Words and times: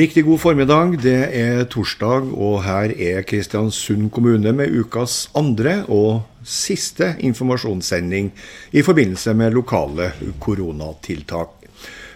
Riktig 0.00 0.22
god 0.24 0.40
formiddag. 0.40 0.94
Det 1.02 1.18
er 1.36 1.66
torsdag, 1.68 2.30
og 2.32 2.62
her 2.64 2.92
er 2.96 3.24
Kristiansund 3.28 4.06
kommune 4.14 4.48
med 4.56 4.72
ukas 4.72 5.26
andre 5.36 5.82
og 5.92 6.22
siste 6.40 7.10
informasjonssending 7.20 8.30
i 8.72 8.84
forbindelse 8.86 9.34
med 9.36 9.52
lokale 9.58 10.06
koronatiltak. 10.40 11.52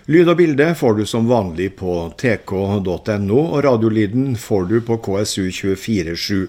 Lyd 0.08 0.30
og 0.32 0.38
bilde 0.40 0.70
får 0.80 0.96
du 0.96 1.02
som 1.08 1.28
vanlig 1.28 1.74
på 1.76 1.98
tk.no, 2.16 3.42
og 3.42 3.60
radiolyden 3.66 4.32
får 4.40 4.64
du 4.72 4.78
på 4.84 4.96
KSU247. 5.04 6.40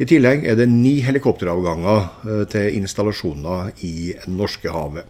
I 0.00 0.06
tillegg 0.08 0.46
er 0.48 0.56
det 0.56 0.64
ni 0.72 0.94
helikopteravganger 1.04 1.98
eh, 2.24 2.44
til 2.48 2.76
installasjoner 2.78 3.74
i 3.84 4.14
Norskehavet. 4.32 5.04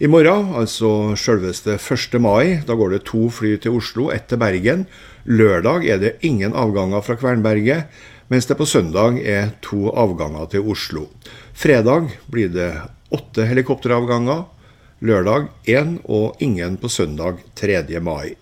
I 0.00 0.08
morgen, 0.08 0.54
altså 0.56 1.12
selveste 1.18 1.74
1. 1.76 2.16
mai, 2.22 2.62
da 2.64 2.76
går 2.78 2.94
det 2.94 3.02
to 3.10 3.26
fly 3.34 3.56
til 3.60 3.76
Oslo, 3.76 4.06
ett 4.14 4.28
til 4.30 4.40
Bergen. 4.40 4.86
Lørdag 5.28 5.84
er 5.90 6.00
det 6.00 6.14
ingen 6.24 6.56
avganger 6.56 7.04
fra 7.04 7.18
Kvernberget, 7.20 7.90
mens 8.32 8.48
det 8.48 8.56
på 8.56 8.68
søndag 8.68 9.20
er 9.20 9.50
to 9.60 9.90
avganger 9.92 10.48
til 10.54 10.70
Oslo. 10.72 11.08
Fredag 11.52 12.08
blir 12.32 12.48
det 12.54 12.70
åtte 13.12 13.44
helikopteravganger. 13.50 14.46
Lørdag 15.04 15.50
én, 15.68 15.98
og 16.08 16.40
ingen 16.40 16.80
på 16.80 16.88
søndag 16.88 17.42
3. 17.60 17.84
mai. 18.00 18.38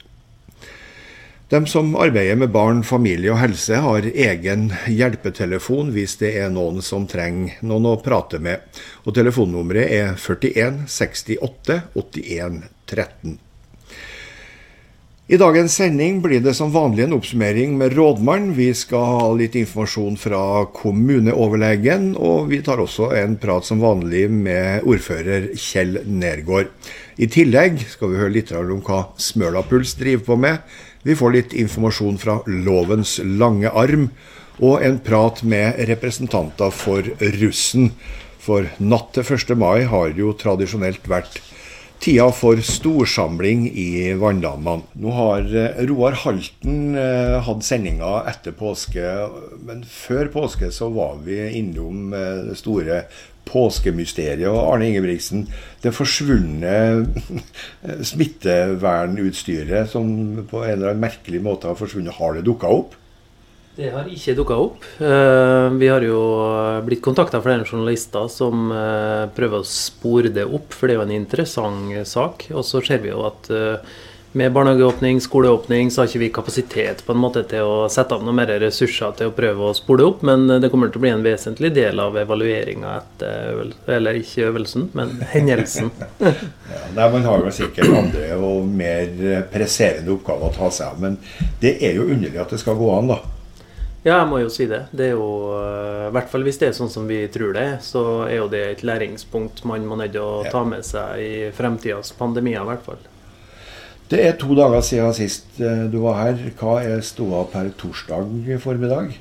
De 1.48 1.66
som 1.66 1.92
arbeider 1.96 2.34
med 2.36 2.50
barn, 2.50 2.80
familie 2.82 3.30
og 3.30 3.38
helse, 3.38 3.78
har 3.78 4.06
egen 4.10 4.72
hjelpetelefon 4.90 5.92
hvis 5.94 6.16
det 6.18 6.32
er 6.40 6.50
noen 6.50 6.82
som 6.82 7.06
trenger 7.06 7.60
noen 7.62 7.86
å 7.92 7.96
prate 8.02 8.40
med. 8.42 8.64
Og 9.06 9.14
Telefonnummeret 9.14 9.92
er 9.94 10.16
41 10.18 10.88
68 10.90 11.82
81 11.94 12.62
13. 12.90 13.36
I 15.26 15.38
dagens 15.42 15.74
sending 15.74 16.20
blir 16.22 16.38
det 16.38 16.52
som 16.54 16.70
vanlig 16.70 17.02
en 17.02 17.16
oppsummering 17.16 17.72
med 17.78 17.96
rådmann. 17.98 18.52
Vi 18.54 18.68
skal 18.78 19.06
ha 19.10 19.30
litt 19.34 19.56
informasjon 19.58 20.18
fra 20.22 20.42
kommuneoverlegen, 20.74 22.12
og 22.14 22.50
vi 22.52 22.60
tar 22.62 22.82
også 22.82 23.08
en 23.18 23.34
prat 23.42 23.66
som 23.66 23.82
vanlig 23.82 24.28
med 24.30 24.86
ordfører 24.86 25.48
Kjell 25.58 25.98
Nergård. 26.06 26.70
I 27.18 27.26
tillegg 27.26 27.82
skal 27.90 28.12
vi 28.12 28.20
høre 28.20 28.34
litt 28.34 28.54
om 28.54 28.82
hva 28.86 29.00
Smølapuls 29.18 29.96
driver 29.98 30.26
på 30.30 30.38
med. 30.46 30.78
Vi 31.06 31.14
får 31.14 31.34
litt 31.36 31.52
informasjon 31.54 32.16
fra 32.18 32.40
lovens 32.50 33.20
lange 33.22 33.70
arm, 33.70 34.08
og 34.58 34.82
en 34.82 34.96
prat 34.98 35.42
med 35.46 35.76
representanter 35.86 36.72
for 36.74 37.06
russen. 37.36 37.92
For 38.42 38.66
natt 38.82 39.12
til 39.14 39.36
1. 39.36 39.52
mai 39.60 39.84
har 39.86 40.16
jo 40.18 40.32
tradisjonelt 40.34 41.06
vært 41.06 41.38
tida 42.02 42.26
for 42.34 42.58
storsamling 42.58 43.68
i 43.70 44.14
vanndammene. 44.18 44.82
Nå 44.98 45.14
har 45.14 45.46
eh, 45.46 45.78
Roar 45.88 46.18
Halten 46.24 46.98
eh, 46.98 47.38
hatt 47.46 47.64
sendinga 47.64 48.24
etter 48.30 48.56
påske, 48.58 49.06
men 49.62 49.86
før 49.86 50.30
påske 50.34 50.72
så 50.74 50.90
var 50.94 51.22
vi 51.26 51.38
innom 51.60 52.12
eh, 52.14 52.44
det 52.50 52.58
store 52.60 53.04
påskemysteriet. 53.46 54.48
Og 54.50 54.60
Arne 54.74 54.90
Ingebrigtsen, 54.90 55.46
det 55.82 55.94
forsvunne 55.96 56.76
smittevernutstyret 58.12 59.90
som 59.92 60.06
på 60.50 60.62
en 60.64 60.72
eller 60.76 60.92
annen 60.92 61.04
merkelig 61.06 61.42
måte 61.44 61.70
har 61.70 61.78
forsvunnet, 61.78 62.18
har 62.18 62.36
det 62.36 62.46
dukka 62.48 62.70
opp? 62.82 62.96
Det 63.76 63.90
har 63.92 64.06
ikke 64.08 64.32
dukka 64.38 64.56
opp. 64.56 64.84
Eh, 65.04 65.66
vi 65.76 65.88
har 65.92 66.04
jo 66.04 66.20
blitt 66.86 67.02
kontakta 67.04 67.36
av 67.36 67.44
flere 67.44 67.66
journalister 67.66 68.24
som 68.32 68.70
eh, 68.72 69.26
prøver 69.36 69.60
å 69.60 69.68
spore 69.68 70.32
det 70.32 70.46
opp, 70.48 70.72
for 70.72 70.88
det 70.88 70.96
er 70.96 71.02
jo 71.02 71.04
en 71.04 71.16
interessant 71.18 72.08
sak. 72.08 72.48
Og 72.56 72.64
så 72.64 72.80
ser 72.86 73.02
vi 73.04 73.12
jo 73.12 73.26
at 73.28 73.50
eh, 73.52 73.98
med 74.36 74.52
barnehageåpning, 74.52 75.20
skoleåpning, 75.20 75.90
så 75.90 76.02
har 76.02 76.10
ikke 76.10 76.18
vi 76.18 76.28
kapasitet 76.28 76.98
på 77.06 77.14
en 77.14 77.20
måte 77.22 77.40
til 77.48 77.64
å 77.64 77.76
sette 77.88 78.12
av 78.12 78.24
noen 78.24 78.36
mer 78.36 78.50
ressurser 78.60 79.14
til 79.16 79.30
å 79.30 79.32
prøve 79.32 79.70
å 79.70 79.76
spole 79.76 80.04
opp, 80.04 80.20
men 80.28 80.44
det 80.60 80.68
kommer 80.68 80.90
til 80.92 81.00
å 81.00 81.04
bli 81.06 81.12
en 81.14 81.24
vesentlig 81.24 81.70
del 81.72 82.02
av 82.04 82.18
evalueringa 82.20 82.90
etter 82.98 83.54
øvelsen, 83.54 83.86
eller 83.96 84.18
ikke 84.20 84.50
øvelsen, 84.50 84.84
men 84.98 85.14
hendelsen. 85.32 85.88
ja, 86.20 86.34
nei, 86.98 87.08
Man 87.14 87.24
har 87.24 87.46
jo 87.46 87.54
sikkert 87.62 87.96
andre 87.96 88.36
og 88.36 88.68
mer 88.68 89.48
presserende 89.54 90.12
oppgaver 90.18 90.50
å 90.50 90.58
ta 90.58 90.68
seg 90.68 90.92
av, 90.92 91.00
men 91.06 91.16
det 91.64 91.78
er 91.80 91.96
jo 91.96 92.04
underlig 92.04 92.44
at 92.44 92.52
det 92.52 92.60
skal 92.60 92.76
gå 92.76 92.92
an, 92.92 93.14
da. 93.14 93.18
Ja, 94.04 94.20
jeg 94.20 94.28
må 94.30 94.44
jo 94.44 94.52
si 94.52 94.68
det. 94.68 94.84
Det 94.92 95.08
er 95.08 95.16
jo, 95.16 95.32
I 95.56 96.12
hvert 96.14 96.28
fall 96.30 96.44
hvis 96.46 96.60
det 96.60 96.68
er 96.68 96.76
sånn 96.76 96.92
som 96.92 97.08
vi 97.08 97.24
tror 97.32 97.56
det, 97.56 97.68
så 97.88 98.04
er 98.28 98.36
jo 98.42 98.52
det 98.52 98.64
et 98.68 98.84
læringspunkt 98.86 99.64
man 99.66 99.88
må 99.88 99.96
nødt 99.98 100.12
til 100.14 100.22
å 100.22 100.44
ta 100.52 100.60
med 100.68 100.84
seg 100.86 101.24
i 101.24 101.36
fremtidas 101.56 102.12
pandemier, 102.20 102.60
i 102.60 102.74
hvert 102.74 102.84
fall. 102.84 103.00
Det 104.06 104.22
er 104.22 104.36
to 104.38 104.54
dager 104.54 104.82
siden 104.86 105.14
sist 105.16 105.58
eh, 105.58 105.86
du 105.90 105.98
var 106.04 106.20
her. 106.20 106.42
Hva 106.58 106.78
er 106.86 107.02
ståa 107.02 107.42
per 107.50 107.72
torsdag 107.78 108.52
formiddag? 108.62 109.16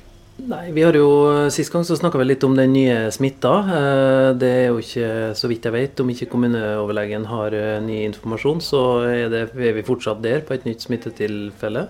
Nei, 0.46 0.66
vi 0.76 0.82
har 0.84 0.94
jo, 0.94 1.08
Sist 1.50 1.72
gang 1.72 1.82
så 1.88 1.96
snakka 1.96 2.20
vi 2.20 2.26
litt 2.28 2.44
om 2.46 2.54
den 2.54 2.74
nye 2.76 3.08
smitta. 3.14 3.54
Eh, 3.66 4.30
det 4.38 4.50
er 4.60 4.66
jo 4.68 4.78
ikke, 4.82 5.08
så 5.38 5.50
vidt 5.50 5.66
jeg 5.66 5.74
vet, 5.74 6.02
om 6.02 6.12
ikke 6.12 6.28
kommuneoverlegen 6.30 7.26
har 7.32 7.56
eh, 7.56 7.80
ny 7.82 8.04
informasjon, 8.06 8.62
så 8.62 8.82
er, 9.08 9.26
det, 9.32 9.42
er 9.58 9.74
vi 9.74 9.86
fortsatt 9.86 10.22
der 10.22 10.46
på 10.46 10.54
et 10.54 10.68
nytt 10.68 10.86
smittetilfelle. 10.86 11.88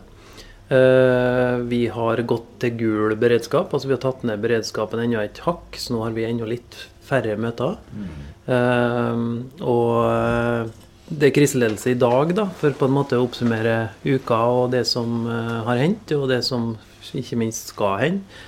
Vi 0.66 1.80
har 1.94 2.20
gått 2.26 2.46
til 2.58 2.72
gul 2.74 3.12
beredskap, 3.22 3.70
altså 3.70 3.86
vi 3.86 3.94
har 3.94 4.00
tatt 4.02 4.24
ned 4.26 4.40
beredskapen 4.42 4.98
enda 4.98 5.20
et 5.22 5.38
hakk, 5.44 5.76
så 5.78 5.94
nå 5.94 6.00
har 6.02 6.16
vi 6.16 6.24
enda 6.26 6.48
litt 6.50 6.74
færre 7.06 7.36
møter. 7.38 7.76
Mm. 7.94 9.36
Og 9.62 10.72
det 11.06 11.28
er 11.28 11.34
kriseledelse 11.36 11.92
i 11.92 11.98
dag, 11.98 12.32
da, 12.34 12.48
for 12.58 12.74
på 12.74 12.88
en 12.88 12.94
måte 12.96 13.18
å 13.18 13.26
oppsummere 13.28 13.76
uka 14.02 14.40
og 14.50 14.72
det 14.74 14.82
som 14.90 15.26
uh, 15.28 15.62
har 15.68 15.78
hendt, 15.78 16.10
og 16.16 16.26
det 16.32 16.40
som 16.46 16.72
ikke 17.14 17.38
minst 17.38 17.70
skal 17.70 18.00
hende. 18.02 18.38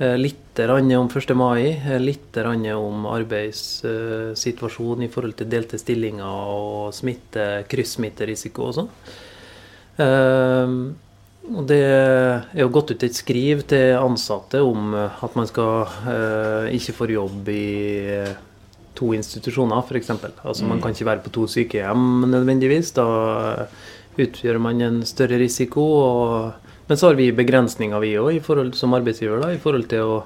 Uh, 0.00 0.16
litt 0.16 0.56
om 0.64 1.10
1. 1.12 1.34
mai, 1.36 1.76
uh, 1.76 1.98
litt 2.00 2.38
om 2.40 3.04
arbeidssituasjonen 3.12 5.04
i 5.04 5.10
forhold 5.12 5.36
til 5.36 5.50
delte 5.52 5.76
stillinger 5.80 6.24
og 6.24 6.94
smitte, 6.96 7.66
kryssmitterisiko 7.68 8.70
og 8.70 8.74
sånn. 8.78 8.90
Det 11.66 11.78
er 11.80 12.58
jo 12.60 12.72
gått 12.72 12.90
ut 12.92 13.04
et 13.06 13.16
skriv 13.16 13.62
til 13.68 13.96
ansatte 13.96 14.60
om 14.60 14.92
at 14.96 15.36
man 15.38 15.48
skal 15.48 15.88
ikke 16.68 16.92
få 16.98 17.08
jobb 17.14 17.48
i 17.48 17.64
to 18.96 19.12
institusjoner, 19.16 19.82
f.eks. 19.84 20.10
Altså, 20.16 20.64
mm. 20.64 20.70
Man 20.72 20.82
kan 20.82 20.96
ikke 20.96 21.10
være 21.10 21.24
på 21.26 21.34
to 21.34 21.46
sykehjem 21.50 22.26
nødvendigvis. 22.32 22.94
Da 22.96 23.06
utgjør 24.16 24.58
man 24.62 24.82
en 24.84 25.02
større 25.08 25.38
risiko. 25.42 25.84
Og, 26.00 26.74
men 26.88 26.98
så 26.98 27.10
har 27.10 27.20
vi 27.20 27.30
begrensninger, 27.36 28.00
vi 28.02 28.16
òg, 28.20 28.74
som 28.76 28.96
arbeidsgiver, 28.96 29.42
da, 29.42 29.52
i 29.54 29.62
forhold 29.62 29.88
til 29.92 30.16
å 30.16 30.18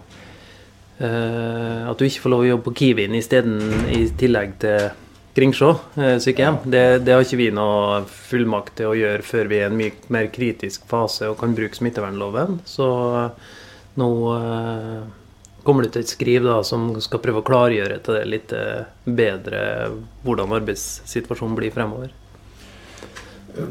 eh, 1.00 1.86
At 1.90 1.98
du 1.98 2.06
ikke 2.06 2.26
får 2.26 2.34
lov 2.34 2.44
å 2.44 2.50
jobbe 2.52 2.68
på 2.68 2.76
Kiwien 2.82 3.16
isteden, 3.18 3.60
i 3.90 4.04
tillegg 4.20 4.58
til 4.62 4.90
Kringsjå 5.36 5.70
eh, 5.96 6.16
sykehjem. 6.22 6.58
Det, 6.64 6.84
det, 7.06 7.14
har 7.14 7.24
ikke 7.24 7.38
vi 7.38 7.50
noe 7.54 8.02
fullmakt 8.10 8.76
til 8.80 8.90
å 8.90 8.98
gjøre 8.98 9.26
før 9.26 9.50
vi 9.50 9.60
er 9.60 9.68
i 9.68 9.70
en 9.70 9.78
mye 9.78 10.10
mer 10.12 10.26
kritisk 10.34 10.88
fase 10.90 11.30
og 11.30 11.38
kan 11.40 11.54
bruke 11.56 11.78
smittevernloven. 11.78 12.60
Så 12.66 12.88
nå 14.00 14.10
eh, 14.34 15.00
kommer 15.64 15.84
det 15.84 15.92
ut 15.92 16.00
et 16.02 16.12
skriv 16.12 16.46
da, 16.46 16.60
som 16.66 16.92
skal 17.02 17.22
prøve 17.22 17.42
å 17.42 17.46
klargjøre 17.46 18.00
til 18.04 18.18
det 18.18 18.24
litt 18.28 18.54
eh, 18.56 18.86
bedre 19.04 19.60
hvordan 20.24 20.56
arbeidssituasjonen 20.60 21.58
blir 21.58 21.74
fremover. 21.74 22.14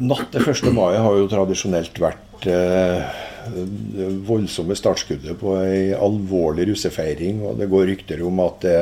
Natt 0.00 0.28
til 0.34 0.44
1. 0.44 0.70
mai 0.76 0.94
har 1.00 1.16
jo 1.16 1.28
tradisjonelt 1.30 1.98
vært 2.02 2.46
eh, 2.50 3.10
det 3.50 4.08
voldsomme 4.28 4.76
startskuddet 4.76 5.38
på 5.40 5.54
ei 5.62 5.90
alvorlig 5.96 6.68
russefeiring. 6.70 7.42
Og 7.48 7.60
det 7.60 7.70
går 7.72 7.88
rykter 7.88 8.22
om 8.26 8.42
at 8.44 8.60
det, 8.64 8.76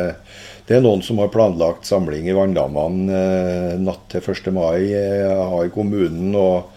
det 0.68 0.78
er 0.78 0.84
noen 0.84 1.04
som 1.04 1.20
har 1.22 1.30
planlagt 1.32 1.88
samling 1.88 2.28
i 2.28 2.36
Vanndammene 2.36 3.20
eh, 3.20 3.76
natt 3.80 4.08
til 4.12 4.24
1. 4.34 4.50
mai. 4.56 4.90
Eh, 4.92 5.44
har 5.54 5.70
kommunen 5.74 6.34
og 6.38 6.74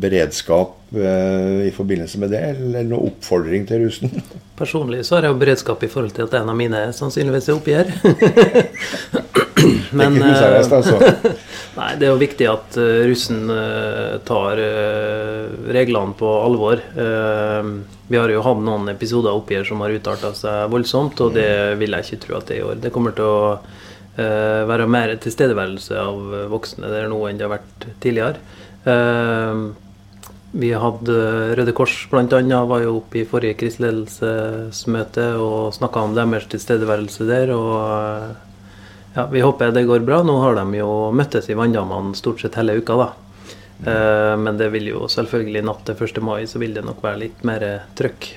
beredskap 0.00 0.76
eh, 0.94 1.66
i 1.68 1.72
forbindelse 1.74 2.20
med 2.22 2.32
det, 2.34 2.42
eller 2.54 2.86
noen 2.86 3.12
oppfordring 3.12 3.66
til 3.68 3.86
russen? 3.86 4.12
Personlig 4.60 5.04
så 5.06 5.18
har 5.18 5.26
jeg 5.26 5.34
jo 5.34 5.40
beredskap 5.42 5.84
i 5.84 5.90
forhold 5.90 6.14
til 6.16 6.28
at 6.28 6.38
en 6.40 6.52
av 6.52 6.58
mine 6.58 6.88
sannsynligvis 6.96 7.48
er 7.48 7.58
oppi 7.58 7.76
her. 7.76 7.92
Men, 9.98 10.14
det 10.14 10.28
er 10.30 10.60
ikke 10.60 10.78
altså? 10.78 10.98
Nei, 11.78 11.88
det 11.98 12.06
er 12.06 12.12
jo 12.12 12.20
viktig 12.20 12.46
at 12.50 12.76
uh, 12.78 13.00
russen 13.08 13.50
uh, 13.50 14.18
tar 14.26 14.60
reglene 15.74 16.14
på 16.18 16.28
alvor. 16.42 16.80
vi 18.08 18.18
har 18.18 18.32
jo 18.32 18.42
hatt 18.42 18.62
noen 18.64 18.88
episoder 18.90 19.34
oppi 19.36 19.58
her 19.58 19.66
som 19.66 19.82
har 19.84 19.94
utarta 19.94 20.32
seg 20.34 20.70
voldsomt, 20.72 21.20
og 21.22 21.34
det 21.36 21.50
vil 21.80 21.94
jeg 21.94 22.06
ikke 22.06 22.22
tro 22.24 22.38
at 22.38 22.48
det 22.48 22.56
er 22.56 22.62
i 22.62 22.66
år. 22.66 22.80
Det 22.82 22.92
kommer 22.94 23.14
til 23.16 23.28
å 23.28 23.58
være 24.18 24.88
mer 24.90 25.12
tilstedeværelse 25.22 25.98
av 26.00 26.32
voksne 26.50 26.90
der 26.90 27.06
nå 27.10 27.20
enn 27.28 27.38
det 27.38 27.46
har 27.46 27.54
vært 27.58 27.86
tidligere. 28.02 28.40
Vi 30.52 30.70
hadde 30.72 31.14
Røde 31.58 31.72
Kors 31.76 31.94
bl.a. 32.08 32.24
var 32.64 32.80
jo 32.80 32.96
oppe 33.02 33.20
i 33.20 33.26
forrige 33.28 33.58
kriseledelsesmøte 33.60 35.26
og 35.36 35.74
snakka 35.76 36.06
om 36.06 36.14
deres 36.16 36.48
tilstedeværelse 36.48 37.26
der. 37.28 37.52
og 37.52 37.76
ja, 39.14 39.26
Vi 39.28 39.44
håper 39.44 39.72
det 39.76 39.84
går 39.84 40.06
bra. 40.08 40.22
Nå 40.24 40.38
har 40.40 40.56
de 40.56 40.80
jo 40.80 41.10
møttes 41.12 41.50
i 41.50 41.56
Vanndammene 41.58 42.16
stort 42.16 42.40
sett 42.40 42.56
hele 42.56 42.78
uka. 42.80 42.96
da. 42.96 43.08
Eh, 43.78 44.34
men 44.40 44.56
det 44.58 44.72
vil 44.72 44.88
jo 44.88 45.06
selvfølgelig 45.10 45.64
natt 45.68 45.84
til 45.86 46.00
1. 46.08 46.22
mai 46.24 46.46
så 46.46 46.58
vil 46.58 46.74
det 46.74 46.84
nok 46.86 47.02
være 47.04 47.22
litt 47.26 47.44
mer 47.44 47.68
trøkk. 47.98 48.32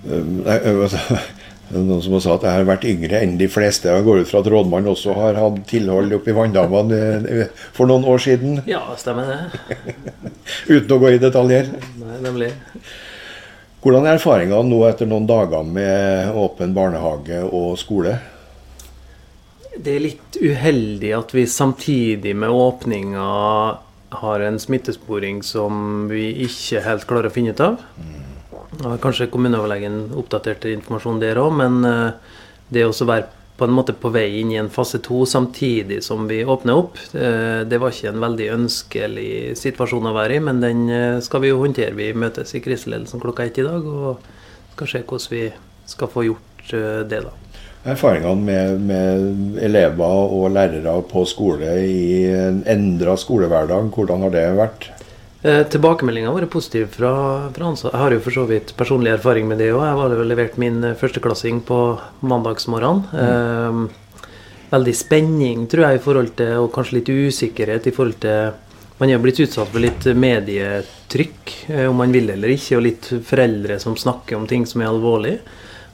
Noen 1.70 2.00
som 2.02 2.16
har 2.16 2.22
sagt 2.24 2.42
at 2.42 2.48
jeg 2.48 2.58
har 2.58 2.66
vært 2.66 2.86
yngre 2.90 3.20
enn 3.22 3.36
de 3.38 3.46
fleste. 3.50 3.90
Jeg 3.92 4.06
går 4.06 4.24
ut 4.24 4.30
fra 4.30 4.40
at 4.42 4.48
rådmannen 4.50 4.90
også 4.90 5.14
har 5.14 5.38
hatt 5.38 5.60
tilhold 5.70 6.16
oppe 6.16 6.32
i 6.32 6.34
Vanndammene 6.34 6.98
eh, 7.30 7.52
for 7.76 7.90
noen 7.90 8.06
år 8.10 8.18
siden. 8.24 8.58
Ja, 8.70 8.82
stemmer 8.98 9.30
det. 9.30 9.84
Uten 10.74 10.96
å 10.96 10.98
gå 10.98 11.12
i 11.14 11.20
detaljer. 11.22 11.70
Nei, 12.00 12.16
nemlig. 12.24 12.50
Hvordan 13.80 14.04
er 14.04 14.18
erfaringene 14.18 14.66
nå 14.68 14.80
etter 14.88 15.08
noen 15.08 15.28
dager 15.30 15.62
med 15.64 16.34
åpen 16.36 16.74
barnehage 16.76 17.38
og 17.46 17.78
skole? 17.80 18.18
Det 19.78 19.94
er 19.94 20.02
litt 20.04 20.40
uheldig 20.42 21.14
at 21.16 21.30
vi 21.32 21.46
samtidig 21.48 22.34
med 22.36 22.50
åpninga 22.50 23.28
har 24.20 24.42
en 24.42 24.58
smittesporing 24.58 25.38
som 25.46 26.08
vi 26.10 26.26
ikke 26.44 26.82
helt 26.84 27.06
klarer 27.08 27.30
å 27.30 27.34
finne 27.34 27.54
ut 27.54 27.62
av. 27.62 27.78
Kanskje 28.80 29.28
kommuneoverlegen 29.32 30.06
oppdaterte 30.16 30.72
informasjon 30.72 31.20
der 31.20 31.40
òg, 31.40 31.52
men 31.58 31.84
eh, 31.84 32.34
det 32.72 32.86
å 32.86 32.94
være 32.94 33.28
på 33.60 33.66
en 33.68 33.74
måte 33.76 33.92
på 33.92 34.08
vei 34.14 34.40
inn 34.40 34.54
i 34.54 34.56
en 34.56 34.70
fase 34.72 35.02
to 35.04 35.26
samtidig 35.28 35.98
som 36.06 36.24
vi 36.30 36.38
åpner 36.48 36.78
opp, 36.80 36.96
eh, 37.12 37.60
det 37.68 37.80
var 37.80 37.92
ikke 37.92 38.14
en 38.14 38.24
veldig 38.24 38.46
ønskelig 38.54 39.32
situasjon 39.60 40.08
å 40.08 40.14
være 40.16 40.38
i, 40.38 40.44
men 40.46 40.62
den 40.64 40.86
eh, 40.88 41.18
skal 41.24 41.44
vi 41.44 41.52
jo 41.52 41.60
håndtere. 41.60 41.96
Vi 41.98 42.14
møtes 42.16 42.54
i 42.56 42.62
kriseledelsen 42.64 43.20
klokka 43.20 43.44
ett 43.44 43.60
i 43.60 43.66
dag 43.68 43.84
og 43.84 44.24
skal 44.76 44.92
se 44.94 45.04
hvordan 45.04 45.34
vi 45.34 45.44
skal 45.90 46.12
få 46.12 46.24
gjort 46.30 46.46
det, 46.70 47.20
da 47.26 47.36
erfaringene 47.80 48.44
med, 48.44 48.80
med, 48.84 49.62
elever 49.64 50.34
og 50.36 50.50
lærere 50.52 50.98
på 51.08 51.24
skole 51.28 51.78
i 51.80 52.26
en 52.28 52.60
endra 52.68 53.16
skolehverdag. 53.16 53.88
Hvordan 53.94 54.26
har 54.26 54.34
det 54.34 54.44
vært? 54.58 54.90
Eh, 55.42 55.62
Tilbakemeldinga 55.72 56.28
har 56.28 56.36
vært 56.36 56.52
positiv 56.52 56.90
fra, 56.92 57.12
fra 57.54 57.70
ansatte. 57.70 57.94
Jeg 57.94 58.04
har 58.04 58.14
jo 58.14 58.22
for 58.26 58.36
så 58.36 58.42
vidt 58.48 58.74
personlig 58.76 59.14
erfaring 59.14 59.46
med 59.48 59.62
det 59.62 59.70
òg. 59.72 59.86
Jeg 59.86 60.00
har 60.00 60.24
levert 60.28 60.58
min 60.60 60.82
førsteklassing 61.00 61.62
på 61.64 61.78
mandagsmorgenen. 62.20 63.06
Mm. 63.14 63.86
Eh, 63.86 64.26
veldig 64.70 64.94
spenning, 64.94 65.62
tror 65.70 65.86
jeg, 65.86 65.98
i 65.98 66.02
forhold 66.04 66.34
til, 66.38 66.58
og 66.60 66.72
kanskje 66.74 66.98
litt 66.98 67.08
usikkerhet 67.08 67.88
i 67.88 67.94
forhold 67.94 68.20
til 68.26 68.66
Man 69.00 69.08
er 69.08 69.16
blitt 69.16 69.38
utsatt 69.40 69.70
for 69.72 69.80
litt 69.80 70.04
medietrykk, 70.04 71.52
eh, 71.72 71.86
om 71.88 71.96
man 71.96 72.12
vil 72.12 72.28
eller 72.34 72.52
ikke, 72.52 72.76
og 72.76 72.82
litt 72.84 73.06
foreldre 73.24 73.78
som 73.80 73.94
snakker 73.96 74.36
om 74.36 74.44
ting 74.46 74.66
som 74.68 74.82
er 74.82 74.90
alvorlig. 74.90 75.38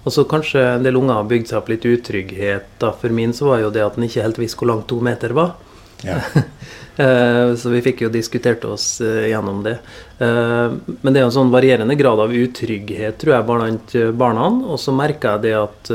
Og 0.02 0.10
så 0.10 0.24
kanskje 0.26 0.64
en 0.72 0.82
del 0.82 0.98
unger 0.98 1.14
har 1.14 1.28
bygd 1.30 1.52
seg 1.52 1.60
opp 1.60 1.70
litt 1.70 1.86
utrygghet. 1.86 2.66
Da. 2.82 2.90
For 2.90 3.14
min 3.14 3.30
så 3.30 3.46
var 3.46 3.62
jo 3.62 3.70
det 3.70 3.84
at 3.84 3.94
en 3.94 4.08
ikke 4.08 4.24
helt 4.26 4.40
visste 4.42 4.58
hvor 4.58 4.72
langt 4.72 4.88
to 4.90 4.98
meter 4.98 5.30
var. 5.38 5.54
Ja. 6.02 6.18
Eh, 6.96 7.54
så 7.54 7.68
vi 7.68 7.82
fikk 7.84 8.06
jo 8.06 8.08
diskutert 8.08 8.64
oss 8.64 9.00
eh, 9.04 9.28
gjennom 9.28 9.60
det. 9.66 9.76
Eh, 10.18 10.76
men 10.86 11.12
det 11.12 11.20
er 11.20 11.26
en 11.26 11.34
sånn 11.34 11.52
varierende 11.52 11.96
grad 11.98 12.22
av 12.24 12.32
utrygghet, 12.32 13.18
tror 13.20 13.34
jeg, 13.34 13.46
blant 13.50 13.96
barna. 14.16 14.48
Og 14.64 14.80
så 14.80 14.94
merka 14.96 15.36
jeg 15.36 15.46
det 15.48 15.56
at 15.60 15.92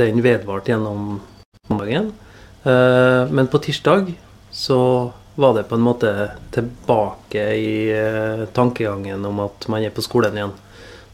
den 0.00 0.22
vedvarte 0.24 0.72
gjennom 0.72 1.18
mandagen. 1.68 2.12
Men 2.64 3.48
på 3.52 3.60
tirsdag 3.60 4.08
så 4.54 4.78
var 5.36 5.52
det 5.56 5.66
på 5.68 5.76
en 5.76 5.84
måte 5.84 6.10
tilbake 6.54 7.42
i 7.58 7.72
tankegangen 8.56 9.24
om 9.28 9.42
at 9.44 9.66
man 9.68 9.84
er 9.84 9.92
på 9.92 10.04
skolen 10.04 10.38
igjen. 10.38 10.54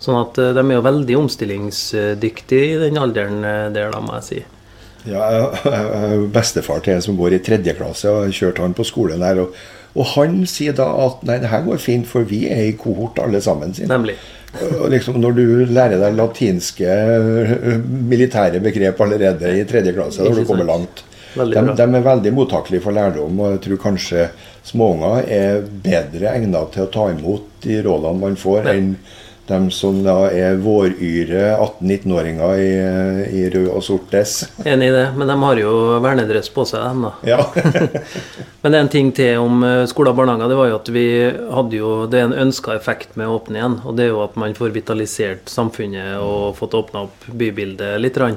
Sånn 0.01 0.19
at 0.21 0.39
de 0.39 0.63
er 0.63 0.77
jo 0.77 0.85
veldig 0.87 1.17
omstillingsdyktige 1.25 2.77
i 2.77 2.79
den 2.85 3.01
alderen 3.03 3.43
der, 3.75 3.91
da, 3.91 4.03
må 4.05 4.15
jeg 4.21 4.29
si. 4.29 4.43
Ja, 5.09 5.27
jeg 5.33 5.75
er 5.75 6.25
bestefar 6.33 6.83
til 6.85 6.97
en 6.97 7.05
som 7.05 7.19
går 7.19 7.37
i 7.37 7.45
tredje 7.45 7.75
klasse, 7.79 8.11
og 8.11 8.27
kjørte 8.27 8.41
kjørt 8.41 8.65
han 8.65 8.77
på 8.77 8.87
skolen 8.89 9.25
der. 9.25 9.45
Og, 9.45 9.55
og, 9.95 10.05
han 10.15 10.43
sier 10.51 10.77
da 10.77 10.89
at 11.07 11.25
nei, 11.29 11.39
det 11.43 11.53
her 11.53 11.65
går 11.67 11.81
fint, 11.83 12.09
for 12.09 12.27
vi 12.29 12.45
er 12.53 12.67
i 12.69 12.77
kohort 12.79 13.21
alle 13.23 13.41
sammen. 13.45 13.75
Sin. 13.77 13.91
Nemlig. 13.91 14.19
Og 14.81 14.89
liksom 14.91 15.21
Når 15.23 15.37
du 15.37 15.45
lærer 15.71 16.01
deg 16.01 16.17
latinske 16.19 16.91
eh, 16.91 17.79
militære 17.87 18.59
begrep 18.63 19.01
allerede 19.01 19.55
i 19.61 19.65
tredje 19.69 19.95
klasse, 19.95 20.27
har 20.27 20.35
du 20.35 20.45
kommet 20.49 20.67
langt. 20.67 21.05
De, 21.31 21.47
de, 21.47 21.85
er 21.87 22.03
veldig 22.03 22.33
mottakelige 22.35 22.83
for 22.83 22.95
lærdom, 22.95 23.39
og 23.39 23.53
jeg 23.55 23.61
tror 23.67 23.83
kanskje 23.85 24.25
småunger 24.67 25.29
er 25.31 25.61
bedre 25.63 26.33
egnet 26.35 26.73
til 26.75 26.89
å 26.89 26.91
ta 26.91 27.05
imot 27.13 27.47
de 27.63 27.77
rådene 27.87 28.19
man 28.19 28.39
får, 28.41 28.67
enn 28.73 28.89
de 29.51 29.61
som 29.75 30.01
da 30.05 30.17
er 30.33 30.59
våryre 30.63 31.55
18-19-åringer 31.57 32.63
i, 32.63 32.71
i, 33.31 33.45
rød 33.53 33.69
og 33.69 33.85
sort 33.85 34.09
dress. 34.13 34.43
Enig 34.65 34.91
i 34.91 34.95
det, 34.95 35.07
men 35.19 35.31
de 35.31 35.39
har 35.45 35.63
jo 35.63 35.75
vernedress 36.03 36.51
på 36.55 36.67
seg, 36.69 36.85
dem 36.87 37.07
da. 37.09 37.15
Ja. 37.35 37.43
men 38.65 38.79
en 38.81 38.91
ting 38.93 39.13
til 39.17 39.39
om 39.41 39.61
skoler 39.61 39.89
skole 39.91 40.15
og 40.15 40.19
barnehager. 40.19 40.51
Det 40.51 40.59
var 40.59 40.71
jo 40.71 40.79
at 40.79 40.89
vi 40.95 41.07
hadde 41.55 41.77
jo 41.77 41.91
Det 42.11 42.19
er 42.19 42.29
en 42.29 42.39
ønska 42.47 42.75
effekt 42.75 43.17
med 43.21 43.29
å 43.29 43.37
åpne 43.39 43.61
igjen. 43.61 43.79
Og 43.85 43.97
det 43.97 44.07
er 44.07 44.15
jo 44.15 44.25
at 44.25 44.37
man 44.41 44.57
får 44.57 44.75
vitalisert 44.75 45.51
samfunnet 45.51 46.19
og 46.21 46.57
fått 46.59 46.77
åpna 46.79 47.05
opp 47.09 47.29
bybildet 47.29 48.01
litt. 48.01 48.19
Rann. 48.21 48.37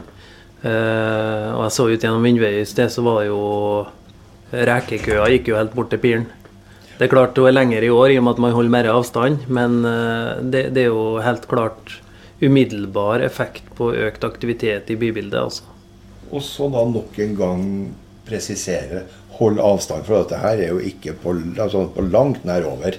Uh, 0.64 1.50
og 1.58 1.66
jeg 1.66 1.74
så 1.76 1.90
ut 1.90 2.06
gjennom 2.06 2.24
vinduet 2.24 2.62
i 2.62 2.68
sted, 2.68 2.92
så 2.94 3.04
var 3.04 3.20
det 3.20 3.32
jo 3.32 3.42
Rekekøa 4.54 5.26
gikk 5.34 5.50
jo 5.50 5.58
helt 5.58 5.74
bort 5.76 5.90
til 5.92 6.00
piren. 6.00 6.28
Det 7.04 7.10
er 7.10 7.18
klart 7.18 7.36
hun 7.36 7.50
er 7.50 7.56
lenger 7.58 7.84
i 7.84 7.90
år 7.92 8.14
i 8.14 8.16
og 8.16 8.24
med 8.24 8.38
at 8.38 8.40
man 8.40 8.54
holder 8.56 8.72
mer 8.72 8.88
avstand, 8.88 9.42
men 9.52 9.74
eh, 9.84 10.38
det, 10.40 10.62
det, 10.72 10.86
er 10.86 10.94
jo 10.94 11.18
helt 11.20 11.50
klart 11.52 11.98
umiddelbar 12.40 13.20
effekt 13.26 13.66
på 13.76 13.90
økt 14.06 14.24
aktivitet 14.24 14.88
i 14.88 14.96
bybildet. 14.96 15.36
altså. 15.36 15.66
Og 16.32 16.46
så 16.48 16.70
da 16.72 16.86
nok 16.88 17.18
en 17.20 17.34
gang 17.36 17.66
presisere 18.24 19.02
hold 19.36 19.60
avstand, 19.60 20.06
for 20.08 20.22
dette 20.22 20.40
her 20.40 20.62
er 20.64 20.72
jo 20.72 20.80
ikke 20.80 21.12
på, 21.20 21.34
altså 21.58 21.90
på 21.92 22.06
langt 22.08 22.46
nær 22.48 22.70
over. 22.70 22.96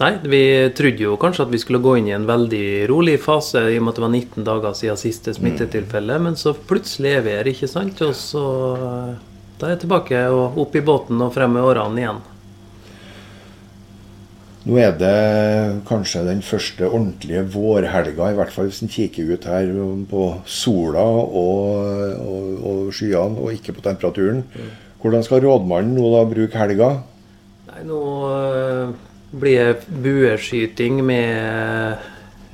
Nei, 0.00 0.10
vi 0.34 0.40
trodde 0.74 1.04
jo 1.06 1.14
kanskje 1.22 1.46
at 1.46 1.52
vi 1.52 1.60
skulle 1.62 1.82
gå 1.84 1.92
inn 2.00 2.08
i 2.10 2.16
en 2.16 2.26
veldig 2.26 2.88
rolig 2.90 3.20
fase, 3.22 3.62
i 3.70 3.78
og 3.78 3.86
med 3.86 3.94
at 3.94 4.00
det 4.00 4.04
var 4.08 4.14
19 4.16 4.48
dager 4.48 4.74
siden 4.80 4.98
siste 4.98 5.36
smittetilfelle, 5.36 6.18
mm. 6.18 6.26
men 6.26 6.40
så 6.42 6.56
plutselig 6.58 7.14
er 7.20 7.22
vi 7.28 7.38
her, 7.38 7.52
ikke 7.54 7.70
sant? 7.70 8.02
Og 8.02 8.18
så 8.18 8.42
eh, 8.80 9.14
da 9.62 9.70
er 9.70 9.76
jeg 9.76 9.84
tilbake 9.86 10.24
og 10.34 10.58
opp 10.64 10.74
i 10.74 10.82
båten 10.90 11.22
og 11.22 11.30
frem 11.38 11.54
med 11.54 11.68
årene 11.70 12.02
igjen. 12.02 12.20
Nå 14.68 14.76
er 14.76 14.90
det 15.00 15.12
kanskje 15.88 16.26
den 16.26 16.42
første 16.44 16.84
ordentlige 16.84 17.40
vårhelga, 17.54 18.26
i 18.28 18.36
hvert 18.36 18.50
fall 18.52 18.66
hvis 18.68 18.82
en 18.84 18.90
kikker 18.92 19.30
ut 19.32 19.46
her 19.48 19.70
på 20.10 20.24
sola 20.44 21.04
og, 21.08 21.70
og, 22.20 22.50
og 22.68 22.90
skyene, 22.92 23.40
og 23.40 23.54
ikke 23.56 23.78
på 23.78 23.84
temperaturen. 23.86 24.42
Hvordan 25.00 25.24
skal 25.24 25.40
rådmannen 25.46 25.96
nå 25.96 26.10
da 26.12 26.20
bruke 26.28 26.60
helga? 26.60 26.90
Nei, 27.70 27.86
Nå 27.88 28.02
uh, 28.28 28.92
blir 29.40 29.70
det 29.70 29.98
bueskyting 30.04 31.00
med 31.06 32.04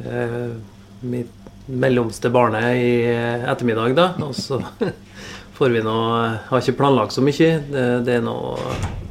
uh, 0.07 0.55
mitt 1.03 1.43
mellomste 1.67 2.31
barnet 2.31 2.79
i 2.79 2.95
ettermiddag, 3.11 3.99
da. 3.99 4.11
Og 4.23 4.39
så 4.39 4.63
får 5.59 5.75
vi 5.75 5.83
nå 5.83 5.99
Har 6.47 6.63
ikke 6.63 6.79
planlagt 6.79 7.19
så 7.19 7.27
mye. 7.27 7.57
Det, 7.67 7.87
det 8.07 8.21
er 8.21 8.27
nå 8.27 8.39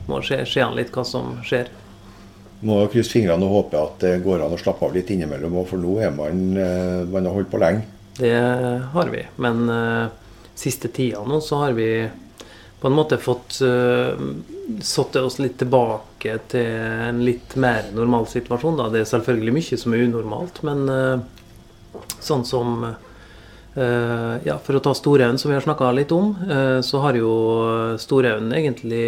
må 0.07 0.23
skje 0.23 0.45
an 0.63 0.77
litt 0.79 0.95
hva 0.95 1.03
som 1.07 1.41
skjer 1.43 1.67
må 2.63 2.79
krysse 2.91 3.13
fingrene 3.13 3.45
og 3.45 3.57
håpe 3.57 3.79
at 3.79 4.01
det 4.03 4.17
går 4.23 4.45
an 4.45 4.55
å 4.55 4.59
slappe 4.59 4.87
av 4.87 4.95
litt 4.95 5.11
innimellom, 5.13 5.59
for 5.67 5.81
nå 5.81 5.97
er 6.03 6.13
man, 6.15 6.43
eh, 6.57 7.03
man 7.11 7.27
har 7.27 7.35
holdt 7.35 7.51
på 7.51 7.61
lenge. 7.61 7.85
Det 8.17 8.33
har 8.93 9.09
vi. 9.09 9.23
Men 9.41 9.63
uh, 9.69 10.11
siste 10.55 10.91
tida 10.93 11.23
nå 11.25 11.39
så 11.41 11.63
har 11.63 11.71
vi 11.73 11.87
på 12.79 12.89
en 12.89 12.93
måte 12.93 13.17
fått 13.17 13.57
uh, 13.65 14.13
satt 14.85 15.17
oss 15.17 15.39
litt 15.41 15.57
tilbake 15.57 16.35
til 16.51 16.67
en 17.09 17.23
litt 17.25 17.55
mer 17.59 17.89
normal 17.95 18.27
situasjon. 18.29 18.77
Da. 18.79 18.91
Det 18.93 19.01
er 19.01 19.09
selvfølgelig 19.09 19.55
mye 19.57 19.79
som 19.81 19.95
er 19.95 20.05
unormalt, 20.05 20.61
men 20.67 20.85
sånn 22.23 22.45
som 22.47 22.85
ja, 23.73 24.55
For 24.61 24.77
å 24.77 24.81
ta 24.85 24.91
Storhaugen, 24.93 25.39
som 25.41 25.49
vi 25.49 25.57
har 25.57 25.65
snakka 25.65 25.89
litt 25.97 26.11
om, 26.13 26.35
så 26.85 26.99
har 27.01 27.17
jo 27.17 27.31
Storhaugen 27.99 28.53
egentlig 28.53 29.07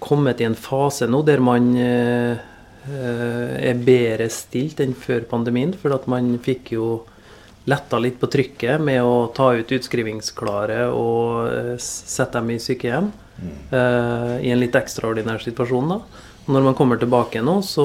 kommet 0.00 0.40
i 0.40 0.48
en 0.48 0.58
fase 0.58 1.08
nå 1.10 1.20
der 1.28 1.44
man 1.44 1.74
er 1.76 3.76
bedre 3.84 4.30
stilt 4.32 4.80
enn 4.80 4.96
før 4.96 5.28
pandemien. 5.28 5.74
For 5.76 5.92
at 5.94 6.08
man 6.10 6.32
fikk 6.42 6.72
jo 6.74 6.86
letta 7.68 7.98
litt 8.00 8.20
på 8.20 8.28
trykket 8.30 8.80
med 8.82 9.02
å 9.04 9.28
ta 9.36 9.50
ut 9.56 9.74
utskrivingsklare 9.76 10.86
og 10.96 11.50
uh, 11.50 11.74
sette 11.80 12.38
dem 12.38 12.54
i 12.54 12.58
sykehjem. 12.62 13.10
Mm. 13.40 13.54
Uh, 13.72 14.34
I 14.40 14.52
en 14.54 14.62
litt 14.62 14.76
ekstraordinær 14.76 15.42
situasjon. 15.44 15.94
da. 15.94 16.00
Når 16.50 16.64
man 16.64 16.74
kommer 16.74 16.98
tilbake 16.98 17.42
nå, 17.44 17.60
så 17.62 17.84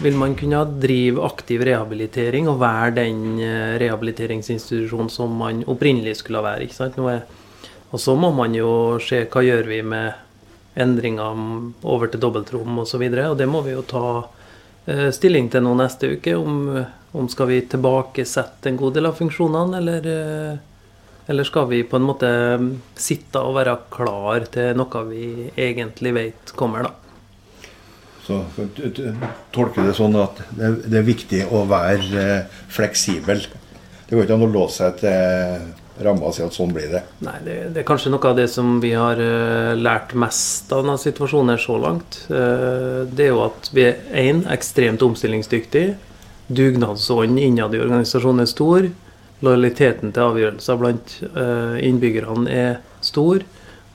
vil 0.00 0.14
man 0.16 0.36
kunne 0.38 0.62
drive 0.80 1.20
aktiv 1.26 1.60
rehabilitering 1.66 2.46
og 2.48 2.60
være 2.62 2.94
den 3.00 3.42
rehabiliteringsinstitusjonen 3.82 5.10
som 5.12 5.34
man 5.36 5.64
opprinnelig 5.68 6.14
skulle 6.22 6.40
være. 6.46 6.64
ikke 6.64 6.78
sant? 6.78 6.96
Og 7.02 8.00
så 8.00 8.14
må 8.16 8.30
man 8.32 8.54
jo 8.56 8.70
se 9.04 9.26
hva 9.28 9.42
gjør 9.44 9.68
vi 9.68 9.82
med 9.84 10.27
endringer 10.78 11.42
over 11.82 12.10
til 12.10 12.22
dobbeltrom 12.22 12.84
osv. 12.84 13.02
Og, 13.02 13.16
så 13.18 13.30
og 13.30 13.38
det 13.40 13.48
må 13.50 13.64
vi 13.66 13.74
jo 13.74 13.84
ta 13.86 14.06
stilling 15.12 15.50
til 15.52 15.60
nå 15.66 15.74
neste 15.76 16.14
uke. 16.16 16.32
om 16.38 16.86
om 17.12 17.28
skal 17.28 17.46
vi 17.46 17.60
tilbakesette 17.60 18.68
en 18.68 18.76
god 18.76 18.94
del 18.98 19.08
av 19.08 19.16
funksjonene, 19.16 19.78
eller, 19.78 20.06
eh, 20.06 20.58
eller 21.26 21.44
skal 21.44 21.68
vi 21.68 21.82
på 21.82 21.96
en 21.96 22.06
måte 22.08 22.30
sitte 22.96 23.40
og 23.40 23.56
være 23.56 23.76
klar 23.90 24.48
til 24.52 24.76
noe 24.76 25.04
vi 25.08 25.50
egentlig 25.56 26.14
vet 26.14 26.54
kommer, 26.56 26.88
da. 26.88 26.94
Så 28.28 28.42
tolker 29.56 29.86
det 29.88 29.94
sånn 29.96 30.16
at 30.20 30.42
det 30.52 30.98
er 30.98 31.06
viktig 31.06 31.46
å 31.48 31.64
være 31.68 32.24
eh, 32.24 32.58
fleksibel. 32.68 33.40
Det 34.08 34.16
går 34.16 34.26
ikke 34.26 34.36
an 34.36 34.44
å 34.44 34.52
låse 34.52 34.82
seg 34.82 35.00
til 35.00 35.70
ramma 36.04 36.30
si 36.34 36.42
at 36.44 36.54
sånn 36.54 36.72
blir 36.74 36.90
det. 36.92 37.02
Nei, 37.24 37.36
det, 37.44 37.56
det, 37.74 37.82
er 37.82 37.88
kanskje 37.88 38.12
noe 38.12 38.30
av 38.30 38.36
det 38.38 38.46
som 38.52 38.78
vi 38.82 38.92
har 38.96 39.20
uh, 39.20 39.74
lært 39.78 40.14
mest 40.18 40.72
av 40.74 40.84
denne 40.84 40.98
situasjonen 41.00 41.54
her 41.54 41.62
så 41.62 41.78
langt. 41.82 42.20
Uh, 42.30 43.04
det 43.08 43.28
er 43.28 43.32
jo 43.32 43.44
at 43.46 43.70
vi 43.74 43.86
er 43.88 43.98
én 44.22 44.44
ekstremt 44.52 45.04
omstillingsdyktig. 45.04 45.86
dugnadsånden 46.48 47.38
innad 47.38 47.74
i 47.74 47.82
organisasjonen 47.82 48.44
er 48.44 48.50
stor. 48.50 48.88
Lojaliteten 49.44 50.12
til 50.14 50.30
avgjørelser 50.30 50.78
blant 50.80 51.16
uh, 51.34 51.76
innbyggerne 51.84 52.50
er 52.50 52.78
stor. 53.04 53.44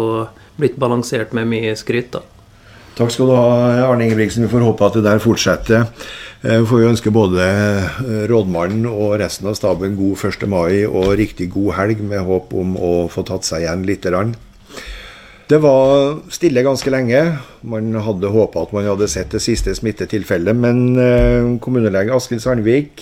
blitt 0.56 0.78
balansert 0.80 1.34
med 1.36 1.50
mye 1.50 1.76
skryt. 1.76 2.14
da. 2.16 2.24
Takk 2.98 3.12
skal 3.14 3.28
du 3.30 3.34
ha, 3.36 3.50
Arne 3.86 4.08
Ingebrigtsen. 4.08 4.42
Vi 4.48 4.50
får 4.50 4.64
håpe 4.66 4.86
at 4.88 4.96
det 4.98 5.04
der 5.04 5.20
fortsetter. 5.22 5.84
Eh, 6.42 6.56
vi 6.62 6.66
får 6.66 6.88
ønske 6.88 7.12
både 7.14 7.44
eh, 7.46 8.24
rådmannen 8.30 8.88
og 8.90 9.16
resten 9.22 9.46
av 9.50 9.54
staben 9.58 9.94
god 9.98 10.24
1. 10.26 10.48
mai 10.50 10.82
og 10.86 11.12
riktig 11.18 11.46
god 11.54 11.76
helg, 11.78 12.02
med 12.02 12.26
håp 12.26 12.54
om 12.58 12.74
å 12.74 12.92
få 13.10 13.22
tatt 13.26 13.46
seg 13.46 13.64
igjen 13.64 13.86
lite 13.86 14.10
grann. 14.10 14.34
Det 15.48 15.56
var 15.64 16.18
stille 16.28 16.60
ganske 16.60 16.90
lenge. 16.92 17.20
Man 17.64 17.94
hadde 18.04 18.28
håpa 18.34 18.66
at 18.66 18.72
man 18.76 18.84
hadde 18.84 19.08
sett 19.08 19.32
det 19.32 19.40
siste 19.40 19.72
smittetilfellet, 19.76 20.56
men 20.56 20.82
eh, 21.00 21.54
kommunelege 21.64 22.12
Askild 22.12 22.44
Sandvik 22.44 23.00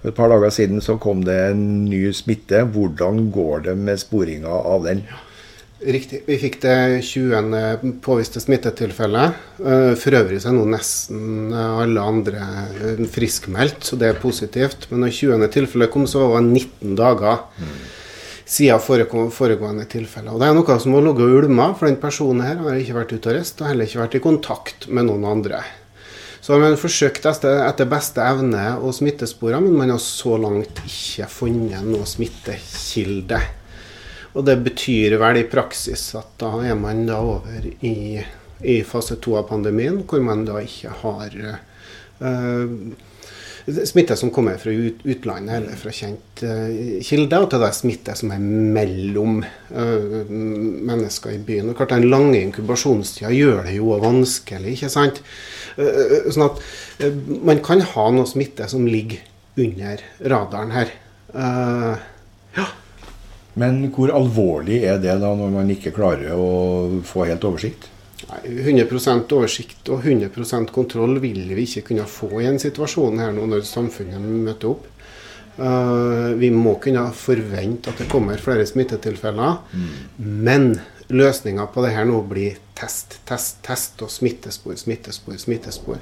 for 0.00 0.12
et 0.12 0.16
par 0.16 0.30
dager 0.30 0.52
siden 0.54 0.78
så 0.80 0.94
kom 1.02 1.24
det 1.26 1.34
en 1.50 1.64
ny 1.90 2.06
smitte. 2.14 2.62
Hvordan 2.72 3.26
går 3.34 3.66
det 3.66 3.74
med 3.80 3.98
sporinga 4.00 4.54
av 4.70 4.86
den? 4.86 5.02
Riktig. 5.80 6.22
Vi 6.28 6.36
fikk 6.38 6.60
det 6.62 6.76
20. 7.08 7.94
påviste 8.04 8.40
smittetilfellet. 8.40 9.38
Eh, 9.58 9.92
for 9.98 10.20
øvrig 10.20 10.38
så 10.44 10.52
er 10.52 10.58
nå 10.60 10.66
nesten 10.70 11.54
alle 11.56 12.04
andre 12.04 12.50
eh, 12.76 13.06
friskmeldt, 13.10 13.82
så 13.82 13.98
det 13.98 14.12
er 14.12 14.22
positivt. 14.22 14.86
Men 14.92 15.08
når 15.08 15.16
20. 15.18 15.48
tilfellet 15.58 15.90
kom, 15.90 16.06
så 16.06 16.22
var 16.36 16.44
det 16.44 16.54
19 16.54 16.94
dager 17.00 17.48
mm. 17.58 17.80
Siden 18.50 19.30
foregående 19.30 19.86
tilfeller. 19.90 20.34
Og 20.34 20.40
Det 20.40 20.48
er 20.48 20.56
noe 20.56 20.78
som 20.82 20.94
har 20.96 21.04
ligget 21.06 21.26
og 21.26 21.44
ulma, 21.44 21.68
for 21.78 21.86
den 21.86 22.00
personen 22.02 22.42
her 22.42 22.58
har 22.64 22.80
ikke 22.80 22.96
vært 22.96 23.12
ute 23.14 23.30
og 23.30 23.36
reist 23.36 23.62
og 23.62 23.70
heller 23.70 23.86
ikke 23.86 24.02
vært 24.02 24.16
i 24.18 24.24
kontakt 24.24 24.88
med 24.88 25.06
noen 25.06 25.26
andre. 25.28 25.62
Så 26.40 26.54
har 26.54 26.62
man 26.62 26.80
forsøkt 26.80 27.26
etter, 27.28 27.86
beste 27.86 28.24
evne 28.24 28.64
å 28.80 28.90
smittespore, 28.96 29.60
men 29.60 29.76
man 29.76 29.92
har 29.92 30.00
så 30.02 30.38
langt 30.40 30.80
ikke 30.82 31.28
funnet 31.30 31.84
noe 31.86 32.08
smittekilde. 32.08 33.38
Og 34.34 34.46
det 34.46 34.56
betyr 34.64 35.18
vel 35.20 35.42
i 35.42 35.48
praksis 35.50 36.08
at 36.18 36.32
da 36.40 36.54
er 36.64 36.78
man 36.78 37.04
da 37.06 37.20
over 37.20 37.66
i, 37.86 38.22
i 38.62 38.80
fase 38.86 39.18
to 39.22 39.36
av 39.38 39.50
pandemien, 39.50 40.00
hvor 40.08 40.22
man 40.24 40.46
da 40.48 40.58
ikke 40.64 40.94
har 41.02 41.36
uh, 42.24 42.66
smitte 43.66 44.16
som 44.16 44.30
kommer 44.34 44.58
fra 44.60 44.72
utlandet 44.72 45.54
eller 45.56 45.78
fra 45.78 45.92
kjent 45.94 46.42
uh, 46.44 47.00
kilde, 47.04 47.40
og 47.40 47.50
til 47.52 47.62
det 47.62 47.70
smitte 47.76 48.16
som 48.18 48.32
er 48.34 48.42
mellom 48.42 49.40
uh, 49.42 50.20
mennesker 50.30 51.34
i 51.36 51.40
byen. 51.44 51.70
Og 51.70 51.78
klart 51.78 51.94
Den 51.94 52.08
lange 52.10 52.40
inkubasjonstida 52.40 53.32
gjør 53.34 53.64
det 53.68 53.76
jo 53.78 53.96
vanskelig. 54.02 54.76
ikke 54.76 54.92
sant? 54.92 55.22
Uh, 55.78 56.30
sånn 56.32 56.48
at 56.48 56.64
man 57.46 57.62
kan 57.64 57.84
ha 57.94 58.08
noe 58.14 58.28
smitte 58.28 58.68
som 58.70 58.88
ligger 58.88 59.22
under 59.60 60.02
radaren 60.30 60.72
her. 60.72 60.92
ja. 62.56 62.66
Men 63.60 63.80
hvor 63.94 64.12
alvorlig 64.14 64.82
er 64.88 65.00
det 65.02 65.16
da 65.20 65.30
når 65.36 65.50
man 65.54 65.72
ikke 65.72 65.92
klarer 65.94 66.36
å 66.36 67.00
få 67.06 67.26
helt 67.28 67.44
oversikt? 67.44 67.88
Nei, 68.28 68.40
100% 68.66 69.32
oversikt 69.36 69.88
og 69.92 70.04
100% 70.04 70.72
kontroll 70.74 71.20
vil 71.22 71.42
vi 71.56 71.64
ikke 71.66 71.86
kunne 71.90 72.06
få 72.10 72.42
i 72.42 72.48
en 72.50 72.60
situasjon 72.60 73.20
her 73.22 73.32
nå 73.36 73.46
når 73.48 73.64
samfunnet 73.68 74.20
møter 74.20 74.74
opp. 74.74 74.88
Uh, 75.60 76.32
vi 76.40 76.48
må 76.54 76.76
kunne 76.80 77.08
forvente 77.16 77.92
at 77.92 78.00
det 78.00 78.08
kommer 78.10 78.40
flere 78.40 78.66
smittetilfeller. 78.68 79.58
Mm. 79.72 79.88
Men 80.46 80.68
løsninga 81.10 81.66
på 81.72 81.82
det 81.84 81.94
her 81.96 82.06
nå 82.08 82.20
blir 82.28 82.60
test, 82.78 83.18
test, 83.28 83.58
test 83.66 84.00
og 84.04 84.12
smittespor, 84.12 84.76
smittespor, 84.78 85.36
smittespor. 85.40 85.98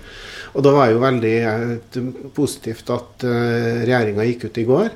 Og 0.53 0.67
da 0.67 0.75
var 0.77 0.93
jo 0.93 1.01
veldig 1.03 1.37
uh, 1.47 2.13
positivt 2.37 2.93
at 2.95 3.27
uh, 3.27 3.83
regjeringa 3.87 4.29
gikk 4.29 4.49
ut 4.49 4.63
i 4.63 4.69
går 4.69 4.93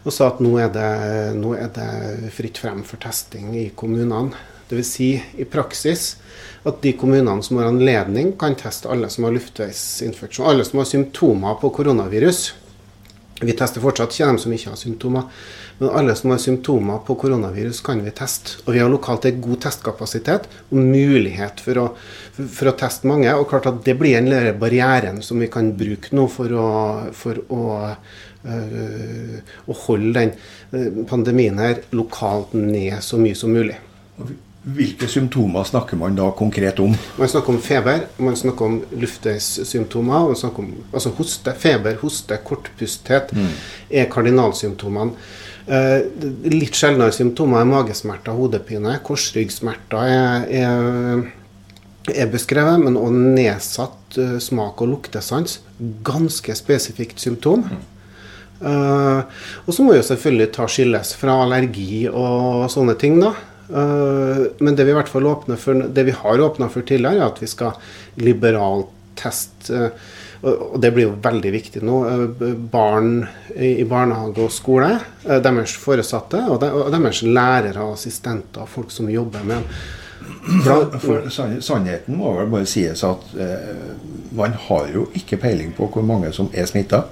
og 0.00 0.14
sa 0.16 0.30
at 0.30 0.38
nå 0.40 0.54
er, 0.56 0.70
det, 0.72 0.90
nå 1.36 1.52
er 1.60 1.68
det 1.76 2.30
fritt 2.32 2.56
frem 2.62 2.80
for 2.88 2.96
testing 3.02 3.52
i 3.60 3.66
kommunene. 3.76 4.32
Dvs. 4.70 4.92
Si, 4.96 5.10
i 5.36 5.44
praksis 5.44 6.14
at 6.68 6.82
de 6.84 6.92
kommunene 6.92 7.42
som 7.42 7.56
har 7.56 7.70
anledning, 7.70 8.34
kan 8.38 8.56
teste 8.58 8.90
alle 8.92 9.08
som 9.12 9.24
har 9.24 9.36
luftveisinfeksjon. 9.36 10.46
Alle 10.46 10.66
som 10.68 10.82
har 10.82 10.88
symptomer 10.88 11.56
på 11.60 11.70
koronavirus. 11.72 12.50
Vi 13.40 13.54
tester 13.56 13.80
fortsatt 13.80 14.12
ikke 14.12 14.28
dem 14.28 14.38
som 14.42 14.52
ikke 14.52 14.74
har 14.74 14.80
symptomer. 14.80 15.44
Men 15.78 15.94
alle 15.96 16.14
som 16.18 16.34
har 16.34 16.40
symptomer 16.42 17.00
på 17.06 17.16
koronavirus, 17.22 17.80
kan 17.80 18.02
vi 18.04 18.12
teste. 18.12 18.58
Og 18.66 18.74
vi 18.76 18.82
har 18.82 18.92
lokalt 18.92 19.24
en 19.30 19.40
god 19.40 19.62
testkapasitet 19.64 20.48
og 20.68 20.76
mulighet 20.76 21.62
for 21.64 21.80
å, 21.80 21.86
for 22.36 22.68
å 22.68 22.76
teste 22.76 23.08
mange. 23.08 23.32
Og 23.32 23.48
klart 23.48 23.70
at 23.70 23.80
det 23.86 23.96
blir 23.96 24.18
en 24.18 24.28
barrieren 24.60 25.22
som 25.24 25.40
vi 25.40 25.48
kan 25.52 25.72
bruke 25.78 26.12
nå 26.12 26.28
for 26.28 26.52
å, 26.52 26.72
for 27.16 27.40
å 27.48 27.62
å 28.40 29.74
holde 29.84 30.14
den 30.16 30.30
eh, 30.72 31.02
pandemien 31.08 31.58
her 31.60 31.82
lokalt 31.92 32.54
ned 32.56 33.02
så 33.04 33.18
mye 33.20 33.36
som 33.36 33.52
mulig. 33.52 33.76
Hvilke 34.60 35.06
symptomer 35.08 35.64
snakker 35.64 35.96
man 35.96 36.16
da 36.18 36.26
konkret 36.36 36.80
om? 36.84 36.92
Man 37.16 37.28
snakker 37.32 37.54
om 37.54 37.60
feber, 37.64 38.02
man 38.20 38.36
snakker 38.36 38.66
om 38.66 38.74
luftveissymptomer. 38.92 40.34
altså 40.92 41.12
hoste, 41.16 41.54
feber, 41.56 41.96
hoste, 42.02 42.36
kortpusthet 42.44 43.32
mm. 43.32 43.54
er 43.90 44.10
kardinalsymptomene. 44.12 45.16
Eh, 45.64 46.02
litt 46.52 46.76
sjeldnere 46.76 47.14
symptomer 47.14 47.62
er 47.62 47.70
magesmerter, 47.70 48.36
hodepine. 48.36 48.98
Korsryggsmerter 49.06 50.12
er, 50.12 50.44
er, 50.52 51.24
er, 52.12 52.28
beskrevet, 52.28 52.84
men 52.84 53.00
òg 53.00 53.16
nedsatt 53.16 54.18
uh, 54.20 54.36
smak- 54.44 54.84
og 54.84 54.92
luktesans. 54.92 55.62
Ganske 56.04 56.56
spesifikt 56.58 57.22
symptom. 57.22 57.64
Uh, 58.60 59.24
og 59.64 59.72
så 59.72 59.86
må 59.86 59.94
jo 59.96 60.04
selvfølgelig 60.04 60.50
ta 60.52 60.66
skilles 60.68 61.14
fra 61.16 61.38
allergi 61.46 62.04
og 62.10 62.66
sånne 62.68 62.98
ting, 63.00 63.16
da. 63.22 63.32
Uh, 63.70 64.48
men 64.58 64.76
det 64.76 64.86
vi 64.86 64.94
i 64.94 64.98
hvert 64.98 65.10
fall 65.10 65.28
åpner 65.30 65.60
for, 65.60 65.86
det 65.88 66.06
vi 66.08 66.16
har 66.16 66.46
åpna 66.46 66.70
for 66.72 66.86
tidligere, 66.86 67.20
er 67.20 67.30
at 67.30 67.42
vi 67.42 67.50
skal 67.50 67.78
liberalt 68.20 68.90
teste 69.20 69.90
og 70.40 70.78
det 70.80 70.88
blir 70.94 71.04
jo 71.04 71.16
veldig 71.20 71.50
viktig 71.52 71.82
nå. 71.84 71.96
Eh, 72.08 72.52
barn 72.72 73.26
i 73.60 73.84
barnehage 73.88 74.46
og 74.46 74.52
skole, 74.54 74.94
eh, 75.26 75.40
deres 75.44 75.74
foresatte 75.76 76.40
og 76.48 76.62
deres 76.62 77.22
lærere 77.22 77.84
og 77.84 77.98
assistenter, 77.98 78.64
folk 78.66 78.92
som 78.94 79.10
jobber 79.12 79.44
med 79.44 79.80
for, 80.64 80.94
for 81.00 81.28
Sannheten 81.32 82.16
må 82.16 82.32
vel 82.36 82.48
bare 82.52 82.68
sies 82.68 83.02
at 83.04 83.32
eh, 83.40 83.92
man 84.36 84.54
har 84.68 84.88
jo 84.92 85.06
ikke 85.16 85.40
peiling 85.40 85.72
på 85.76 85.88
hvor 85.92 86.04
mange 86.06 86.32
som 86.32 86.48
er 86.52 86.68
smitta. 86.68 87.04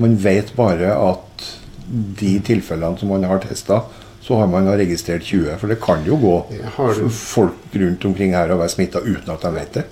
Man 0.00 0.16
vet 0.22 0.54
bare 0.56 0.94
at 0.96 1.46
de 2.18 2.36
tilfellene 2.42 2.98
som 2.98 3.12
man 3.12 3.26
har 3.28 3.42
testa, 3.44 3.82
så 4.32 4.38
har 4.40 4.46
man 4.48 4.68
registrert 4.78 5.22
20. 5.22 5.58
For 5.60 5.68
det 5.68 5.80
kan 5.82 6.04
jo 6.06 6.16
gå 6.16 6.36
folk 7.12 7.61
rundt 7.80 8.04
omkring 8.04 8.34
her 8.36 8.52
og 8.52 8.60
være 8.62 8.74
smitta 8.74 9.02
uten 9.04 9.32
at 9.34 9.44
de 9.44 9.52
vet 9.54 9.78
det. 9.78 9.84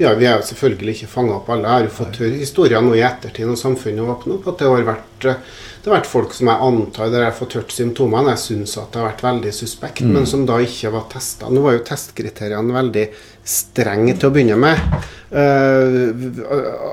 Ja, 0.00 0.12
vi 0.18 0.26
er 0.28 0.36
jo 0.36 0.46
selvfølgelig 0.48 0.96
ikke 0.96 1.12
fanga 1.12 1.38
opp 1.38 1.48
alle. 1.52 1.68
Jeg 1.68 1.74
har 1.74 1.86
jo 1.86 1.94
fått 1.98 2.20
høre 2.22 2.40
historier 2.40 2.84
nå 2.84 2.96
i 2.96 3.04
ettertid 3.06 3.48
når 3.48 3.60
samfunnet 3.60 4.12
åpner 4.16 4.38
opp, 4.38 4.50
at 4.52 4.60
det 4.60 4.72
har 4.72 4.88
vært, 4.90 5.28
det 5.28 5.88
har 5.90 5.96
vært 5.96 6.10
folk 6.10 6.36
som 6.36 6.50
jeg 6.52 6.68
antar 6.68 7.12
der 7.12 7.24
jeg 7.24 7.30
har 7.30 7.38
fått 7.38 7.58
hørt 7.60 7.76
symptomene, 7.76 8.34
jeg 8.34 8.44
syns 8.44 8.76
at 8.80 8.90
det 8.92 9.02
har 9.02 9.10
vært 9.10 9.26
veldig 9.26 9.54
suspekt, 9.56 10.04
mm. 10.04 10.12
men 10.16 10.28
som 10.28 10.44
da 10.48 10.60
ikke 10.64 10.92
var 10.94 11.08
testa. 11.12 11.52
Nå 11.52 11.64
var 11.64 11.78
jo 11.78 11.86
testkriteriene 11.88 12.76
veldig 12.76 13.06
strenge 13.46 14.16
til 14.18 14.28
å 14.28 14.34
begynne 14.34 14.58
med. 14.58 15.06
Uh, 15.26 16.14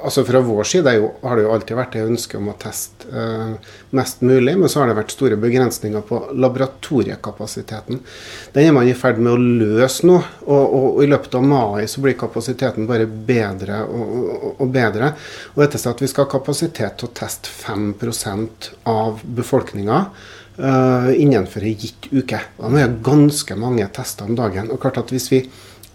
altså 0.03 0.23
Fra 0.25 0.39
vår 0.41 0.65
side 0.65 0.95
jo, 0.97 1.11
har 1.21 1.37
det 1.37 1.43
jo 1.45 1.51
alltid 1.53 1.77
vært 1.77 1.97
et 1.99 2.07
ønske 2.09 2.39
om 2.39 2.49
å 2.49 2.55
teste 2.57 3.09
uh, 3.13 3.53
mest 3.93 4.23
mulig, 4.25 4.55
men 4.57 4.71
så 4.71 4.81
har 4.81 4.89
det 4.89 4.97
vært 4.97 5.13
store 5.13 5.37
begrensninger 5.41 6.05
på 6.07 6.19
laboratoriekapasiteten. 6.33 8.01
Den 8.55 8.69
er 8.69 8.73
man 8.75 8.89
i 8.89 8.95
ferd 8.97 9.21
med 9.21 9.35
å 9.35 9.41
løse 9.41 10.07
nå, 10.09 10.17
og, 10.45 10.63
og, 10.63 10.87
og 10.97 11.01
i 11.03 11.09
løpet 11.09 11.35
av 11.39 11.45
mai 11.47 11.87
så 11.89 12.03
blir 12.03 12.17
kapasiteten 12.19 12.87
bare 12.89 13.07
bedre 13.07 13.81
og, 13.87 14.53
og, 14.57 14.67
bedre. 14.73 15.13
Og 15.53 15.63
dette 15.63 15.81
er 15.81 15.91
at 15.93 16.03
vi 16.03 16.09
skal 16.11 16.27
ha 16.27 16.33
kapasitet 16.35 16.99
til 16.99 17.09
å 17.09 17.15
teste 17.17 17.51
5 17.51 17.93
av 18.89 19.21
befolkninga. 19.23 20.05
Uh, 20.53 21.09
innenfor 21.17 21.63
ei 21.65 21.73
gitt 21.81 22.11
uke. 22.11 22.37
Da 22.59 22.69
må 22.69 22.77
vi 22.77 22.83
ha 22.85 22.89
ganske 23.05 23.55
mange 23.57 23.87
tester 23.95 24.27
om 24.29 24.35
dagen. 24.37 24.69
og 24.69 24.81
klart 24.81 24.99
at 25.01 25.09
hvis 25.09 25.31
vi 25.31 25.39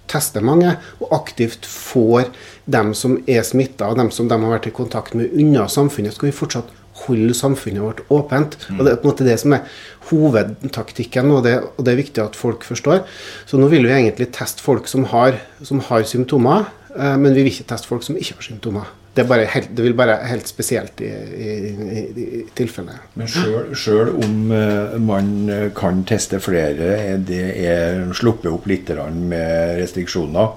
tester 0.08 0.44
mange, 0.44 0.72
og 0.98 1.12
aktivt 1.14 1.66
får 1.68 2.30
dem 2.66 2.94
som 2.96 3.18
er 3.28 3.44
smitta, 3.46 3.90
og 3.90 4.00
dem 4.00 4.10
som 4.14 4.28
de 4.28 4.38
har 4.40 4.54
vært 4.56 4.70
i 4.70 4.74
kontakt 4.74 5.14
med, 5.14 5.30
unna 5.36 5.68
samfunnet, 5.70 6.14
så 6.14 6.20
skal 6.20 6.30
vi 6.30 6.38
fortsatt 6.40 6.74
holde 7.04 7.36
samfunnet 7.36 7.84
vårt 7.84 8.02
åpent. 8.14 8.56
Og 8.76 8.84
Det 8.84 8.92
er 8.92 9.00
på 9.00 9.08
en 9.08 9.12
måte 9.12 9.26
det 9.26 9.38
som 9.40 9.54
er 9.56 9.66
hovedtaktikken, 10.10 11.32
og 11.34 11.42
det, 11.46 11.58
og 11.76 11.84
det, 11.84 11.92
er 11.92 12.02
viktig 12.02 12.24
at 12.24 12.38
folk 12.38 12.64
forstår. 12.66 13.04
Så 13.48 13.60
nå 13.60 13.68
vil 13.72 13.86
vi 13.86 13.96
egentlig 13.96 14.30
teste 14.36 14.64
folk 14.64 14.88
som 14.90 15.08
har, 15.12 15.40
som 15.62 15.82
har 15.90 16.06
symptomer, 16.08 16.70
eh, 16.94 17.16
men 17.16 17.34
vi 17.34 17.42
vil 17.42 17.52
ikke 17.52 17.68
teste 17.72 17.90
folk 17.90 18.06
som 18.06 18.16
ikke 18.18 18.38
har 18.38 18.48
symptomer. 18.48 18.94
Det, 19.18 19.24
helt, 19.26 19.70
det 19.74 19.82
vil 19.82 19.96
bare 19.98 20.14
helt 20.30 20.46
spesielt 20.46 21.00
i, 21.02 21.08
i, 21.10 21.52
i, 21.74 22.02
i 22.22 22.42
tilfellet. 22.54 23.08
Men 23.18 23.26
sjøl 23.26 24.12
om 24.14 24.52
uh, 24.52 24.94
man 25.02 25.32
kan 25.74 26.04
teste 26.06 26.38
flere, 26.38 27.16
det 27.26 27.40
er 27.64 28.04
sluppet 28.14 28.52
opp 28.52 28.68
litt 28.70 28.92
med 29.18 29.74
restriksjoner, 29.80 30.54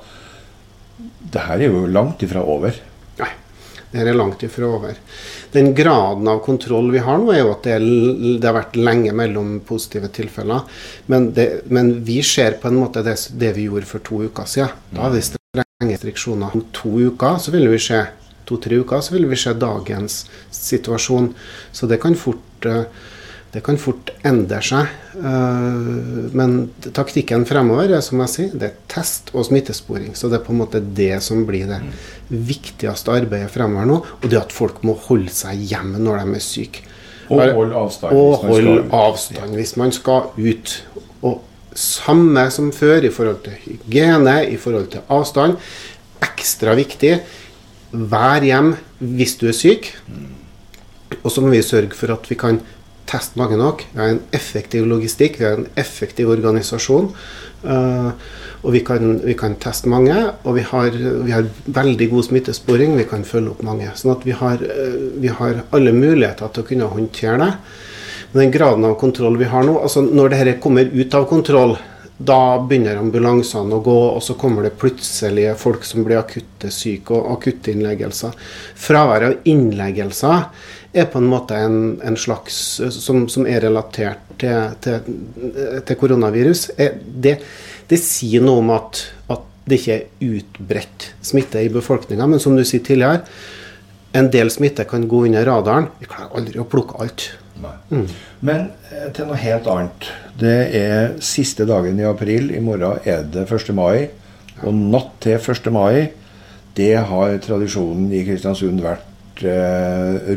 det 1.32 1.47
her 1.47 1.58
er 1.58 1.73
jo 1.73 1.88
langt 1.89 2.21
ifra 2.21 2.43
over. 2.45 2.77
Det 3.91 4.06
er 4.08 4.15
langt 4.15 4.43
ifra 4.43 4.69
over. 4.71 4.95
Den 5.51 5.73
graden 5.75 6.27
av 6.32 6.39
kontroll 6.45 6.91
vi 6.93 7.01
har 7.04 7.19
nå, 7.19 7.34
er 7.34 7.41
jo 7.41 7.51
at 7.51 7.65
det, 7.67 7.75
er, 7.75 7.84
det 8.39 8.47
har 8.47 8.56
vært 8.56 8.80
lenge 8.80 9.12
mellom 9.15 9.58
positive 9.67 10.08
tilfeller. 10.15 10.63
Men, 11.12 11.32
det, 11.36 11.47
men, 11.67 11.97
vi 12.08 12.21
ser 12.23 12.56
på 12.62 12.71
en 12.71 12.80
måte 12.80 13.04
det, 13.04 13.17
det 13.36 13.51
vi 13.58 13.67
gjorde 13.67 13.89
for 13.89 14.06
to 14.08 14.23
uker 14.30 14.47
siden. 14.47 14.80
Da 14.95 15.06
har 15.06 15.15
vi 15.15 15.25
strenge 15.27 15.91
restriksjoner. 15.91 16.56
Om 16.56 16.65
to 16.75 16.93
uker 17.12 17.39
så 17.43 17.51
vil 17.51 17.67
vi 17.73 17.82
se 17.84 17.99
to-tre 18.47 18.80
uker, 18.80 19.04
så 19.04 19.15
vil 19.15 19.27
vi 19.30 19.39
se 19.39 19.54
dagens 19.60 20.21
situasjon. 20.56 21.34
Så 21.71 21.88
det 21.91 21.99
kan 22.04 22.15
fort, 22.15 22.65
eh, 22.65 22.84
det 23.51 23.59
kan 23.65 23.79
fort 23.79 24.13
endre 24.27 24.61
seg. 24.63 24.91
Eh, 25.19 26.29
men 26.37 26.55
taktikken 26.95 27.43
fremover 27.47 27.91
er 27.97 28.03
som 28.05 28.21
jeg 28.23 28.31
sier, 28.31 28.53
det 28.55 28.69
er 28.69 28.77
test 28.91 29.33
og 29.35 29.43
smittesporing. 29.49 30.13
Så 30.15 30.31
det 30.31 30.39
er 30.39 30.45
på 30.45 30.55
en 30.55 30.61
måte 30.61 30.79
det 30.79 31.17
som 31.25 31.43
blir 31.47 31.67
det 31.67 31.81
viktigste 32.31 33.11
arbeidet 33.11 33.51
fremover 33.51 33.89
nå. 33.89 33.99
Og 34.21 34.29
det 34.31 34.39
at 34.39 34.55
folk 34.55 34.79
må 34.87 34.95
holde 35.09 35.33
seg 35.35 35.59
hjemme 35.73 35.99
når 35.99 36.23
de 36.23 36.39
er 36.39 36.45
syke. 36.47 36.87
Og 37.31 37.43
holde 37.55 37.77
avstand, 37.79 38.17
og 38.17 38.41
hold 38.43 38.71
avstand 38.95 39.55
hvis 39.55 39.77
man 39.79 39.93
skal 39.95 40.31
ut. 40.35 40.73
Og 41.23 41.43
samme 41.77 42.47
som 42.51 42.71
før 42.75 43.07
i 43.07 43.11
forhold 43.13 43.43
til 43.45 43.59
hygiene, 43.65 44.41
i 44.51 44.57
forhold 44.59 44.89
til 44.95 45.05
avstand. 45.11 45.59
Ekstra 46.23 46.75
viktig 46.77 47.15
Vær 47.91 48.43
hjem 48.47 48.69
hvis 49.03 49.33
du 49.35 49.49
er 49.51 49.55
syk. 49.55 49.89
Og 51.21 51.31
så 51.31 51.43
må 51.43 51.51
vi 51.51 51.59
sørge 51.65 51.95
for 51.97 52.13
at 52.13 52.29
vi 52.29 52.37
kan 52.39 52.61
teste 53.12 53.39
mange 53.39 53.60
nok. 53.60 53.84
Vi 53.91 54.00
har 54.00 54.13
en 54.15 54.24
effektiv 54.36 54.88
logistikk, 54.89 55.39
vi 55.39 55.47
har 55.47 55.60
en 55.60 55.67
effektiv 55.80 56.32
organisasjon. 56.32 57.12
Uh, 57.62 58.10
og 58.62 58.74
vi 58.76 58.82
kan, 58.86 59.19
vi 59.26 59.36
kan, 59.38 59.58
teste 59.62 59.89
mange. 59.91 60.15
Og 60.45 60.58
vi 60.58 60.65
har, 60.65 60.89
vi 60.95 61.34
har, 61.34 61.50
veldig 61.65 62.10
god 62.13 62.30
smittesporing, 62.30 62.95
vi 62.97 63.08
kan 63.10 63.26
følge 63.28 63.54
opp 63.54 63.63
mange. 63.65 63.91
Sånn 63.97 64.15
at 64.15 64.26
vi 64.26 64.36
har, 64.38 64.62
uh, 64.63 64.97
vi 65.21 65.32
har 65.41 65.63
alle 65.76 65.93
muligheter 65.95 66.52
til 66.52 66.63
å 66.65 66.69
kunne 66.71 66.91
håndtere 66.95 67.39
det. 67.43 67.54
Men 68.32 68.45
den 68.45 68.54
graden 68.56 68.88
av 68.88 69.00
kontroll 69.00 69.36
vi 69.39 69.50
har 69.52 69.65
nå, 69.67 69.76
altså 69.84 70.06
når 70.08 70.32
dette 70.32 70.60
kommer 70.63 70.88
ut 70.88 71.17
av 71.17 71.28
kontroll, 71.28 71.76
da 72.21 72.60
begynner 72.62 73.00
ambulansene 73.02 73.76
å 73.76 73.82
gå, 73.84 73.97
og 74.15 74.21
så 74.24 74.36
kommer 74.39 74.65
det 74.65 74.76
plutselig 74.80 75.47
folk 75.60 75.86
som 75.88 76.06
blir 76.06 76.19
akutte 76.19 76.69
syke, 76.74 77.17
og 77.17 77.32
akutte 77.34 77.74
innleggelser. 77.74 78.36
Fravær 78.78 79.26
av 79.26 79.50
innleggelser 79.50 80.45
er 80.93 81.08
på 81.12 81.21
en 81.21 81.30
måte 81.32 81.56
en, 81.56 81.77
en 82.04 82.17
slags 82.19 82.56
som, 82.91 83.23
som, 83.32 83.47
er 83.47 83.63
relatert 83.63 84.34
til, 84.41 84.75
til, 84.84 85.08
til 85.88 85.99
koronavirus. 85.99 86.67
Det, 86.77 87.38
det, 87.88 87.99
sier 88.01 88.43
noe 88.43 88.63
om 88.63 88.73
at, 88.75 89.06
at 89.32 89.47
det 89.69 89.80
ikke 89.80 89.97
er 89.97 90.36
utbredt 90.38 91.12
smitte 91.23 91.63
i 91.63 91.71
befolkninga, 91.71 92.27
men 92.27 92.43
som 92.43 92.58
du 92.58 92.65
sier 92.67 92.84
tidligere, 92.84 93.23
en 94.17 94.27
del 94.34 94.51
smitte 94.51 94.84
kan 94.89 95.08
gå 95.08 95.25
under 95.30 95.45
radaren. 95.47 95.88
Vi 96.01 96.10
klarer 96.12 96.36
aldri 96.36 96.60
å 96.60 96.67
plukke 96.67 96.99
alt. 96.99 97.30
Mm. 97.91 98.08
Men 98.43 98.65
eh, 98.91 99.08
til 99.15 99.30
noe 99.30 99.39
helt 99.39 99.69
annet. 99.71 100.10
Det 100.41 100.58
er 100.75 101.13
siste 101.23 101.67
dagen 101.69 101.99
i 101.99 102.08
april. 102.08 102.49
I 102.51 102.60
morgen 102.63 102.99
er 103.08 103.23
det 103.32 103.45
1. 103.47 103.71
mai. 103.77 104.10
Og 104.65 104.75
natt 104.75 105.13
til 105.23 105.38
1. 105.39 105.71
mai, 105.73 106.12
det 106.77 106.95
har 107.08 107.38
tradisjonen 107.43 108.12
i 108.13 108.23
Kristiansund 108.27 108.84
vært 108.84 109.06
eh, 109.06 109.11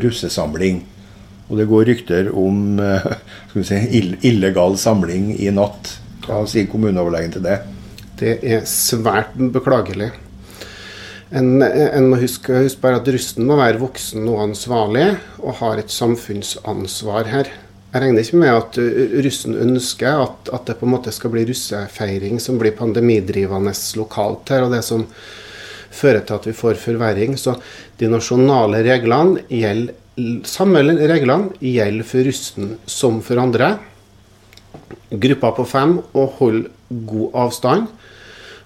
russesamling. 0.03 0.83
Og 1.45 1.59
det 1.59 1.67
går 1.69 1.85
rykter 1.91 2.31
om 2.33 2.79
eh, 2.81 3.07
si, 3.61 3.79
illegal 4.25 4.77
samling 4.81 5.33
i 5.37 5.51
natt. 5.53 5.97
Hva 6.25 6.41
sier 6.49 6.69
kommuneoverlegen 6.71 7.35
til 7.35 7.45
det? 7.45 7.59
Det 8.17 8.37
er 8.41 8.63
svært 8.69 9.35
beklagelig. 9.53 10.09
En, 11.35 11.59
en 11.61 12.09
må 12.09 12.19
huske, 12.21 12.53
huske, 12.63 12.81
bare 12.81 13.01
at 13.01 13.09
russen 13.11 13.45
må 13.49 13.57
være 13.59 13.81
voksen 13.81 14.25
og 14.31 14.43
ansvarlig, 14.45 15.07
og 15.41 15.59
har 15.59 15.81
et 15.81 15.93
samfunnsansvar 15.93 17.29
her. 17.29 17.51
Jeg 17.95 18.03
regner 18.03 18.25
ikke 18.25 18.39
med 18.41 18.51
at 18.51 18.77
russen 19.25 19.55
ønsker 19.55 20.21
at, 20.25 20.49
at, 20.51 20.65
det 20.67 20.77
på 20.79 20.87
en 20.87 20.93
måte 20.95 21.13
skal 21.15 21.31
bli 21.31 21.45
russefeiring 21.47 22.41
som 22.43 22.57
blir 22.59 22.75
pandemidrivende 22.75 23.71
lokalt 23.99 24.51
her, 24.51 24.65
og 24.65 24.73
det 24.75 24.81
som 24.87 25.05
fører 25.95 26.25
til 26.25 26.37
at 26.37 26.47
vi 26.49 26.55
får 26.55 26.79
forverring. 26.81 27.37
Så 27.39 27.55
de 27.99 28.09
nasjonale 28.11 28.83
reglene 28.85 29.45
gjelder, 29.49 29.95
samme 30.47 30.79
reglene 30.83 31.57
gjelder 31.59 32.07
for 32.07 32.27
russen 32.27 32.75
som 32.87 33.19
for 33.23 33.41
andre. 33.41 33.75
Gruppa 35.11 35.51
på 35.57 35.65
fem 35.67 35.97
og 36.13 36.37
hold 36.39 36.65
god 37.07 37.39
avstand. 37.45 37.89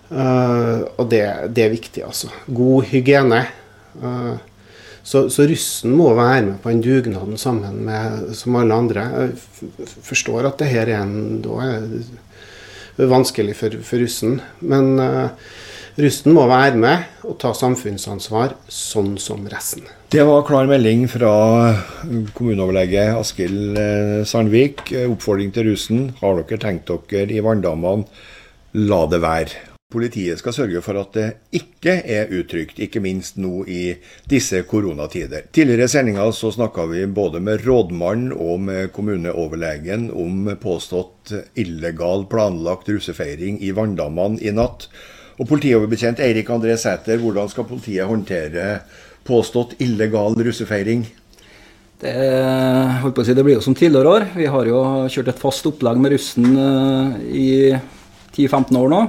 Uh, 0.09 0.89
og 0.97 1.05
det, 1.11 1.23
det, 1.53 1.65
er 1.65 1.73
viktig, 1.73 2.03
altså. 2.05 2.31
God 2.49 2.87
hygiene. 2.89 3.43
Uh, 4.01 4.37
så, 5.05 5.27
så, 5.29 5.45
russen 5.49 5.93
må 5.97 6.09
være 6.17 6.41
med 6.47 6.57
på 6.63 6.73
den 6.73 6.81
dugnaden 6.85 7.37
sammen 7.37 7.83
med 7.85 8.33
som 8.37 8.57
alle 8.57 8.77
andre. 8.77 9.05
Jeg 9.15 9.87
forstår 10.05 10.49
at 10.49 10.61
det 10.61 10.71
her 10.73 10.89
er 10.89 11.03
en 11.03 11.39
da 11.45 11.69
vanskelig 13.09 13.55
for, 13.57 13.77
for 13.85 14.01
russen. 14.01 14.39
Men 14.65 14.97
uh, 14.97 15.29
Russen 15.99 16.31
må 16.31 16.45
være 16.47 16.77
med 16.79 17.25
og 17.27 17.33
ta 17.41 17.49
samfunnsansvar, 17.51 18.53
sånn 18.71 19.17
som 19.19 19.43
resten. 19.51 19.83
Det 20.13 20.23
var 20.23 20.45
klar 20.47 20.69
melding 20.69 21.03
fra 21.11 21.31
kommuneoverlege 22.37 23.09
Askild 23.17 23.75
eh, 23.75 24.21
Sandvik. 24.23 24.85
Oppfordring 25.09 25.51
til 25.51 25.67
russen. 25.73 26.05
Har 26.21 26.39
dere 26.39 26.61
tenkt 26.61 26.93
dere 27.11 27.35
i 27.35 27.43
vanndammene, 27.43 28.07
la 28.79 29.01
det 29.11 29.19
være. 29.25 29.65
Politiet 29.89 30.39
skal 30.39 30.53
sørge 30.53 30.83
for 30.85 31.01
at 31.01 31.15
det 31.17 31.27
ikke 31.57 31.97
er 32.05 32.31
utrygt, 32.37 32.79
ikke 32.79 33.01
minst 33.03 33.39
nå 33.41 33.65
i 33.67 33.95
disse 34.29 34.61
koronatider. 34.69 35.49
Tidligere 35.51 35.89
i 35.89 35.91
sendinga 35.97 36.31
så 36.31 36.53
snakka 36.53 36.85
vi 36.93 37.07
både 37.09 37.41
med 37.43 37.65
rådmannen 37.65 38.31
og 38.37 38.61
med 38.69 38.91
kommuneoverlegen 38.95 40.11
om 40.13 40.45
påstått 40.61 41.33
illegal 41.59 42.27
planlagt 42.29 42.87
russefeiring 42.93 43.59
i 43.65 43.73
Vanndammene 43.75 44.39
i 44.45 44.53
natt. 44.55 44.91
Og 45.39 45.47
politioverbetjent 45.47 46.19
Eirik 46.19 46.49
André 46.51 46.75
Sæter, 46.75 47.19
hvordan 47.21 47.47
skal 47.47 47.67
politiet 47.67 48.07
håndtere 48.07 48.81
påstått 49.27 49.77
illegal 49.79 50.35
russefeiring? 50.35 51.05
Det, 51.99 52.11
holdt 53.03 53.15
på 53.15 53.23
å 53.23 53.27
si, 53.27 53.35
det 53.35 53.45
blir 53.47 53.57
jo 53.57 53.63
som 53.63 53.75
tidligere 53.75 54.11
år. 54.17 54.25
Vi 54.35 54.49
har 54.51 54.67
jo 54.67 54.83
kjørt 55.11 55.31
et 55.31 55.39
fast 55.39 55.65
opplegg 55.67 55.99
med 55.99 56.13
russen 56.15 56.47
eh, 56.51 57.15
i 57.31 57.49
10-15 58.35 58.79
år 58.79 58.91
nå. 58.91 59.01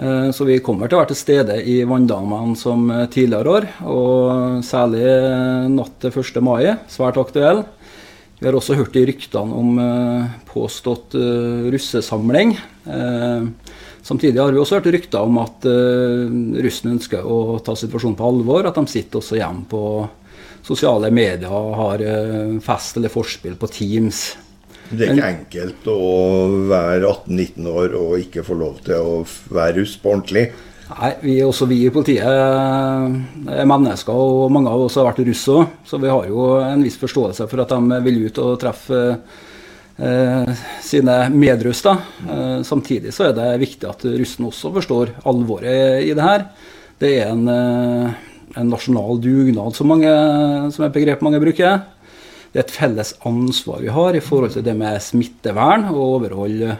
Eh, 0.00 0.28
så 0.36 0.48
vi 0.48 0.58
kommer 0.64 0.88
til 0.88 0.96
å 0.96 1.02
være 1.02 1.12
til 1.12 1.20
stede 1.20 1.58
i 1.60 1.78
vanndamene 1.88 2.56
som 2.60 2.88
tidligere 3.12 3.56
år, 3.56 3.68
og 3.88 4.64
særlig 4.64 5.04
natt 5.74 5.96
til 6.04 6.12
1. 6.24 6.40
mai, 6.44 6.72
svært 6.92 7.20
aktuell. 7.20 7.66
Vi 8.38 8.46
har 8.48 8.56
også 8.56 8.76
hørt 8.78 8.96
i 8.96 9.04
ryktene 9.08 9.60
om 9.60 9.80
eh, 9.84 10.36
påstått 10.48 11.16
russesamling. 11.68 12.56
Samtidig 14.08 14.40
har 14.40 14.54
vi 14.54 14.60
også 14.62 14.78
hørt 14.78 14.88
rykter 14.94 15.20
om 15.20 15.36
at 15.42 15.66
russen 15.68 16.94
ønsker 16.94 17.26
å 17.28 17.58
ta 17.60 17.74
situasjonen 17.76 18.16
på 18.16 18.24
alvor, 18.24 18.64
at 18.64 18.78
de 18.78 18.88
sitter 18.88 19.20
også 19.20 19.36
hjemme 19.36 19.66
på 19.68 19.82
sosiale 20.64 21.10
medier 21.12 21.52
og 21.52 21.74
har 21.76 22.04
fest 22.64 22.96
eller 22.96 23.12
forspill 23.12 23.58
på 23.60 23.68
Teams. 23.68 24.22
Det 24.88 25.04
er 25.04 25.18
ikke 25.18 25.28
enkelt 25.28 25.90
å 25.92 25.98
være 26.70 27.10
18-19 27.10 27.68
år 27.68 27.96
og 27.98 28.22
ikke 28.22 28.44
få 28.46 28.56
lov 28.56 28.80
til 28.86 28.96
å 28.96 29.18
være 29.52 29.82
russ 29.82 29.98
på 30.00 30.14
ordentlig. 30.14 30.46
Nei, 30.88 31.10
vi, 31.20 31.34
også 31.44 31.66
vi 31.68 31.82
i 31.84 31.90
politiet 31.92 32.24
er 32.24 33.68
mennesker, 33.68 34.16
og 34.16 34.52
mange 34.54 34.72
av 34.72 34.86
oss 34.86 34.96
har 34.96 35.04
vært 35.10 35.20
russ 35.26 35.44
òg. 35.52 35.74
Så 35.84 36.00
vi 36.00 36.08
har 36.08 36.30
jo 36.30 36.46
en 36.62 36.84
viss 36.86 36.96
forståelse 37.00 37.48
for 37.50 37.64
at 37.64 37.74
de 37.74 38.00
vil 38.06 38.24
ut 38.24 38.40
og 38.40 38.56
treffe 38.62 39.02
eh, 39.10 39.36
sine 40.84 41.14
medruss. 41.34 41.84
Eh, 41.86 42.62
samtidig 42.62 43.10
så 43.14 43.28
er 43.28 43.36
det 43.36 43.50
viktig 43.64 43.88
at 43.88 44.04
russen 44.06 44.46
også 44.46 44.70
forstår 44.76 45.16
alvoret 45.26 46.04
i 46.06 46.14
det 46.14 46.22
her. 46.22 46.48
Det 47.02 47.12
er 47.18 47.32
en, 47.32 47.46
eh, 47.50 48.12
en 48.56 48.70
nasjonal 48.70 49.18
dugnad, 49.22 49.74
som, 49.74 49.90
mange, 49.90 50.12
som 50.70 50.84
er 50.84 50.90
et 50.90 50.98
begrep 51.00 51.24
mange 51.26 51.42
bruker 51.42 51.80
det 52.52 52.62
er 52.62 52.64
et 52.64 52.78
felles 52.78 53.10
ansvar 53.28 53.82
vi 53.84 53.90
har 53.92 54.16
i 54.16 54.22
forhold 54.24 54.54
til 54.54 54.64
det 54.64 54.74
med 54.78 55.02
smittevern, 55.04 55.90
og 55.92 56.16
overholde 56.16 56.78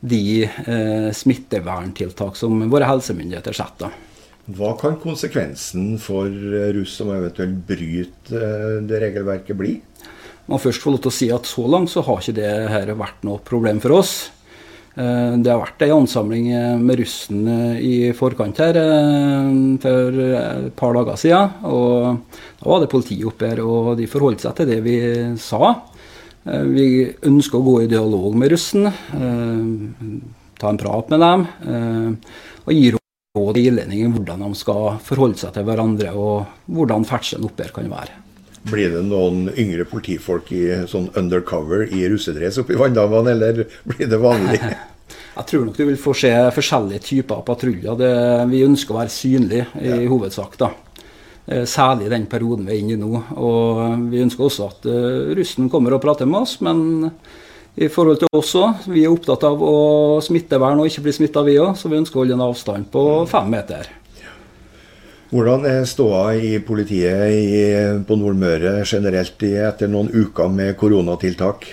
de 0.00 0.46
eh, 0.46 1.10
smitteverntiltak 1.12 2.38
som 2.38 2.62
våre 2.70 2.88
helsemyndigheter 2.88 3.56
setter. 3.56 3.92
Hva 4.50 4.70
kan 4.80 4.96
konsekvensen 5.02 5.98
for 6.02 6.30
russ 6.74 6.94
som 6.98 7.10
eventuelt 7.14 7.58
bryter 7.68 8.38
eh, 8.38 8.78
det 8.86 9.02
regelverket 9.02 9.58
bli? 9.58 9.74
Man 10.50 10.58
først 10.58 10.82
får 10.82 10.96
lov 10.96 11.02
til 11.04 11.12
å 11.12 11.14
si 11.14 11.30
at 11.30 11.46
Så 11.46 11.64
langt 11.70 11.92
så 11.92 12.02
har 12.02 12.20
ikke 12.20 12.38
det 12.40 12.52
her 12.72 12.90
vært 12.98 13.26
noe 13.26 13.38
problem 13.46 13.78
for 13.82 14.00
oss. 14.00 14.14
Eh, 14.98 15.34
det 15.38 15.50
har 15.52 15.60
vært 15.60 15.84
ei 15.86 15.92
ansamling 15.94 16.48
eh, 16.50 16.78
med 16.80 16.98
russen 16.98 17.44
eh, 17.46 17.76
i 17.78 17.92
forkant 18.16 18.58
her 18.58 18.78
for 19.82 20.18
et 20.18 20.72
par 20.78 20.96
dager 20.98 21.20
siden. 21.20 21.54
og 21.70 22.40
Da 22.58 22.66
var 22.72 22.82
det 22.82 22.90
politiet 22.90 23.28
oppe 23.30 23.52
her, 23.52 23.62
og 23.62 23.94
de 24.00 24.08
forholdt 24.10 24.42
seg 24.42 24.56
til 24.58 24.70
det 24.72 24.80
vi 24.84 24.98
sa. 25.38 25.76
Vi 26.40 27.04
ønsker 27.28 27.60
å 27.60 27.66
gå 27.66 27.74
i 27.82 27.90
dialog 27.90 28.32
med 28.40 28.48
russen, 28.54 28.86
ta 28.88 30.70
en 30.70 30.80
prat 30.80 31.12
med 31.12 31.20
dem 31.20 31.44
og 32.64 32.72
gi 32.72 32.94
råd 32.94 33.42
og 33.42 33.60
innledningen 33.60 34.14
hvordan 34.16 34.46
de 34.46 34.58
skal 34.58 34.96
forholde 35.04 35.36
seg 35.42 35.52
til 35.54 35.68
hverandre 35.68 36.16
og 36.16 36.72
hvordan 36.72 37.04
ferdselen 37.08 37.44
oppe 37.50 37.68
her 37.68 37.76
kan 37.76 37.92
være. 37.92 38.29
Blir 38.68 38.92
det 38.92 39.00
noen 39.08 39.46
yngre 39.56 39.86
politifolk 39.88 40.50
i 40.52 40.64
sånn 40.90 41.08
undercover 41.16 41.86
i 41.88 42.04
russedress 42.12 42.60
oppe 42.60 42.74
i 42.76 42.80
Vanndamene, 42.80 43.32
eller 43.32 43.64
blir 43.88 44.10
det 44.10 44.20
vanlig? 44.20 44.60
Jeg 45.40 45.46
tror 45.48 45.64
nok 45.64 45.78
du 45.78 45.84
vil 45.86 45.98
få 46.00 46.12
se 46.18 46.30
forskjellige 46.52 47.04
typer 47.06 47.40
patruljer. 47.46 47.96
Det, 47.96 48.12
vi 48.50 48.64
ønsker 48.66 48.92
å 48.92 48.98
være 49.00 49.12
synlige 49.14 49.66
i 49.80 49.88
ja. 49.88 50.00
hovedsak. 50.10 50.58
da. 50.60 50.72
Eh, 51.46 51.64
særlig 51.64 52.06
i 52.06 52.12
den 52.12 52.26
perioden 52.30 52.66
vi 52.68 52.74
er 52.74 52.82
inne 52.82 52.98
i 52.98 53.00
nå. 53.00 53.22
Og 53.40 54.10
vi 54.10 54.20
ønsker 54.26 54.46
også 54.46 54.68
at 54.68 54.90
uh, 54.90 55.30
russen 55.38 55.70
kommer 55.72 55.96
og 55.96 56.02
prater 56.04 56.28
med 56.28 56.44
oss, 56.44 56.58
men 56.60 57.08
i 57.80 57.88
forhold 57.88 58.20
til 58.20 58.30
oss 58.36 58.52
òg. 58.58 58.84
Vi 58.90 59.06
er 59.06 59.14
opptatt 59.14 59.46
av 59.48 59.62
å 59.64 60.20
smittevern 60.24 60.82
og 60.82 60.90
ikke 60.90 61.06
bli 61.06 61.16
smitta, 61.16 61.46
vi 61.46 61.56
òg. 61.62 61.72
Så 61.78 61.88
vi 61.88 61.98
ønsker 62.02 62.20
å 62.20 62.24
holde 62.24 62.36
en 62.36 62.46
avstand 62.50 62.90
på 62.92 63.06
fem 63.30 63.50
meter. 63.54 63.88
Hvordan 65.30 65.62
er 65.62 65.84
ståa 65.86 66.32
i 66.34 66.56
politiet 66.66 67.30
i, 67.30 67.58
på 68.02 68.16
Nordmøre 68.18 68.80
generelt 68.82 69.38
etter 69.46 69.86
noen 69.86 70.08
uker 70.10 70.50
med 70.50 70.74
koronatiltak? 70.80 71.68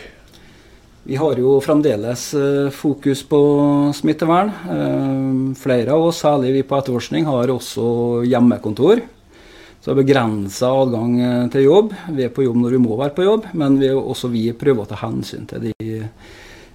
Vi 1.08 1.18
har 1.18 1.42
jo 1.42 1.56
fremdeles 1.66 2.28
eh, 2.38 2.70
fokus 2.70 3.24
på 3.26 3.40
smittevern. 3.98 4.54
Eh, 4.76 5.58
flere 5.58 5.96
av 5.96 6.06
oss, 6.12 6.22
særlig 6.22 6.54
vi 6.60 6.64
på 6.70 6.78
etterforskning, 6.78 7.26
har 7.26 7.50
også 7.50 8.22
hjemmekontor. 8.30 9.02
Så 9.82 9.98
begrensa 9.98 10.70
adgang 10.84 11.18
eh, 11.18 11.44
til 11.58 11.66
jobb. 11.66 11.98
Vi 12.14 12.30
er 12.30 12.34
på 12.38 12.46
jobb 12.46 12.62
når 12.62 12.78
vi 12.78 12.86
må 12.86 13.02
være 13.02 13.18
på 13.18 13.26
jobb, 13.26 13.50
men 13.58 13.82
vi, 13.82 13.90
også 13.90 14.30
vi 14.38 14.52
prøver 14.54 14.86
å 14.86 14.92
ta 14.94 15.02
hensyn 15.02 15.50
til 15.50 15.72
de 15.72 16.02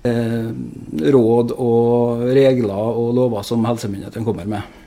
råd 0.03 1.53
og 1.63 2.25
regler 2.35 2.75
og 2.75 3.13
lover 3.15 3.45
som 3.47 3.63
helsemyndighetene 3.69 4.27
kommer 4.27 4.49
med. 4.51 4.82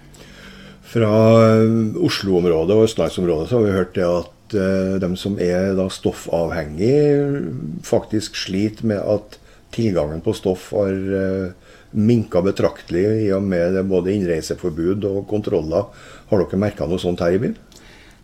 Fra 0.95 1.11
Oslo-området 2.07 2.75
og 2.77 2.85
østlandsområdet 2.87 3.49
så 3.49 3.59
har 3.59 3.65
vi 3.65 3.75
hørt 3.75 3.95
det 3.97 4.05
at 4.07 4.55
uh, 4.55 4.95
de 5.03 5.09
som 5.19 5.35
er 5.43 5.73
da 5.75 5.89
stoffavhengig, 5.91 6.95
faktisk 7.83 8.39
sliter 8.39 8.87
med 8.87 9.03
at 9.03 9.35
tilgangen 9.75 10.23
på 10.23 10.31
stoff 10.37 10.69
har 10.71 10.95
uh, 10.95 11.51
minka 11.95 12.39
betraktelig 12.43 13.03
i 13.25 13.29
og 13.35 13.43
med 13.43 13.77
både 13.89 14.15
innreiseforbud 14.15 15.03
og 15.09 15.25
kontroller. 15.27 15.91
Har 16.31 16.43
dere 16.43 16.59
merka 16.63 16.87
noe 16.87 17.01
sånt 17.01 17.23
her 17.23 17.35
i 17.35 17.41
byen? 17.43 17.59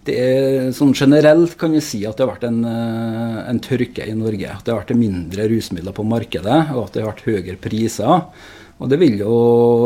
Det 0.02 0.16
er, 0.18 0.72
sånn 0.74 0.96
Generelt 0.98 1.54
kan 1.62 1.76
vi 1.76 1.82
si 1.86 2.00
at 2.10 2.18
det 2.18 2.26
har 2.26 2.32
vært 2.32 2.48
en, 2.48 2.64
eh, 2.66 3.36
en, 3.52 3.60
tørke 3.62 4.08
i 4.08 4.16
Norge. 4.18 4.50
At 4.50 4.66
det 4.66 4.74
har 4.74 4.82
vært 4.82 4.98
mindre 4.98 5.46
rusmidler 5.52 5.94
på 5.94 6.08
markedet, 6.10 6.62
og 6.74 6.88
at 6.88 6.96
det 6.96 7.04
har 7.04 7.12
vært 7.12 7.28
høyere 7.28 7.60
priser. 7.62 8.24
Og 8.82 8.90
det 8.90 8.98
vil 8.98 9.20
jo 9.22 9.36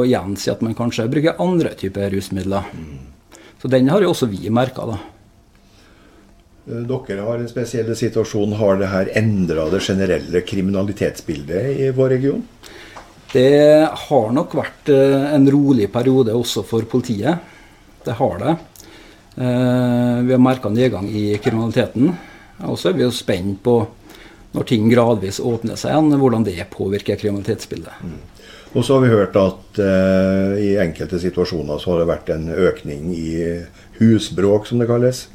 igjen 0.05 0.37
si 0.39 0.51
at 0.53 0.63
man 0.63 0.77
kanskje 0.77 1.09
bruker 1.11 1.41
andre 1.43 1.73
typer 1.75 2.13
rusmidler. 2.13 2.69
Mm. 2.71 3.41
Så 3.59 3.71
den 3.71 3.89
har 3.91 4.03
jo 4.03 4.13
også 4.13 4.29
vi 4.31 4.47
merka, 4.53 4.85
da. 4.87 4.99
Eh, 6.65 6.85
dere 6.87 7.25
har 7.25 7.41
en 7.41 7.49
spesiell 7.49 7.91
situasjon. 7.97 8.55
Har 8.59 8.79
det 8.79 8.91
her 8.91 9.11
endra 9.19 9.67
det 9.73 9.83
generelle 9.83 10.41
kriminalitetsbildet 10.47 11.81
i 11.83 11.89
vår 11.95 12.15
region? 12.15 12.45
Det 13.33 13.89
har 14.07 14.31
nok 14.31 14.55
vært 14.55 14.93
eh, 14.93 15.25
en 15.35 15.49
rolig 15.51 15.89
periode 15.91 16.33
også 16.33 16.63
for 16.63 16.87
politiet. 16.87 17.51
Det 18.05 18.15
har 18.15 18.39
det. 18.39 18.55
Eh, 19.35 20.23
vi 20.23 20.31
har 20.31 20.41
merka 20.41 20.71
nedgang 20.71 21.09
i 21.11 21.35
kriminaliteten. 21.43 22.13
Og 22.63 22.79
så 22.79 22.89
er 22.89 22.99
vi 22.99 23.03
jo 23.03 23.11
spent 23.11 23.59
på, 23.65 23.81
når 24.55 24.69
ting 24.69 24.87
gradvis 24.87 25.41
åpner 25.43 25.75
seg 25.75 25.91
igjen, 25.91 26.15
hvordan 26.21 26.47
det 26.47 26.69
påvirker 26.71 27.19
kriminalitetsbildet. 27.19 28.05
Og 28.75 28.83
så 28.83 28.97
har 28.97 29.05
vi 29.05 29.13
hørt 29.13 29.37
at 29.39 29.79
eh, 29.79 30.55
i 30.59 30.71
enkelte 30.83 31.19
situasjoner 31.21 31.79
så 31.79 31.93
har 31.93 32.01
det 32.01 32.09
vært 32.11 32.31
en 32.35 32.49
økning 32.51 33.13
i 33.15 33.29
husbråk, 34.01 34.67
som 34.67 34.81
det 34.81 34.89
kalles. 34.89 35.25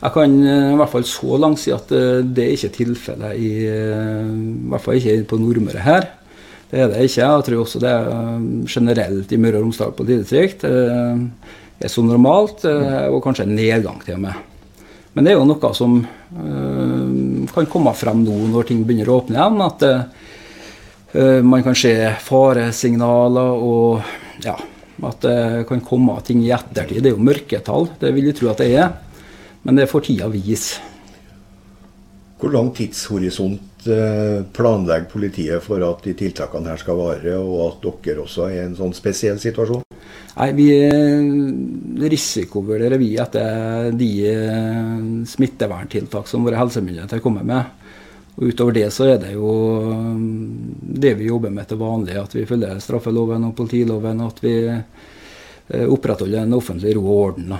Jeg 0.00 0.14
kan 0.14 0.36
eh, 0.48 0.70
i 0.72 0.76
hvert 0.80 0.92
fall 0.94 1.04
så 1.04 1.38
langt 1.40 1.60
si 1.60 1.72
at 1.74 1.90
eh, 1.92 2.22
det 2.24 2.46
er 2.46 2.54
ikke 2.56 2.72
tilfellet 2.78 3.36
i, 3.36 3.50
eh, 3.68 4.30
i 4.32 4.70
hvert 4.72 4.84
fall 4.84 4.96
ikke 4.96 5.26
på 5.28 5.38
Nordmøre 5.42 5.84
her. 5.84 6.06
Det 6.70 6.80
er 6.80 6.88
det 6.88 7.02
ikke. 7.04 7.26
Jeg 7.26 7.46
tror 7.46 7.60
også 7.60 7.82
det 7.82 7.90
er 7.90 8.44
generelt 8.70 9.32
i 9.34 9.38
Møre 9.42 9.58
og 9.58 9.66
Romsdal 9.66 9.92
politidistrikt 9.98 10.62
er 10.64 11.90
så 11.90 12.04
normalt, 12.04 12.62
og 12.62 13.18
kanskje 13.24 13.42
en 13.48 13.56
nedgang 13.58 13.98
til 14.04 14.14
og 14.14 14.20
med. 14.22 14.84
Men 15.16 15.26
det 15.26 15.32
er 15.32 15.40
jo 15.40 15.48
noe 15.48 15.70
som 15.74 15.96
kan 17.50 17.66
komme 17.72 17.94
frem 17.98 18.22
nå 18.22 18.36
når 18.52 18.68
ting 18.68 18.84
begynner 18.86 19.10
å 19.10 19.16
åpne 19.18 19.34
igjen. 19.40 19.58
At 19.66 19.82
man 21.42 21.64
kan 21.66 21.74
se 21.74 21.94
faresignaler 22.22 23.62
og 23.66 24.04
ja, 24.44 24.54
at 25.08 25.24
det 25.24 25.64
kan 25.68 25.82
komme 25.84 26.14
ting 26.26 26.44
i 26.44 26.52
ettertid. 26.54 27.02
Det 27.02 27.10
er 27.10 27.16
jo 27.16 27.24
mørketall, 27.30 27.88
det 28.00 28.12
vil 28.14 28.30
jeg 28.30 28.38
tro 28.38 28.52
at 28.52 28.62
det 28.62 28.70
er. 28.78 28.92
Men 29.66 29.76
det 29.76 29.90
får 29.90 30.06
tida 30.06 30.28
vise. 30.32 30.80
Hvor 32.40 32.52
lang 32.54 32.70
tidshorisont 32.72 33.88
eh, 33.92 34.40
planlegger 34.56 35.10
politiet 35.12 35.64
for 35.64 35.82
at 35.84 36.06
de 36.06 36.14
tiltakene 36.16 36.72
her 36.72 36.80
skal 36.80 36.96
vare, 36.96 37.34
og 37.36 37.66
at 37.66 38.06
dere 38.06 38.24
også 38.24 38.46
er 38.46 38.54
i 38.54 38.62
en 38.64 38.78
sånn 38.78 38.96
spesiell 38.96 39.40
situasjon? 39.42 39.84
Nei, 40.38 40.48
vi 40.56 40.68
risikovurderer 42.08 42.96
vi 43.02 43.10
etter 43.20 43.90
de 43.92 44.08
smitteverntiltak 45.28 46.30
som 46.30 46.46
våre 46.46 46.56
helsemyndigheter 46.56 47.20
kommer 47.20 47.44
med. 47.44 47.79
Og 48.40 48.46
Utover 48.48 48.72
det 48.72 48.86
så 48.96 49.04
er 49.04 49.18
det 49.20 49.34
jo 49.34 49.50
det 50.80 51.12
vi 51.18 51.28
jobber 51.28 51.52
med 51.52 51.68
til 51.68 51.80
vanlig, 51.80 52.16
at 52.16 52.32
vi 52.34 52.46
følger 52.48 52.80
straffeloven 52.80 53.44
og 53.50 53.56
politiloven. 53.58 54.22
og 54.24 54.32
At 54.32 54.40
vi 54.44 54.54
opprettholder 55.84 56.46
en 56.46 56.56
offentlig 56.56 56.96
ro 56.96 57.04
og 57.04 57.20
orden. 57.26 57.52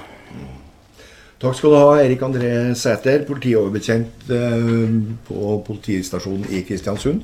Takk 1.40 1.56
skal 1.56 1.72
du 1.72 1.76
ha, 1.76 1.92
Erik 2.00 2.24
André 2.24 2.72
Sæter, 2.76 3.26
politioverbetjent 3.28 4.26
på 5.28 5.52
politistasjonen 5.68 6.48
i 6.52 6.64
Kristiansund. 6.68 7.22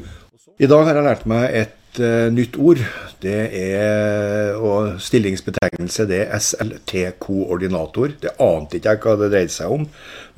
I 0.57 0.69
dag 0.69 0.87
har 0.88 0.97
jeg 0.97 1.05
lært 1.05 1.27
meg 1.29 1.51
et 1.53 1.99
uh, 2.01 2.29
nytt 2.33 2.57
ord. 2.57 2.81
Det 3.21 3.40
er 3.57 4.57
og 4.57 5.01
stillingsbetegnelse 5.05 6.07
det 6.09 6.23
er 6.25 6.40
SLT-koordinator. 6.40 8.14
Det 8.23 8.33
ante 8.40 8.79
ikke 8.79 8.95
jeg 8.95 9.03
hva 9.05 9.16
det 9.21 9.29
dreide 9.35 9.53
seg 9.53 9.75
om. 9.75 9.85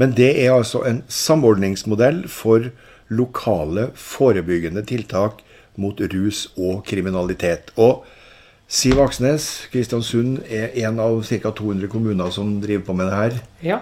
Men 0.02 0.14
det 0.18 0.32
er 0.42 0.56
altså 0.56 0.82
en 0.86 1.04
samordningsmodell 1.06 2.24
for 2.30 2.70
lokale 3.08 3.90
forebyggende 3.96 4.84
tiltak 4.86 5.42
mot 5.78 6.00
rus 6.12 6.46
og 6.56 6.82
kriminalitet. 6.86 7.72
Og 7.76 8.04
Siv 8.68 8.98
Aksnes, 9.00 9.44
Kristiansund 9.72 10.42
er 10.44 10.74
en 10.84 10.98
av 11.00 11.22
ca. 11.24 11.52
200 11.56 11.88
kommuner 11.88 12.34
som 12.34 12.58
driver 12.60 12.84
på 12.84 12.96
med 12.98 13.08
det 13.08 13.20
her. 13.20 13.38
Ja. 13.64 13.78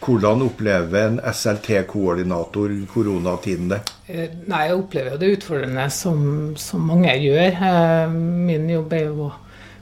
Hvordan 0.00 0.42
opplever 0.42 1.04
en 1.04 1.20
SLT-koordinator 1.20 2.72
koronatiden 2.90 3.68
det? 3.70 3.78
Eh, 4.08 4.32
nei, 4.48 4.64
Jeg 4.66 4.78
opplever 4.80 5.14
jo 5.14 5.20
det 5.20 5.28
utfordrende 5.36 5.84
som, 5.92 6.24
som, 6.56 6.82
mange 6.88 7.12
gjør. 7.20 7.60
Eh, 7.68 8.14
min 8.48 8.66
jobb 8.72 8.96
er 8.96 9.04
jo 9.04 9.28
å 9.28 9.30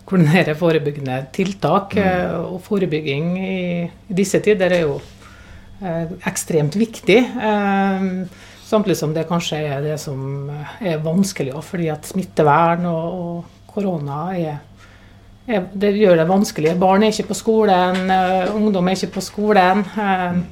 koordinere 0.08 0.56
forebyggende 0.58 1.20
tiltak. 1.32 1.94
Mm. 1.94 2.02
Eh, 2.02 2.34
og 2.50 2.60
forebygging 2.66 3.30
i, 3.38 3.56
disse 4.10 4.42
tider 4.44 4.74
er 4.74 4.84
jo 4.84 4.98
ekstremt 6.26 6.74
viktig. 6.74 7.20
Samtidig 8.68 8.98
som 9.00 9.14
det 9.16 9.24
kanskje 9.28 9.62
er 9.64 9.80
det 9.80 9.94
som 10.02 10.50
er 10.50 10.98
vanskelig, 11.00 11.54
fordi 11.64 11.88
at 11.88 12.04
smittevern 12.04 12.84
og, 12.90 13.22
og 13.22 13.70
korona 13.70 14.18
er, 14.36 14.58
er, 15.48 15.64
det 15.72 15.94
gjør 15.96 16.20
det 16.20 16.28
vanskelig. 16.28 16.74
Barn 16.80 17.06
er 17.06 17.14
ikke 17.14 17.30
på 17.30 17.38
skolen, 17.38 18.12
uh, 18.12 18.52
ungdom 18.52 18.90
er 18.90 18.98
ikke 18.98 19.14
på 19.16 19.24
skolen. 19.24 19.84
Uh, 19.96 20.42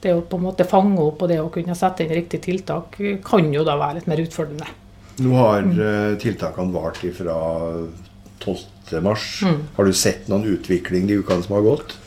det 0.00 0.14
å 0.16 0.24
på 0.24 0.40
en 0.40 0.46
måte 0.46 0.64
fange 0.64 1.02
opp 1.04 1.20
og 1.20 1.28
det 1.28 1.36
å 1.42 1.50
kunne 1.52 1.76
sette 1.76 2.06
inn 2.06 2.14
riktige 2.16 2.46
tiltak 2.46 2.96
kan 3.26 3.50
jo 3.52 3.66
da 3.68 3.74
være 3.76 3.98
litt 3.98 4.08
mer 4.08 4.22
utfordrende. 4.24 4.70
Nå 5.20 5.36
har 5.36 5.66
uh, 5.68 6.16
tiltakene 6.22 6.72
vart 6.72 7.04
fra 7.18 7.36
12.3. 8.40 9.02
Mm. 9.44 9.60
Har 9.76 9.84
du 9.84 9.92
sett 9.92 10.32
noen 10.32 10.48
utvikling 10.54 11.04
de 11.10 11.20
ukene 11.20 11.44
som 11.44 11.58
har 11.58 11.68
gått? 11.68 11.99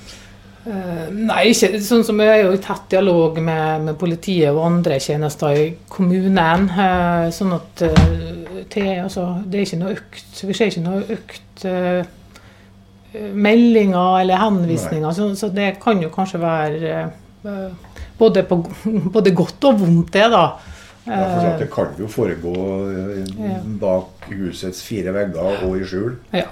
Uh, 0.63 1.10
nei, 1.12 1.49
ikke 1.52 1.76
sånn 1.84 2.06
som 2.08 2.21
jeg 2.23 2.30
er 2.32 2.45
jo 2.45 2.54
i 2.56 2.60
tett 2.63 2.86
dialog 2.93 3.36
med, 3.43 3.82
med, 3.84 3.97
politiet 3.99 4.54
og 4.54 4.63
andre 4.63 4.95
tjenester 5.04 5.58
i 5.60 5.65
kommunen. 5.91 6.69
Uh, 6.71 7.28
sånn 7.36 7.52
at 7.58 7.84
uh, 7.84 8.62
til, 8.71 8.88
altså, 9.04 9.26
det 9.43 9.60
er 9.60 9.65
ikke 9.67 9.82
noe 9.82 9.95
økt 9.97 10.43
Vi 10.47 10.56
ser 10.56 10.71
ikke 10.71 10.86
noe 10.86 11.02
økt 11.17 11.65
meldinger 13.13 14.21
eller 14.23 14.39
henvisninger. 14.41 15.12
Så, 15.13 15.28
så, 15.38 15.52
det 15.54 15.76
kan 15.84 15.99
jo 16.02 16.10
kanskje 16.13 16.39
være 16.41 17.04
både, 18.17 18.45
på, 18.47 18.58
både, 19.17 19.36
godt 19.36 19.67
og 19.69 19.84
vondt, 19.84 20.15
det, 20.15 20.30
da. 20.32 20.45
Ja, 21.04 21.18
for 21.28 21.60
Det 21.60 21.68
kan 21.74 21.89
jo 22.00 22.08
foregå 22.08 22.54
bak 23.82 24.30
husets 24.30 24.80
fire 24.88 25.12
vegger 25.12 25.66
og 25.66 25.76
i 25.76 25.84
skjul. 25.84 26.13
Ja, 26.32 26.46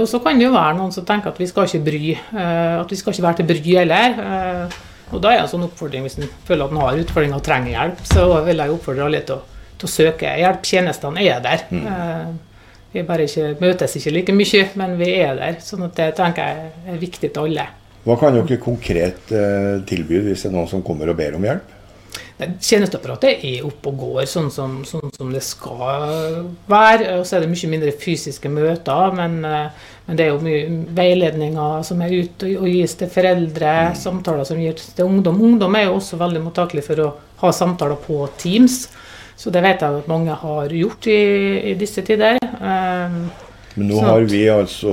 Og 0.00 0.08
så 0.08 0.22
kan 0.24 0.40
det 0.40 0.46
jo 0.46 0.54
være 0.54 0.78
noen 0.78 0.94
som 0.94 1.04
tenker 1.04 1.28
at 1.28 1.38
vi 1.38 1.46
skal 1.50 1.68
ikke 1.68 1.84
bry. 1.90 2.16
At 2.32 2.90
vi 2.90 2.96
skal 2.96 3.12
ikke 3.12 3.26
være 3.28 3.42
til 3.42 3.50
bry 3.52 3.76
heller. 3.82 4.68
Og 5.12 5.20
da 5.20 5.28
er 5.28 5.42
det 5.42 5.44
en 5.44 5.52
sånn 5.52 5.66
oppfordring 5.68 6.06
hvis 6.06 6.16
en 6.22 6.30
føler 6.48 6.64
at 6.64 6.72
en 6.72 6.80
har 6.80 7.00
utfordringer 7.02 7.36
og 7.36 7.44
trenger 7.44 7.74
hjelp, 7.74 7.98
så 8.08 8.28
vil 8.46 8.62
jeg 8.64 8.72
oppfordre 8.72 9.10
alle 9.10 9.20
til 9.28 9.36
å 9.36 9.42
til 9.82 9.90
å 9.90 9.92
søke 9.92 10.32
hjelp. 10.38 10.64
Tjenestene 10.66 11.26
er 11.26 11.42
der. 11.44 11.66
Mm. 11.70 11.86
Eh, 11.90 12.80
vi 12.92 13.04
bare 13.08 13.26
ikke, 13.26 13.54
møtes 13.62 13.96
ikke 13.98 14.14
like 14.14 14.34
mye, 14.36 14.64
men 14.78 14.98
vi 15.00 15.12
er 15.16 15.38
der. 15.38 15.60
sånn 15.64 15.86
at 15.88 15.96
det 15.98 16.10
tenker 16.18 16.50
jeg 16.50 16.72
er 16.94 16.98
viktig 17.00 17.32
til 17.32 17.48
alle. 17.48 17.68
Hva 18.02 18.18
kan 18.18 18.34
dere 18.34 18.58
konkret 18.62 19.30
eh, 19.30 19.78
tilby 19.86 20.24
hvis 20.26 20.44
det 20.44 20.50
er 20.50 20.56
noen 20.56 20.70
som 20.70 20.82
kommer 20.84 21.10
og 21.10 21.18
ber 21.18 21.38
om 21.38 21.46
hjelp? 21.46 21.78
Tjenesteapparatet 22.62 23.44
er 23.46 23.66
oppe 23.66 23.90
og 23.90 24.00
går 24.02 24.28
sånn 24.30 24.50
som, 24.52 24.78
sånn 24.88 25.12
som, 25.14 25.32
det 25.34 25.42
skal 25.46 26.46
være. 26.70 27.18
Og 27.18 27.26
så 27.26 27.36
er 27.36 27.44
det 27.44 27.50
mye 27.52 27.70
mindre 27.72 27.94
fysiske 27.98 28.50
møter, 28.52 29.14
men, 29.16 29.38
eh, 29.44 29.92
men 30.06 30.18
det 30.18 30.26
er 30.26 30.32
jo 30.32 30.40
mye 30.44 30.64
veiledninger 30.96 31.86
som 31.86 32.02
er 32.04 32.16
ute 32.16 32.50
og 32.56 32.68
gis 32.70 32.96
til 33.00 33.12
foreldre, 33.12 33.76
mm. 33.92 34.00
samtaler 34.02 34.48
som 34.48 34.60
gis 34.60 34.90
til 34.96 35.08
ungdom. 35.08 35.40
Ungdom 35.50 35.78
er 35.78 35.88
jo 35.88 35.96
også 36.00 36.20
veldig 36.20 36.44
mottakelig 36.48 36.86
for 36.88 37.04
å 37.04 37.12
ha 37.42 37.54
samtaler 37.54 38.00
på 38.02 38.20
Teams. 38.40 38.84
Så 39.36 39.50
det 39.50 39.62
vet 39.64 39.80
jeg 39.82 40.02
at 40.02 40.10
mange 40.10 40.34
har 40.38 40.76
gjort 40.76 41.08
i, 41.10 41.22
i 41.72 41.78
disse 41.78 42.04
tider. 42.06 42.38
Um, 42.60 43.24
Men 43.74 43.88
nå 43.88 44.02
har 44.04 44.26
vi 44.28 44.44
altså 44.52 44.92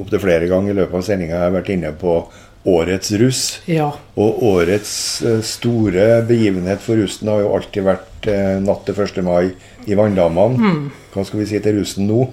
opptil 0.00 0.22
flere 0.22 0.48
ganger 0.48 0.72
i 0.72 0.78
løpet 0.78 0.96
av 1.00 1.04
sendinga 1.04 1.48
vært 1.52 1.72
inne 1.74 1.90
på 1.98 2.20
årets 2.68 3.12
russ. 3.20 3.42
Ja. 3.70 3.90
Og 4.14 4.42
årets 4.52 4.94
eh, 5.26 5.40
store 5.46 6.22
begivenhet 6.28 6.82
for 6.84 7.00
russen 7.00 7.30
har 7.32 7.42
jo 7.42 7.54
alltid 7.56 7.86
vært 7.86 8.28
eh, 8.30 8.58
natt 8.62 8.84
til 8.86 9.00
1. 9.02 9.22
mai 9.26 9.52
i 9.88 9.98
Vanndamene. 9.98 10.58
Mm. 10.58 10.82
Hva 11.12 11.24
skal 11.28 11.42
vi 11.42 11.48
si 11.50 11.60
til 11.62 11.80
russen 11.80 12.06
nå? 12.08 12.26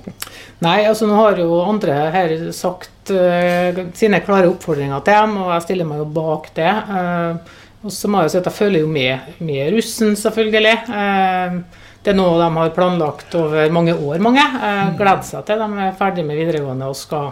Nei, 0.63 0.83
altså 0.87 1.09
nå 1.09 1.17
har 1.17 1.39
jo 1.41 1.61
andre 1.65 1.95
her 2.13 2.35
sagt 2.55 3.11
uh, 3.11 3.79
sine 3.97 4.21
klare 4.23 4.47
oppfordringer 4.47 5.01
til 5.03 5.17
dem, 5.17 5.33
og 5.41 5.49
jeg 5.51 5.65
stiller 5.65 5.89
meg 5.89 5.99
jo 5.99 6.05
bak 6.15 6.47
det. 6.55 6.71
Uh, 6.87 7.57
og 7.79 7.93
så 7.95 8.09
må 8.11 8.19
jeg 8.19 8.27
jo 8.27 8.33
si 8.33 8.39
at 8.41 8.47
jeg 8.49 8.57
følger 8.57 8.83
jo 8.83 8.89
med, 8.91 9.35
med 9.39 9.69
russen, 9.77 10.15
selvfølgelig. 10.19 10.75
Eh, 10.91 11.59
det 12.03 12.11
er 12.11 12.17
noe 12.17 12.39
de 12.39 12.47
har 12.57 12.73
planlagt 12.75 13.35
over 13.39 13.71
mange 13.75 13.95
år, 13.95 14.19
mange. 14.23 14.43
Eh, 14.43 14.81
mm. 14.89 14.97
Gleder 14.99 15.27
seg 15.27 15.45
til 15.47 15.63
de 15.63 15.85
er 15.85 15.95
ferdig 15.99 16.25
med 16.27 16.39
videregående 16.41 16.89
og 16.91 16.97
skal, 16.99 17.31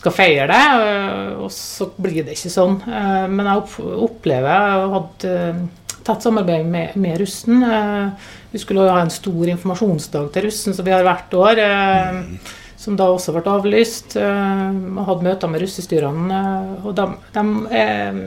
skal 0.00 0.16
feire 0.16 0.48
det. 0.50 0.62
Eh, 0.86 1.34
og 1.44 1.50
så 1.54 1.90
blir 1.96 2.24
det 2.26 2.36
ikke 2.36 2.52
sånn. 2.52 2.80
Men 3.30 3.50
jeg 3.50 3.90
opplever 4.00 4.50
Jeg 4.50 4.90
hadde 4.96 5.34
tatt 6.00 6.06
tett 6.06 6.24
samarbeid 6.24 6.66
med, 6.66 6.96
med 6.96 7.20
russen. 7.20 7.60
Vi 8.50 8.58
skulle 8.58 8.88
ha 8.88 9.02
en 9.04 9.12
stor 9.12 9.50
informasjonsdag 9.52 10.30
til 10.34 10.48
russen, 10.48 10.74
som 10.74 10.86
vi 10.86 10.94
har 10.94 11.04
hvert 11.06 11.34
år. 11.36 11.60
Mm. 12.16 12.38
Som 12.80 12.96
da 12.96 13.10
også 13.12 13.34
ble 13.36 13.44
avlyst. 13.52 14.16
Jeg 14.16 15.04
hadde 15.10 15.26
møter 15.26 15.52
med 15.52 15.60
russestyrene. 15.60 16.40
Og 16.80 16.96
de, 16.96 17.04
de 17.36 17.44
er 17.76 18.22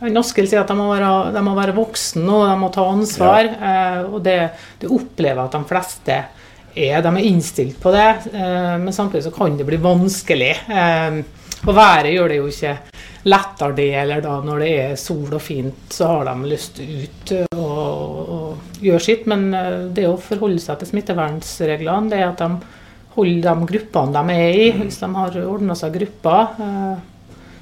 Askild 0.00 0.48
sier 0.48 0.62
at 0.62 0.70
de 0.70 0.76
må, 0.78 0.88
være, 0.94 1.32
de 1.34 1.40
må 1.44 1.52
være 1.58 1.76
voksne 1.76 2.32
og 2.32 2.46
de 2.48 2.56
må 2.60 2.70
ta 2.72 2.86
ansvar. 2.88 3.44
Ja. 3.44 3.72
Eh, 3.72 4.04
og 4.08 4.22
det, 4.24 4.38
det 4.80 4.88
opplever 4.88 5.44
at 5.44 5.56
de 5.56 5.60
fleste 5.68 6.14
er. 6.14 6.39
De 6.74 7.10
er 7.10 7.26
innstilt 7.26 7.80
på 7.82 7.90
det, 7.94 8.08
eh, 8.32 8.76
men 8.78 8.94
samtidig 8.94 9.24
så 9.26 9.34
kan 9.34 9.56
det 9.58 9.66
bli 9.66 9.80
vanskelig. 9.82 10.54
Eh, 10.70 11.20
og 11.60 11.74
været 11.76 12.14
gjør 12.14 12.30
det 12.30 12.36
jo 12.38 12.48
ikke 12.48 12.76
lettere 13.28 13.76
det, 13.76 13.90
eller 14.00 14.22
da 14.24 14.38
når 14.44 14.62
det 14.62 14.70
er 14.80 14.94
sol 15.00 15.28
og 15.28 15.42
fint, 15.44 15.92
så 15.92 16.08
har 16.08 16.30
de 16.30 16.48
lyst 16.48 16.80
ut 16.80 17.32
og, 17.52 18.30
og 18.36 18.80
gjøre 18.80 19.02
sitt. 19.04 19.26
Men 19.30 19.50
eh, 19.56 19.88
det 19.96 20.06
å 20.08 20.16
forholde 20.20 20.62
seg 20.62 20.80
til 20.80 20.92
smittevernreglene, 20.94 22.12
det 22.12 22.20
er 22.20 22.30
at 22.30 22.40
de 22.40 22.78
holder 23.16 23.44
de 23.44 23.68
gruppene 23.74 24.16
de 24.16 24.38
er 24.38 24.62
i. 24.64 24.70
Hvis 24.78 25.02
de 25.02 25.10
har 25.18 25.38
ordna 25.44 25.76
seg 25.78 25.98
grupper. 25.98 26.64
Eh, 26.64 27.06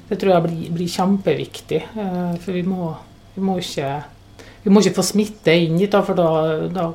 det 0.09 0.17
tror 0.17 0.33
jeg 0.33 0.45
blir, 0.47 0.71
blir 0.77 0.95
kjempeviktig. 0.95 1.83
Eh, 1.91 2.33
for 2.41 2.55
vi 2.55 2.63
må, 2.65 2.93
vi 3.35 3.43
må, 3.45 3.59
ikke, 3.59 3.91
vi 4.63 4.73
må 4.73 4.81
ikke 4.81 5.01
få 5.01 5.07
smitte 5.11 5.53
inn 5.59 5.77
dit, 5.81 5.99
for 6.07 6.17
da, 6.17 6.31
da 6.71 6.87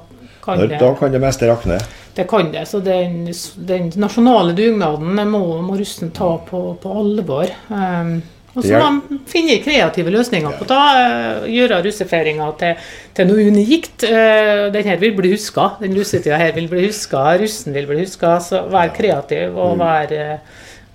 kan 0.44 0.60
det 0.60 0.78
Da 0.80 0.92
kan 0.98 1.12
det 1.12 1.20
meste 1.22 1.48
rakne? 1.48 1.78
Det 2.14 2.28
kan 2.30 2.52
det. 2.52 2.66
Så 2.68 2.80
den, 2.84 3.24
den 3.66 3.90
nasjonale 3.96 4.54
dugnaden 4.54 5.18
må, 5.30 5.42
må 5.64 5.78
russen 5.78 6.12
ta 6.14 6.36
på, 6.46 6.62
på 6.82 6.94
alvor. 7.00 7.50
Um, 7.68 8.20
og 8.54 8.62
så 8.62 8.78
må 8.78 8.82
man 8.84 9.22
finne 9.26 9.56
kreative 9.64 10.12
løsninger 10.14 10.54
på 10.60 10.68
det. 10.70 10.78
Uh, 10.78 11.48
gjøre 11.50 11.80
russefeiringa 11.88 12.52
til, 12.60 12.84
til, 13.16 13.30
noe 13.30 13.48
unikt. 13.50 14.06
Uh, 14.06 14.70
den 14.74 14.92
her 14.92 15.00
vil 15.02 15.16
bli 15.18 15.32
huska. 15.34 15.72
Den 15.82 15.96
russetida 15.98 16.38
her 16.38 16.54
vil 16.54 16.70
bli 16.70 16.86
huska. 16.86 17.26
Russen 17.42 17.74
vil 17.74 17.90
bli 17.90 18.04
huska. 18.04 18.36
Så 18.44 18.62
vær 18.70 18.94
kreativ 18.94 19.58
og 19.58 19.80
vær, 19.82 20.14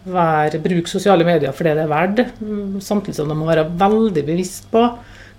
vær 0.07 0.59
bruk 0.63 0.87
sosiale 0.87 1.27
medier 1.27 1.51
for 1.55 1.67
det 1.67 1.75
det 1.81 1.87
er 1.87 1.91
verdt, 1.91 2.27
mm, 2.39 2.79
samtidig 2.85 3.19
som 3.19 3.27
de 3.27 3.35
må 3.35 3.49
være 3.49 3.67
veldig 3.81 4.23
bevisst 4.29 4.71
på 4.71 4.87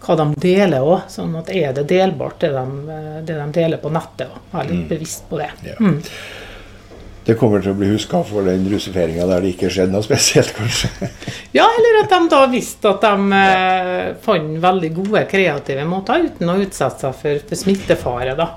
hva 0.00 0.16
de 0.16 0.26
deler 0.40 0.84
òg. 0.84 1.08
Sånn 1.12 1.34
at 1.40 1.50
er 1.54 1.74
det 1.76 1.88
delbart, 1.90 2.40
det 2.42 2.52
de, 2.54 3.00
det 3.26 3.38
de 3.38 3.48
deler 3.56 3.80
på 3.82 3.92
nettet. 3.92 4.30
Og 4.30 4.54
være 4.54 4.70
litt 4.70 4.84
mm. 4.84 4.92
bevisst 4.92 5.26
på 5.30 5.40
det. 5.40 5.50
Ja. 5.66 5.76
Mm. 5.80 5.98
Det 7.24 7.36
kommer 7.38 7.60
til 7.62 7.74
å 7.74 7.76
bli 7.76 7.90
huska 7.92 8.22
for 8.26 8.48
den 8.48 8.64
russefeiringa 8.72 9.26
der 9.28 9.44
det 9.44 9.52
ikke 9.52 9.68
skjedde 9.70 9.92
noe 9.92 10.02
spesielt, 10.02 10.54
kanskje? 10.56 10.88
ja, 11.58 11.66
eller 11.68 12.00
at 12.00 12.14
de 12.14 12.20
da 12.32 12.40
visste 12.50 12.94
at 12.94 13.04
de 13.04 13.42
ja. 13.42 14.08
fant 14.24 14.56
veldig 14.64 14.90
gode, 14.96 15.26
kreative 15.30 15.84
måter 15.86 16.24
uten 16.30 16.50
å 16.50 16.56
utsette 16.64 17.04
seg 17.04 17.20
for, 17.20 17.44
for 17.50 17.60
smittefare. 17.60 18.34
da. 18.38 18.48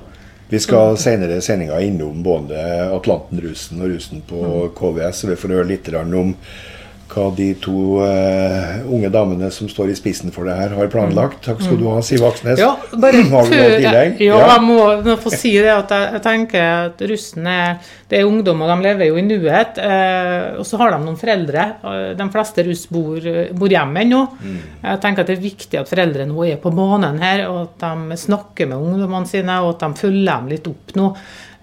Vi 0.53 0.59
skal 0.63 0.97
senere 0.97 1.37
i 1.37 1.41
sendinga 1.41 1.79
innom 1.81 2.23
både 2.23 2.63
Atlanten-rusen 2.93 3.81
og 3.81 3.93
rusen 3.93 4.23
på 4.27 4.69
KVS. 4.77 5.23
Vi 5.31 5.37
får 5.43 5.53
høre 5.57 5.69
litt 5.69 5.89
om 5.99 6.35
hva 7.13 7.27
de 7.37 7.47
to 7.61 7.99
uh, 8.01 8.81
unge 8.89 9.09
damene 9.13 9.49
som 9.53 9.69
står 9.69 9.91
i 9.93 9.95
spissen 9.97 10.33
for 10.33 10.49
det 10.49 10.55
her, 10.57 10.73
har 10.77 10.89
planlagt. 10.91 11.39
Takk 11.45 11.61
skal 11.63 11.77
du 11.79 11.85
ha, 11.91 11.99
Siv 12.05 12.23
Aksnes. 12.27 12.59
Ja, 12.61 12.71
bare 12.97 13.21
Har 13.29 13.45
du 13.47 13.53
noe 13.53 13.67
før, 13.69 13.75
tillegg? 13.77 14.21
ja, 14.25 14.39
jeg 14.53 14.63
må, 14.65 14.77
må 15.05 15.15
få 15.21 15.33
si 15.33 15.53
det 15.59 15.71
at 15.73 15.93
jeg, 15.93 16.09
jeg 16.17 16.23
tenker 16.25 16.65
at 16.89 17.03
russen 17.13 17.47
er, 17.53 17.77
det 18.09 18.19
er 18.19 18.27
ungdom, 18.29 18.65
og 18.65 18.73
de 18.73 18.87
lever 18.87 19.11
jo 19.11 19.19
i 19.21 19.25
nuet. 19.27 19.77
Uh, 19.77 20.59
og 20.59 20.65
så 20.69 20.81
har 20.81 20.95
de 20.95 20.99
noen 21.05 21.19
foreldre. 21.19 21.67
Eh, 21.83 22.09
De 22.19 22.29
fleste 22.33 22.65
russ 22.67 22.83
bor, 22.91 23.29
bor 23.57 23.73
hjemme 23.77 24.03
ennå. 24.03 24.21
Jeg 24.83 25.01
tenker 25.03 25.23
at 25.23 25.31
det 25.31 25.37
er 25.37 25.45
viktig 25.47 25.79
at 25.79 25.89
foreldre 25.89 26.27
nå 26.29 26.45
er 26.49 26.59
på 26.61 26.73
banen 26.73 27.21
her, 27.23 27.45
og 27.49 27.63
at 27.67 27.87
de 27.87 28.17
snakker 28.19 28.69
med 28.69 28.77
ungdommene 28.81 29.29
sine, 29.29 29.61
og 29.63 29.75
at 29.75 29.85
de 29.87 30.01
følger 30.03 30.29
dem 30.33 30.53
litt 30.53 30.69
opp 30.69 30.93
nå. 30.99 31.09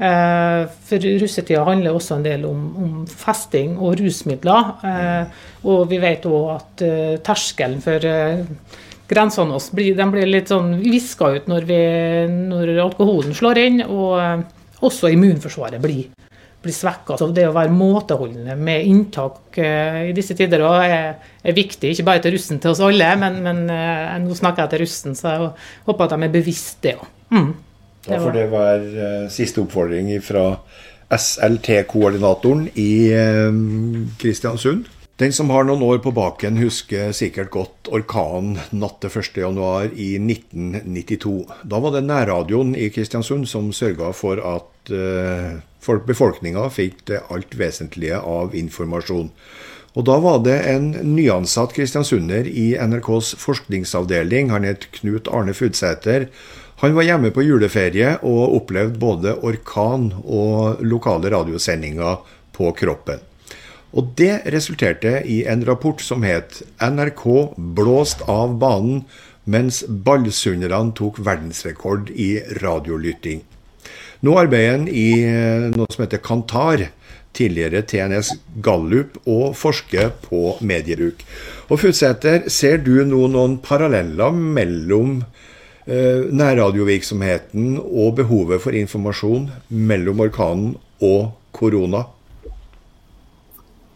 Eh, 0.00 0.62
For 0.88 1.08
russetida 1.20 1.64
handler 1.68 1.96
også 1.96 2.16
en 2.16 2.24
del 2.24 2.46
om, 2.48 2.60
om 2.80 2.92
festing 3.06 3.76
og 3.78 3.98
rusmidler. 4.00 4.70
Eh, 4.90 5.42
og 5.68 5.82
vi 5.90 5.98
vet 6.00 6.24
òg 6.30 6.54
at 6.54 6.86
eh, 6.86 7.18
terskelen 7.24 7.82
for 7.84 8.06
grensene 9.10 9.58
våre 9.58 9.76
blir, 9.76 10.00
blir 10.14 10.30
litt 10.30 10.52
sånn 10.52 10.76
viska 10.80 11.34
ut 11.34 11.50
når, 11.50 11.68
vi, 11.68 11.82
når 12.30 12.76
alkoholen 12.86 13.36
slår 13.36 13.60
inn, 13.66 13.84
og 13.84 14.86
også 14.86 15.10
immunforsvaret 15.12 15.82
blir, 15.82 16.08
blir 16.62 16.76
svekka. 16.76 17.18
Så 17.20 17.28
det 17.36 17.48
å 17.48 17.56
være 17.56 17.74
måteholdende 17.74 18.56
med 18.56 18.86
inntak 18.88 19.58
eh, 19.60 20.06
i 20.10 20.14
disse 20.16 20.36
tider 20.38 20.64
også 20.64 20.84
er, 20.86 21.32
er 21.44 21.56
viktig, 21.56 21.92
ikke 21.92 22.06
bare 22.08 22.24
til 22.24 22.36
russen 22.36 22.62
til 22.62 22.72
oss 22.72 22.84
alle, 22.84 23.10
men, 23.20 23.40
men 23.44 23.64
eh, 23.74 24.14
nå 24.22 24.36
snakker 24.38 24.64
jeg 24.64 24.74
til 24.74 24.86
russen, 24.86 25.18
så 25.18 25.34
jeg 25.34 25.50
håper 25.90 26.06
at 26.06 26.14
de 26.14 26.28
er 26.28 26.38
bevisst 26.38 26.80
det 26.86 26.96
òg. 27.00 27.10
Mm. 27.34 27.50
Da 28.06 28.20
får 28.20 28.32
det 28.36 28.46
være 28.52 28.86
eh, 29.06 29.26
siste 29.32 29.60
oppfordring 29.62 30.12
fra 30.24 30.54
SLT-koordinatoren 31.10 32.70
i 32.80 32.92
eh, 33.12 33.52
Kristiansund. 34.20 34.88
Den 35.20 35.34
som 35.36 35.50
har 35.52 35.66
noen 35.68 35.82
år 35.84 35.98
på 36.00 36.14
baken, 36.16 36.56
husker 36.62 37.10
sikkert 37.12 37.50
godt 37.52 37.90
orkanen 37.92 38.54
natt 38.72 39.02
til 39.02 39.12
1.1 39.44 39.98
i 40.00 40.14
1992. 40.16 41.34
Da 41.68 41.80
var 41.84 41.92
det 41.92 42.06
nærradioen 42.06 42.72
i 42.72 42.88
Kristiansund 42.94 43.44
som 43.50 43.68
sørga 43.76 44.14
for 44.16 44.40
at 44.40 44.94
eh, 44.96 45.60
befolkninga 46.08 46.64
fikk 46.72 47.04
det 47.12 47.20
alt 47.28 47.52
vesentlige 47.58 48.16
av 48.16 48.56
informasjon. 48.56 49.28
Og 49.98 50.06
da 50.06 50.16
var 50.22 50.40
det 50.46 50.56
en 50.70 50.92
nyansatt 51.16 51.74
kristiansunder 51.74 52.46
i 52.46 52.70
NRKs 52.78 53.34
forskningsavdeling, 53.42 54.52
han 54.54 54.64
het 54.64 54.86
Knut 54.94 55.28
Arne 55.28 55.52
Fudsæter. 55.52 56.28
Han 56.80 56.94
var 56.96 57.04
hjemme 57.04 57.28
på 57.36 57.42
juleferie 57.44 58.14
og 58.24 58.54
opplevde 58.56 58.96
både 59.00 59.34
orkan 59.44 60.06
og 60.24 60.78
lokale 60.80 61.28
radiosendinger 61.28 62.22
på 62.56 62.70
kroppen. 62.78 63.20
Og 63.92 64.14
det 64.16 64.46
resulterte 64.54 65.18
i 65.28 65.42
en 65.44 65.64
rapport 65.68 66.00
som 66.00 66.22
het 66.24 66.62
'NRK 66.80 67.52
blåst 67.76 68.22
av 68.28 68.56
banen 68.58 69.04
mens 69.44 69.82
ballsunderne 69.88 70.94
tok 70.94 71.18
verdensrekord 71.18 72.10
i 72.16 72.40
radiolytting'. 72.62 73.42
Nå 74.22 74.38
arbeider 74.38 74.70
han 74.72 74.88
i 74.88 75.20
eh, 75.20 75.68
noe 75.76 75.86
som 75.92 76.04
heter 76.04 76.24
Kantar, 76.24 76.86
tidligere 77.32 77.82
TNS 77.82 78.32
Gallup, 78.62 79.18
og 79.26 79.56
forsker 79.56 80.10
på 80.22 80.56
mediebruk. 80.60 81.24
Og 81.68 81.80
Futsæter, 81.80 82.48
ser 82.48 82.78
du 82.78 83.04
nå 83.04 83.26
noen 83.28 83.58
paralleller 83.58 84.32
mellom 84.32 85.24
nærradiovirksomheten 85.90 87.80
og 87.80 88.14
behovet 88.20 88.62
for 88.62 88.76
informasjon 88.76 89.48
mellom 89.68 90.22
orkanen 90.22 90.76
og 91.02 91.32
korona? 91.56 92.04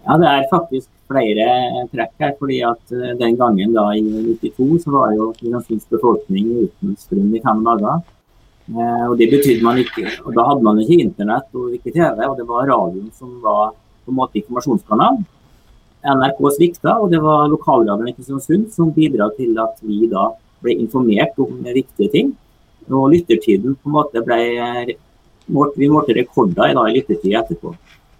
Ja, 0.04 0.16
det 0.20 0.28
er 0.28 0.48
faktisk 0.50 0.88
flere 1.09 1.46
trekk 1.92 2.12
her. 2.20 2.33
fordi 2.38 2.61
at 2.62 2.92
eh, 2.92 3.14
Den 3.18 3.37
gangen 3.37 3.72
da 3.74 3.90
i 3.96 4.02
92 4.02 4.83
så 4.85 4.90
var 4.90 5.14
jo 5.14 5.33
Kristiansunds 5.33 5.87
befolkning 5.90 6.50
uten 6.64 6.96
strøm 6.96 7.35
i 7.35 7.40
fem 7.44 7.62
dager. 7.64 8.02
Eh, 8.68 9.04
og 9.09 9.16
det 9.18 9.30
betydde 9.30 9.64
man 9.64 9.78
ikke, 9.78 10.07
og 10.24 10.35
Da 10.35 10.44
hadde 10.48 10.62
man 10.62 10.80
ikke 10.80 11.00
internett 11.00 11.48
og 11.54 11.72
ikke 11.72 11.92
TV, 11.92 12.18
og 12.28 12.37
det 12.37 12.48
var 12.48 12.68
radioen 12.68 13.11
som 13.12 13.40
var 13.42 13.72
på 14.04 14.12
en 14.12 14.20
måte 14.20 14.40
informasjonskanalen. 14.40 15.24
NRK 16.04 16.40
svikta, 16.52 16.98
og 17.00 17.11
det 17.11 17.20
var 17.22 17.48
lokalradioen 17.48 18.09
i 18.09 18.16
Kristiansund 18.16 18.72
som 18.72 18.92
bidra 18.92 19.30
til 19.38 19.57
at 19.59 19.80
vi 19.80 20.04
da 20.12 20.33
ble 20.64 20.79
informert 20.83 21.38
om 21.42 21.61
viktige 21.64 22.11
ting. 22.12 22.33
Og 22.90 23.12
lyttertiden 23.14 23.77
på 23.77 23.90
en 23.90 23.98
måte 23.98 24.24
ble 24.24 24.40
Vi 25.77 25.88
målte 25.92 26.14
rekorder 26.16 26.70
i, 26.70 26.74
da, 26.77 26.87
i 26.88 26.94
lyttertid 26.96 27.35
etterpå. 27.37 27.74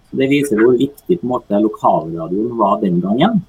Så 0.09 0.17
Det 0.19 0.29
viser 0.29 0.61
hvor 0.61 0.77
viktig 0.77 1.17
på 1.17 1.25
en 1.25 1.31
måte 1.31 1.61
lokalradioen 1.61 2.57
var 2.59 2.79
den 2.83 2.99
gangen. 3.01 3.41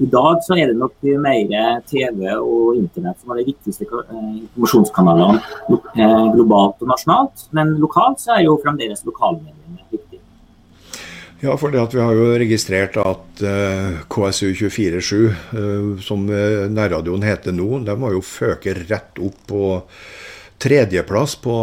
I 0.00 0.06
dag 0.10 0.40
så 0.42 0.56
er 0.56 0.70
det 0.70 0.78
nok 0.80 0.94
mer 1.20 1.82
TV 1.86 2.32
og 2.32 2.78
internett 2.78 3.20
som 3.20 3.34
er 3.34 3.42
de 3.42 3.50
viktigste 3.50 3.84
eh, 3.84 4.30
informasjonskanalene 4.40 5.42
eh, 6.00 6.28
globalt 6.32 6.80
og 6.80 6.88
nasjonalt. 6.90 7.44
Men 7.52 7.74
lokalt 7.82 8.22
så 8.22 8.38
er 8.38 8.46
jo 8.46 8.56
fremdeles 8.64 9.04
lokalmediene 9.04 9.52
viktig. 9.52 9.61
Ja, 11.42 11.56
for 11.58 11.74
det 11.74 11.80
at 11.82 11.94
vi 11.94 11.98
har 11.98 12.14
jo 12.14 12.26
registrert 12.38 12.94
at 13.02 13.40
uh, 13.42 13.96
KSU247, 14.14 15.16
uh, 15.26 15.88
som 15.98 16.28
uh, 16.30 16.68
nærradioen 16.70 17.24
heter 17.26 17.56
nå, 17.56 17.80
de 17.82 17.96
har 17.98 18.14
jo 18.14 18.22
føket 18.22 18.84
rett 18.86 19.18
opp 19.18 19.40
på 19.50 19.64
tredjeplass 20.62 21.34
på 21.42 21.56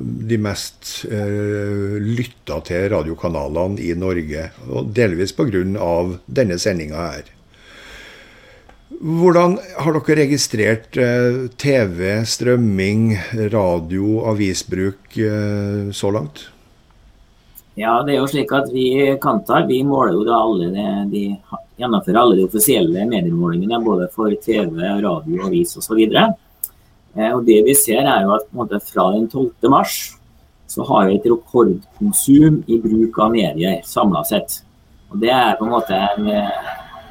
de 0.00 0.38
mest 0.40 1.02
uh, 1.12 2.00
lytta 2.00 2.62
til 2.64 2.88
radiokanalene 2.94 3.76
i 3.84 3.92
Norge. 3.92 4.48
Og 4.72 4.88
delvis 4.96 5.36
pga. 5.36 5.60
denne 6.24 6.56
sendinga 6.56 7.04
her. 7.18 7.30
Hvordan 8.96 9.60
har 9.84 10.00
dere 10.00 10.20
registrert 10.22 10.96
TV, 11.60 12.02
strømming, 12.24 13.18
radio, 13.52 14.22
avisbruk 14.32 15.18
så 15.92 16.16
langt? 16.16 16.46
Ja, 17.76 17.98
det 18.02 18.14
er 18.14 18.22
jo 18.22 18.28
slik 18.30 18.52
at 18.56 18.70
Vi 18.72 18.88
Kantar 19.20 19.66
vi 19.68 19.82
måler 19.84 20.14
jo 20.16 20.22
da 20.24 20.38
alle 20.40 20.70
de, 20.72 20.84
de 21.12 21.22
gjennomfører 21.76 22.20
alle 22.22 22.38
de 22.38 22.46
offisielle 22.46 23.04
mediemålingene 23.04 23.82
både 23.84 24.06
for 24.14 24.32
TV, 24.40 24.70
radio, 25.04 25.42
avis 25.44 25.74
osv. 25.76 26.00
Eh, 26.06 27.32
og 27.34 27.42
det 27.44 27.58
vi 27.66 27.74
ser 27.76 28.08
er 28.08 28.24
jo 28.24 28.32
at 28.38 28.48
måte, 28.56 28.80
Fra 28.80 29.10
den 29.12 29.28
12. 29.28 29.68
mars 29.68 29.98
så 30.66 30.86
har 30.88 31.10
vi 31.10 31.18
et 31.18 31.28
rekordkonsum 31.28 32.62
i 32.66 32.80
bruk 32.80 33.20
av 33.22 33.36
medier 33.36 33.82
samla 33.84 34.24
sett. 34.24 34.62
Og 35.12 35.20
Det 35.20 35.30
er 35.30 35.58
på 35.58 35.68
en 35.68 35.74
måte 35.76 36.00
en, 36.00 36.32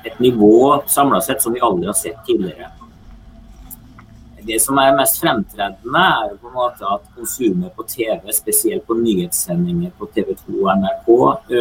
et 0.05 0.17
nivå 0.19 0.81
samla 0.89 1.21
sett 1.21 1.45
som 1.45 1.53
vi 1.53 1.61
aldri 1.61 1.87
har 1.87 1.97
sett 1.97 2.17
tidligere. 2.25 2.73
Det 4.45 4.59
som 4.61 4.77
er 4.77 4.93
mest 4.97 5.17
fremtredende, 5.21 6.01
er 6.01 6.29
jo 6.29 6.39
på 6.43 6.51
en 6.51 6.57
måte 6.59 6.85
at 6.85 7.05
konsumet 7.15 7.73
på 7.73 7.85
TV, 7.89 8.19
spesielt 8.35 8.85
på 8.85 8.97
nyhetssendinger 8.99 9.93
på 9.97 10.09
TV 10.13 10.35
2 10.37 10.57
og 10.59 10.71
NRK, 10.81 11.07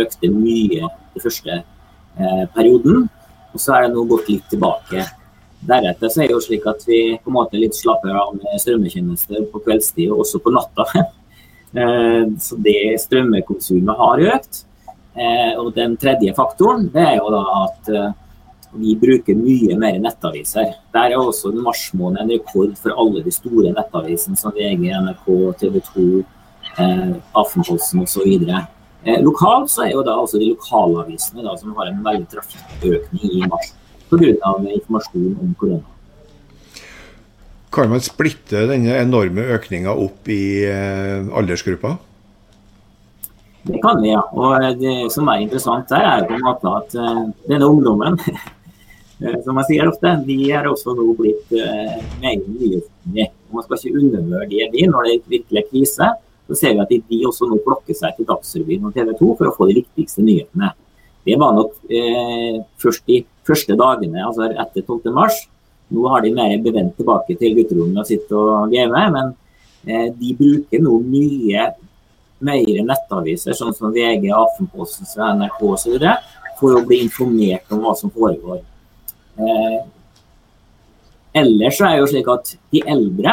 økte 0.02 0.30
mye 0.32 0.88
i 0.90 1.22
første 1.22 1.56
eh, 1.62 2.44
perioden. 2.56 3.06
Og 3.54 3.62
så 3.62 3.76
er 3.76 3.86
det 3.86 3.94
nå 3.94 4.04
gått 4.10 4.28
litt 4.28 4.44
tilbake. 4.52 5.06
Deretter 5.64 6.12
så 6.12 6.22
er 6.22 6.28
det 6.28 6.36
jo 6.36 6.42
slik 6.44 6.66
at 6.68 6.84
vi 6.84 7.00
på 7.22 7.32
en 7.32 7.38
måte 7.38 7.60
litt 7.60 7.76
slapper 7.78 8.16
av 8.20 8.34
med 8.36 8.60
strømmetjenester 8.60 9.46
på 9.52 9.62
kveldstid 9.64 10.12
og 10.12 10.26
også 10.26 10.42
på 10.44 10.52
natta. 10.52 10.88
eh, 11.80 12.26
så 12.36 12.60
det 12.66 12.78
strømmekonsumet 13.06 14.02
har 14.02 14.26
økt. 14.34 14.64
Eh, 15.14 15.54
og 15.56 15.72
den 15.76 15.94
tredje 15.96 16.34
faktoren 16.34 16.88
det 16.90 17.04
er 17.06 17.20
jo 17.20 17.28
da 17.30 17.42
at 17.62 17.90
eh, 17.94 18.12
vi 18.74 18.94
bruker 18.98 19.36
mye 19.38 19.76
mer 19.78 19.98
nettaviser. 20.02 20.74
Der 20.94 21.12
er 21.12 21.20
også 21.20 21.52
mars 21.54 21.86
måned 21.94 22.22
en 22.22 22.32
rekord 22.34 22.74
for 22.80 22.94
alle 22.98 23.22
de 23.24 23.32
store 23.34 23.72
nettavisene 23.74 24.38
som 24.38 24.54
VG, 24.56 24.88
NRK, 24.90 25.26
TV 25.60 25.80
2, 25.92 26.06
eh, 26.78 27.14
Aftenposten 27.36 28.02
osv. 28.02 28.34
Eh, 29.04 29.20
lokalt 29.22 29.70
så 29.70 29.86
er 29.86 29.92
jo 29.94 30.04
da 30.06 30.16
også 30.18 30.40
de 30.40 30.52
lokalavisene 30.52 31.44
da, 31.44 31.56
som 31.60 31.74
har 31.78 31.90
en 31.90 32.04
veldig 32.04 32.28
trafikkøkning 32.32 33.42
i 33.42 33.44
mars 33.48 33.74
pga. 34.10 34.30
informasjon 34.74 35.36
om 35.40 35.54
korona. 35.58 35.84
Kan 37.74 37.90
man 37.90 38.00
splitte 38.00 38.66
denne 38.70 39.00
enorme 39.02 39.42
økninga 39.56 39.90
opp 39.90 40.28
i 40.28 40.64
eh, 40.64 41.26
aldersgrupper? 41.34 41.96
Det 43.64 43.80
kan 43.82 44.02
vi, 44.02 44.10
ja. 44.12 44.20
Og 44.32 44.60
det 44.78 45.12
som 45.12 45.28
er 45.28 45.40
interessant 45.40 45.88
der, 45.88 46.04
er 46.04 46.26
på 46.28 46.36
en 46.36 46.44
måte 46.44 46.68
at 46.68 46.96
uh, 47.00 47.22
denne 47.48 47.64
ungdommen 47.64 48.18
Eh, 48.24 48.50
som 49.44 49.60
jeg 49.60 49.68
sier 49.68 49.90
ofte, 49.90 50.12
de 50.26 50.36
er 50.50 50.68
også 50.68 50.94
nå 50.98 51.06
blitt 51.18 51.52
uh, 51.54 51.98
meget 52.22 52.46
nyhetsmessige. 52.48 53.30
Man 53.54 53.66
skal 53.66 53.78
ikke 53.78 54.00
undervurdere 54.00 54.70
de 54.72 54.86
når 54.90 55.06
det 55.08 55.18
virkelig 55.36 55.60
er 55.60 55.68
krise. 55.70 56.08
Så 56.44 56.58
ser 56.58 56.74
vi 56.74 56.82
at 56.82 57.10
de 57.10 57.20
også 57.24 57.46
nå 57.48 57.60
flokker 57.64 57.96
seg 57.96 58.16
til 58.16 58.26
Dagsrevyen 58.28 58.88
og 58.88 58.96
TV 58.96 59.12
2 59.16 59.28
for 59.38 59.48
å 59.48 59.54
få 59.54 59.68
de 59.70 59.78
viktigste 59.78 60.24
nyhetene. 60.26 60.72
Det 61.24 61.38
var 61.40 61.54
nok 61.56 61.78
eh, 61.88 62.58
først 62.82 63.06
de 63.08 63.22
første 63.48 63.76
dagene, 63.80 64.26
altså 64.26 64.50
etter 64.50 64.82
12. 64.82 65.14
mars. 65.14 65.38
Nå 65.94 66.04
har 66.12 66.20
de 66.24 66.34
mer 66.36 66.52
bevendt 66.60 66.98
tilbake 66.98 67.38
til 67.40 67.56
gutterommet 67.56 68.02
og 68.02 68.10
sitter 68.10 68.36
og 68.36 68.74
game, 68.74 69.06
men 69.14 69.32
Eh, 69.86 70.12
de 70.16 70.32
bruker 70.38 70.80
nå 70.80 70.98
mye 71.04 71.64
mer 72.44 72.84
nettaviser, 72.88 73.56
sånn 73.56 73.74
som 73.76 73.92
VG, 73.92 74.30
Aftenposten, 74.32 75.08
NRK 75.38 75.60
osv., 75.68 75.98
for 76.58 76.78
å 76.78 76.84
bli 76.86 77.02
informert 77.04 77.72
om 77.74 77.82
hva 77.84 77.92
som 77.98 78.12
foregår. 78.14 78.62
Eh, 79.34 79.80
ellers 81.40 81.78
så 81.78 81.88
er 81.88 81.96
det 81.96 82.04
jo 82.04 82.10
slik 82.12 82.30
at 82.30 82.54
de 82.70 82.82
eldre 82.94 83.32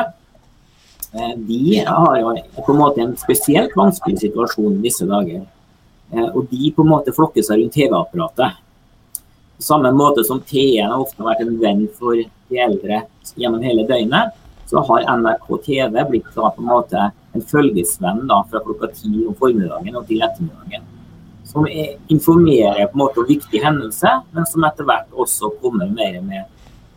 eh, 1.13 1.33
de 1.37 1.61
har 1.85 2.19
jo 2.21 2.33
på 2.57 2.73
en 2.73 2.79
måte 2.79 3.03
en 3.03 3.15
spesielt 3.19 3.75
vanskelig 3.77 4.23
situasjon 4.23 4.81
disse 4.83 5.07
dager. 5.09 5.45
Eh, 6.11 6.27
og 6.27 6.49
de 6.51 6.73
på 6.75 6.85
en 6.85 6.91
måte 6.91 7.13
flokker 7.15 7.45
seg 7.45 7.61
rundt 7.61 7.77
TV-apparatet. 7.77 8.59
På 9.61 9.65
samme 9.65 9.91
måte 9.93 10.25
som 10.25 10.41
T1 10.41 10.89
har 10.89 10.97
ofte 10.97 11.23
vært 11.23 11.43
en 11.45 11.57
venn 11.61 11.85
for 11.99 12.17
de 12.17 12.61
eldre 12.65 13.03
gjennom 13.37 13.61
hele 13.61 13.85
døgnet, 13.87 14.33
så 14.71 14.81
har 14.87 15.05
NRK 15.19 15.47
TV 15.65 16.03
blitt 16.09 16.29
da 16.33 16.49
på 16.55 16.63
en 16.63 16.69
måte 16.71 17.09
en 17.35 17.43
følgesvenn 17.47 18.25
da, 18.27 18.41
fra 18.49 18.61
klokka 18.63 18.89
ti 18.95 19.11
om 19.27 19.35
formiddagen 19.37 19.99
og 19.99 20.07
til 20.07 20.23
ettermiddagen. 20.23 20.87
Som 21.51 21.67
informerer 22.07 22.85
på 22.87 22.95
en 22.95 23.01
måte 23.01 23.19
om 23.19 23.27
viktige 23.27 23.65
hendelser, 23.65 24.21
men 24.31 24.47
som 24.47 24.63
etter 24.63 24.87
hvert 24.87 25.11
også 25.11 25.51
kommer 25.59 25.89
mer 25.91 26.21
med, 26.23 26.45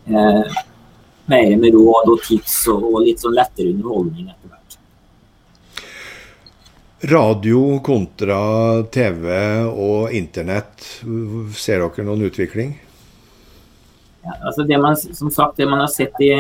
eh, 0.07 0.61
mer 1.27 1.57
med 1.59 1.75
råd 1.75 2.13
og 2.13 2.23
tips 2.23 2.61
og, 2.71 2.85
og 2.93 3.01
litt 3.09 3.25
sånn 3.25 3.35
lettere 3.35 3.73
underholdning 3.75 4.29
etter 4.31 4.53
hvert. 4.53 4.79
Radio 7.11 7.81
kontra 7.85 8.39
TV 8.95 9.27
og 9.69 10.15
internett, 10.15 10.87
ser 11.59 11.83
dere 11.83 12.07
noen 12.07 12.23
utvikling? 12.31 12.77
Ja, 14.25 14.39
altså 14.47 14.65
det 14.65 14.79
man, 14.81 14.97
som 14.97 15.35
sagt, 15.35 15.59
det 15.59 15.67
man 15.69 15.83
har 15.83 15.91
sett 15.93 16.15
i 16.25 16.31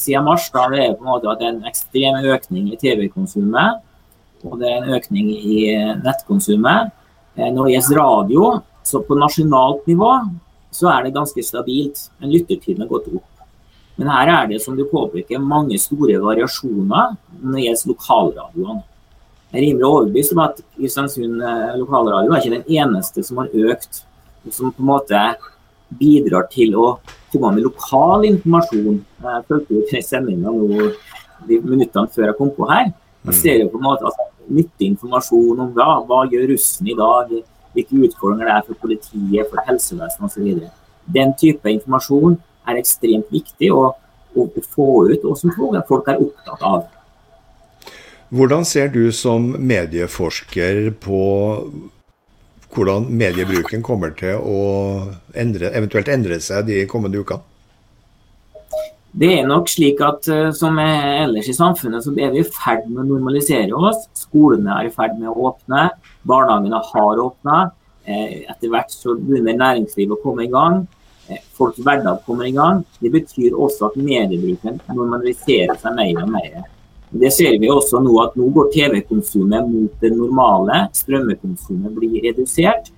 siden 0.00 0.24
mars 0.24 0.48
da 0.54 0.68
det 0.72 0.80
er 0.84 0.94
på 0.94 1.04
en 1.04 1.10
måte 1.10 1.28
at 1.28 1.42
det 1.42 1.48
er 1.48 1.54
en 1.54 1.68
ekstrem 1.68 2.30
økning 2.32 2.70
i 2.72 2.78
TV-konsumet. 2.80 3.82
Og 4.46 4.60
det 4.60 4.70
er 4.70 4.80
en 4.80 4.96
økning 4.96 5.28
i 5.34 5.58
nettkonsumet. 6.04 6.92
Eh, 7.36 7.52
når 7.52 7.68
det 7.68 7.76
gjelder 7.76 8.00
radio, 8.00 8.50
så 8.86 9.02
på 9.04 9.18
nasjonalt 9.18 9.86
nivå 9.90 10.10
så 10.74 10.90
er 10.92 11.06
det 11.06 11.14
ganske 11.16 11.44
stabilt. 11.44 12.08
Men 12.18 12.32
lyttertiden 12.32 12.84
har 12.84 12.90
gått 12.90 13.08
opp. 13.12 13.24
Men 13.96 14.10
her 14.12 14.32
er 14.32 14.50
det, 14.50 14.60
som 14.64 14.76
du 14.76 14.84
påpeker, 14.88 15.40
mange 15.40 15.78
store 15.80 16.18
variasjoner 16.20 17.16
når 17.40 17.56
det 17.56 17.64
gjelder 17.64 17.92
lokalradioene. 17.92 18.82
Jeg 19.46 19.60
er 19.60 19.62
rimelig 19.62 19.86
overbevist 19.86 20.34
om 20.34 20.42
at 20.42 20.58
Kristiansund 20.74 21.40
eh, 21.40 21.76
lokalradio 21.80 22.32
er 22.34 22.42
ikke 22.42 22.56
den 22.58 22.80
eneste 22.80 23.22
som 23.24 23.38
har 23.40 23.52
økt, 23.70 24.02
og 24.44 24.52
som 24.52 24.72
på 24.74 24.82
en 24.82 24.90
måte 24.90 25.20
bidrar 25.96 26.48
til 26.50 26.74
å 26.76 26.86
komme 27.32 27.54
med 27.54 27.64
lokal 27.68 28.26
informasjon. 28.26 28.98
Jeg 29.22 29.44
fulgte 29.48 29.76
jo 29.78 29.84
tre 29.90 30.02
sendinga 30.04 30.52
nå 30.52 30.90
de 31.46 31.60
minuttene 31.62 32.10
før 32.12 32.30
jeg 32.30 32.38
kom 32.40 32.50
på 32.56 32.68
her. 32.68 32.90
Jeg 32.90 33.32
mm. 33.32 33.38
ser 33.38 33.62
jo 33.62 33.70
på 33.70 33.80
en 33.80 33.86
måte 33.86 34.08
altså, 34.10 34.26
nyttig 34.48 34.92
informasjon 34.92 35.62
om 35.64 35.70
hva, 35.76 36.00
hva 36.06 36.24
gjør 36.30 36.50
russen 36.52 36.90
i 36.90 36.96
dag, 36.98 37.32
hvilke 37.76 38.02
utfordringer 38.08 38.48
det 38.48 38.56
er 38.56 38.66
for 38.66 38.80
politiet, 38.82 39.48
for 39.50 39.62
helsevesenet 39.68 40.26
osv. 40.28 40.66
Den 41.16 41.34
type 41.38 41.70
informasjon 41.70 42.38
er 42.66 42.80
ekstremt 42.80 43.32
viktig 43.32 43.72
å, 43.74 43.90
å 44.36 44.46
få 44.74 44.88
ut, 45.12 45.24
og 45.24 45.36
som 45.38 45.52
folk 45.56 46.10
er 46.10 46.22
opptatt 46.22 46.64
av. 46.66 46.86
Hvordan 48.34 48.64
ser 48.66 48.88
du 48.90 49.12
som 49.14 49.52
medieforsker 49.54 50.88
på 51.02 51.20
hvordan 52.74 53.06
mediebruken 53.08 53.84
kommer 53.86 54.10
til 54.18 54.40
å 54.42 54.62
endre, 55.38 55.70
eventuelt 55.70 56.10
endre 56.12 56.40
seg 56.42 56.66
de 56.66 56.82
kommende 56.90 57.22
ukene? 57.22 57.55
Det 59.16 59.30
er 59.32 59.46
nok 59.48 59.70
slik 59.72 60.00
at 60.04 60.26
uh, 60.28 60.50
som 60.52 60.76
ellers 60.82 61.48
i 61.48 61.56
samfunnet, 61.56 62.04
så 62.04 62.12
er 62.20 62.34
vi 62.34 62.42
i 62.42 62.50
ferd 62.52 62.84
med 62.90 63.06
å 63.06 63.14
normalisere 63.14 63.72
oss. 63.72 64.04
Skolene 64.18 64.74
er 64.76 64.90
i 64.90 64.92
ferd 64.92 65.16
med 65.16 65.30
å 65.30 65.48
åpne. 65.48 65.86
Barnehagene 66.28 66.82
har 66.90 67.22
åpna. 67.24 67.62
Eh, 68.04 68.44
etter 68.44 68.70
hvert 68.70 68.92
så 68.92 69.16
begynner 69.16 69.56
næringslivet 69.56 70.18
å 70.18 70.20
komme 70.22 70.44
i 70.44 70.52
gang. 70.52 70.84
Eh, 71.32 71.40
folks 71.56 71.80
hverdag 71.80 72.20
kommer 72.28 72.46
i 72.46 72.52
gang. 72.54 72.84
Det 73.00 73.10
betyr 73.14 73.56
også 73.56 73.88
at 73.88 73.96
mediebruken 73.96 74.78
normaliserer 74.92 75.74
seg 75.80 75.96
mer 75.96 76.20
og 76.20 76.30
mer. 76.36 76.68
Det 77.16 77.32
ser 77.32 77.56
vi 77.62 77.72
også 77.72 78.04
nå 78.04 78.12
at 78.20 78.36
nå 78.36 78.52
går 78.52 78.68
TV-konsumet 78.76 79.72
mot 79.72 80.00
det 80.04 80.12
normale. 80.12 80.84
Strømmekonsumet 80.94 81.96
blir 81.96 82.20
redusert. 82.28 82.92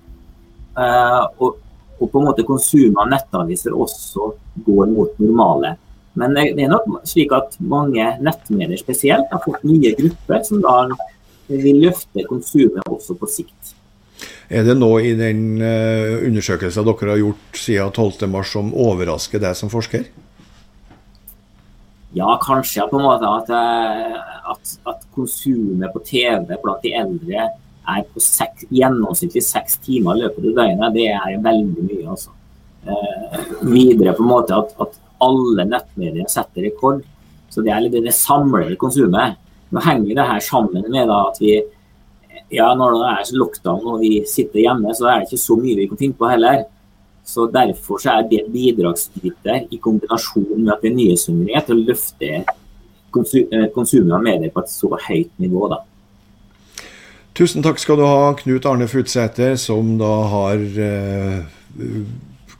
Og, 1.39 1.57
på 1.99 2.15
en 2.19 2.27
måte 2.27 2.45
konsumet 2.47 2.99
av 3.01 3.09
nettaviser 3.11 3.75
også 3.75 4.33
går 4.65 4.91
mot 4.91 5.21
normale. 5.21 5.77
Men 6.19 6.35
det, 6.35 6.51
er 6.59 6.71
nok 6.71 7.01
slik 7.07 7.33
at 7.35 7.55
mange 7.63 8.05
nettmedier 8.23 8.79
spesielt 8.81 9.31
har 9.31 9.43
fått 9.45 9.65
nye 9.67 9.93
grupper 9.97 10.43
som 10.47 10.63
da 10.63 10.77
vil 11.49 11.83
løfte 11.85 12.25
konsumet 12.29 12.85
også 12.91 13.15
på 13.17 13.29
sikt. 13.31 13.75
Er 14.49 14.65
det 14.65 14.75
noe 14.79 15.01
i 15.05 15.13
den 15.17 15.61
uh, 15.61 16.25
undersøkelsen 16.25 16.87
dere 16.87 17.13
har 17.13 17.21
gjort 17.21 17.59
siden 17.61 17.93
12.3 17.93 18.43
som 18.49 18.73
overrasker 18.73 19.41
deg 19.41 19.55
som 19.57 19.71
forsker? 19.71 20.09
Ja, 22.17 22.33
kanskje 22.41 22.87
på 22.89 22.97
en 22.97 23.05
måte 23.05 23.29
at, 23.29 23.51
eh, 23.53 24.15
at, 24.49 24.71
at 24.89 25.03
konsumet 25.13 25.91
på 25.93 26.01
TV 26.07 26.55
blant 26.63 26.81
de 26.81 26.95
eldre 26.97 27.43
er 27.89 28.07
på 28.09 28.23
seks, 28.23 28.65
gjennomsnittlig 28.73 29.43
seks 29.45 29.77
timer 29.85 30.17
i 30.17 30.23
løpet 30.23 30.47
av 30.49 30.55
døgnet. 30.57 30.95
Det 30.97 31.05
er 31.13 31.43
veldig 31.45 31.85
mye, 31.85 32.07
altså. 32.09 32.33
Eh, 32.89 33.45
videre 33.61 34.15
på 34.17 34.25
en 34.25 34.31
måte 34.31 34.57
at, 34.57 34.73
at 34.81 34.97
alle 35.23 35.65
nettmedier 35.67 36.29
setter 36.31 36.65
rekord. 36.67 37.03
Så 37.49 37.63
det 37.65 37.73
er 37.73 37.87
det, 37.87 38.03
det 38.05 38.15
samlede 38.15 38.77
konsumet. 38.79 39.37
Nå 39.69 39.83
henger 39.85 40.15
det 40.17 40.27
her 40.31 40.41
sammen 40.43 40.85
med 40.89 41.11
at 41.13 41.37
vi 41.41 41.59
ja, 42.49 42.71
når 42.73 42.95
det 42.95 43.09
er 43.11 43.31
lockdown 43.37 43.85
og 43.85 44.01
vi 44.01 44.23
sitter 44.25 44.63
hjemme, 44.63 44.93
så 44.97 45.09
er 45.09 45.19
det 45.19 45.29
ikke 45.29 45.41
så 45.41 45.57
mye 45.59 45.77
vi 45.77 45.89
kan 45.89 45.99
finne 45.99 46.17
på 46.17 46.29
heller. 46.31 46.63
Så 47.25 47.45
Derfor 47.53 48.01
så 48.01 48.15
er 48.15 48.29
det 48.29 48.47
bidragsyter 48.49 49.67
i 49.69 49.77
kombinasjon 49.77 50.63
med 50.63 50.73
at 50.73 50.81
det 50.81 50.89
er 50.89 50.95
nyhetssummeriet 50.97 51.67
til 51.69 51.77
å 51.77 51.85
løfte 51.91 52.31
eh, 52.39 53.67
konsumet 53.75 54.15
av 54.17 54.25
medier 54.25 54.53
på 54.53 54.63
et 54.63 54.73
så 54.73 54.89
høyt 54.89 55.29
nivå. 55.37 55.67
da. 55.69 55.83
Tusen 57.37 57.63
takk 57.63 57.77
skal 57.79 58.01
du 58.01 58.07
ha, 58.07 58.33
Knut 58.41 58.65
Arne 58.65 58.89
Futsæter, 58.89 59.53
som 59.61 59.93
da 60.01 60.09
har 60.33 60.57
uh, 60.57 61.45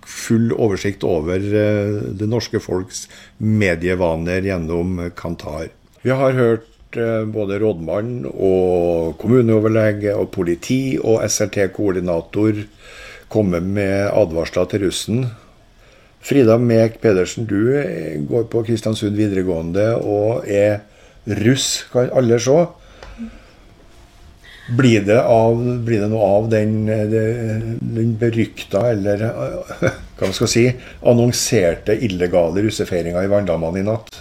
full 0.09 0.53
oversikt 0.55 1.05
over 1.07 1.37
uh, 1.37 1.99
det 2.17 2.29
norske 2.29 2.61
folks 2.63 3.05
medievaner 3.37 4.45
gjennom 4.49 4.97
Kantar. 5.17 5.69
Vi 6.01 6.13
har 6.15 6.37
hørt 6.37 6.97
uh, 6.97 7.25
både 7.29 7.59
rådmann 7.61 8.25
og 8.31 9.15
kommuneoverlege 9.21 10.15
og 10.17 10.31
politi 10.35 10.97
og 10.97 11.21
SRT-koordinator 11.27 12.65
komme 13.29 13.61
med 13.61 14.09
advarsler 14.09 14.69
til 14.71 14.87
russen. 14.87 15.27
Frida 16.25 16.57
Mek 16.59 16.97
Pedersen, 16.99 17.45
du 17.47 17.77
går 18.27 18.49
på 18.51 18.65
Kristiansund 18.67 19.15
videregående 19.15 19.93
og 20.01 20.49
er 20.49 20.81
russ, 21.45 21.85
kan 21.93 22.09
alle 22.17 22.39
se. 22.41 22.57
Blir 24.77 25.01
det, 25.05 25.17
av, 25.23 25.57
blir 25.85 26.03
det 26.03 26.09
noe 26.11 26.25
av 26.37 26.49
den, 26.51 26.73
den 26.85 28.11
berykta, 28.21 28.83
eller 28.91 29.23
hva 30.19 30.27
man 30.27 30.35
skal 30.35 30.51
si, 30.51 30.65
annonserte 31.01 31.95
illegale 32.05 32.61
russefeiringa 32.67 33.23
i 33.25 33.31
Verndammene 33.31 33.81
i 33.81 33.87
natt? 33.87 34.19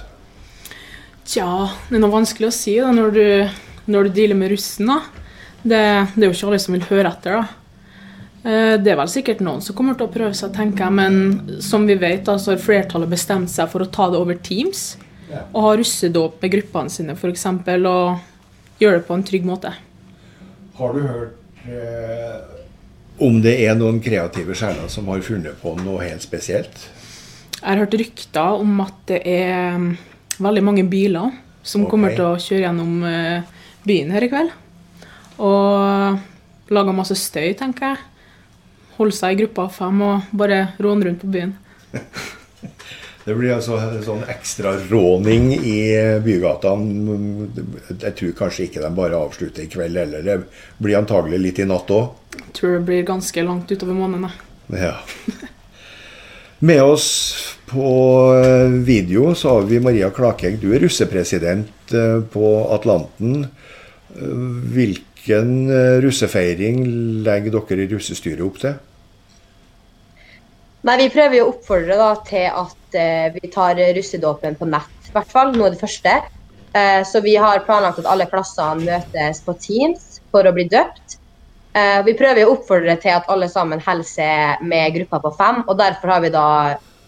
Tja, 1.28 1.48
det 1.90 1.98
er 1.98 2.00
noe 2.00 2.14
vanskelig 2.14 2.48
å 2.48 2.54
si 2.56 2.78
da, 2.80 2.92
når, 2.96 3.12
du, 3.12 3.60
når 3.92 4.08
du 4.08 4.14
dealer 4.16 4.38
med 4.38 4.54
russen. 4.54 4.88
da. 4.88 5.02
Det, 5.60 5.80
det, 6.14 6.22
er 6.22 6.30
jo 6.30 6.36
ikke 6.36 6.48
alle 6.48 6.60
som 6.62 6.76
vil 6.78 6.86
høre 6.88 7.12
etter. 7.12 7.36
da. 7.36 7.58
Eh, 8.48 8.74
det 8.80 8.94
er 8.94 9.00
vel 9.00 9.10
sikkert 9.12 9.42
noen 9.44 9.60
som 9.64 9.76
kommer 9.76 9.98
til 9.98 10.06
å 10.08 10.14
prøve 10.14 10.32
seg, 10.38 10.54
tenker 10.56 10.86
jeg. 10.86 10.96
Men 10.96 11.60
som 11.64 11.84
vi 11.88 11.98
vet, 12.00 12.30
så 12.30 12.54
har 12.54 12.62
flertallet 12.62 13.12
bestemt 13.12 13.52
seg 13.52 13.68
for 13.72 13.84
å 13.84 13.90
ta 13.92 14.08
det 14.12 14.22
over 14.22 14.40
Teams. 14.40 14.94
Og 15.52 15.60
ha 15.60 15.74
russedåp 15.76 16.40
med 16.40 16.54
gruppene 16.54 16.92
sine, 16.92 17.18
f.eks. 17.18 17.44
Og 17.50 18.80
gjøre 18.80 19.02
det 19.02 19.06
på 19.10 19.18
en 19.18 19.26
trygg 19.26 19.44
måte. 19.48 19.74
Har 20.78 20.94
du 20.94 21.02
hørt 21.02 21.66
eh, 21.66 22.36
om 23.24 23.40
det 23.42 23.56
er 23.66 23.74
noen 23.78 23.98
kreative 24.02 24.54
sjeler 24.58 24.90
som 24.92 25.08
har 25.10 25.24
funnet 25.26 25.58
på 25.58 25.74
noe 25.80 26.04
helt 26.06 26.22
spesielt? 26.22 26.84
Jeg 27.58 27.66
har 27.66 27.82
hørt 27.82 27.96
rykter 27.98 28.62
om 28.62 28.84
at 28.84 29.00
det 29.10 29.22
er 29.26 29.74
mm, 29.74 29.88
veldig 30.38 30.62
mange 30.62 30.86
biler 30.86 31.34
som 31.66 31.82
okay. 31.82 31.90
kommer 31.90 32.14
til 32.14 32.28
å 32.28 32.38
kjøre 32.38 32.62
gjennom 32.62 33.02
eh, 33.08 33.56
byen 33.88 34.14
her 34.14 34.26
i 34.26 34.30
kveld. 34.30 34.54
Og 35.42 36.70
lager 36.70 36.94
masse 36.94 37.18
støy, 37.18 37.52
tenker 37.58 37.92
jeg 37.92 38.06
holde 38.98 39.14
seg 39.14 39.36
i 39.36 39.42
gruppa 39.42 39.68
av 39.68 39.74
fem 39.74 40.00
og 40.02 40.30
bare 40.36 40.62
råne 40.82 41.08
rundt 41.08 41.22
på 41.22 41.30
byen. 41.32 41.54
Det 43.24 43.34
blir 43.36 43.52
altså 43.52 43.76
sånn 44.06 44.22
ekstra 44.30 44.72
råning 44.88 45.50
i 45.58 45.80
bygatene. 46.24 47.16
Jeg 47.92 48.14
tror 48.16 48.34
kanskje 48.38 48.68
ikke 48.68 48.82
de 48.84 48.90
bare 48.96 49.18
avslutter 49.18 49.66
i 49.66 49.70
kveld 49.72 50.00
heller. 50.00 50.24
Det 50.24 50.38
blir 50.80 51.00
antagelig 51.00 51.40
litt 51.42 51.60
i 51.60 51.66
natt 51.68 51.92
òg. 51.92 52.38
Tror 52.56 52.78
det 52.78 52.84
blir 52.88 53.04
ganske 53.08 53.44
langt 53.44 53.70
utover 53.72 53.98
måneden. 53.98 54.32
Ja. 54.72 54.94
Med 56.58 56.82
oss 56.82 57.06
På 57.68 57.88
eh, 58.34 58.70
video 58.82 59.34
så 59.36 59.58
har 59.58 59.66
vi 59.68 59.78
Maria 59.84 60.08
Klakegg, 60.10 60.56
du 60.58 60.70
er 60.72 60.80
russepresident 60.80 61.92
eh, 61.92 62.22
på 62.32 62.52
Atlanten. 62.72 63.42
Hvilken 64.08 65.68
russefeiring 66.00 66.78
legger 67.26 67.52
dere 67.58 67.84
i 67.84 67.90
russestyret 67.92 68.40
opp 68.46 68.56
til? 68.62 68.78
Nei, 70.86 70.96
Vi 71.02 71.08
prøver 71.10 71.42
å 71.42 71.52
oppfordre 71.52 71.96
da, 71.98 72.10
til 72.26 72.46
at 72.46 72.98
vi 73.34 73.50
tar 73.52 73.80
russedåpen 73.96 74.54
på 74.60 74.68
nett, 74.70 75.08
i 75.08 75.14
hvert 75.14 75.32
fall. 75.32 75.50
Nå 75.56 75.66
er 75.66 75.74
det 75.74 75.80
første. 75.80 76.12
så 77.04 77.20
vi 77.24 77.34
har 77.36 77.64
planlagt 77.66 77.98
at 77.98 78.06
alle 78.06 78.28
klassene 78.30 78.86
møtes 78.86 79.40
på 79.44 79.54
Teams 79.58 80.20
for 80.30 80.46
å 80.46 80.52
bli 80.54 80.68
døpt. 80.70 81.18
Eh, 81.78 82.00
vi 82.06 82.14
prøver 82.16 82.46
å 82.46 82.54
oppfordre 82.56 82.96
til 83.02 83.14
at 83.14 83.28
alle 83.30 83.48
sammen 83.50 83.82
holder 83.84 84.62
med 84.64 84.94
gruppa 84.96 85.20
på 85.24 85.34
fem. 85.38 85.62
og 85.66 85.78
Derfor 85.78 86.14
har 86.14 86.24
vi 86.24 86.32
da 86.34 86.46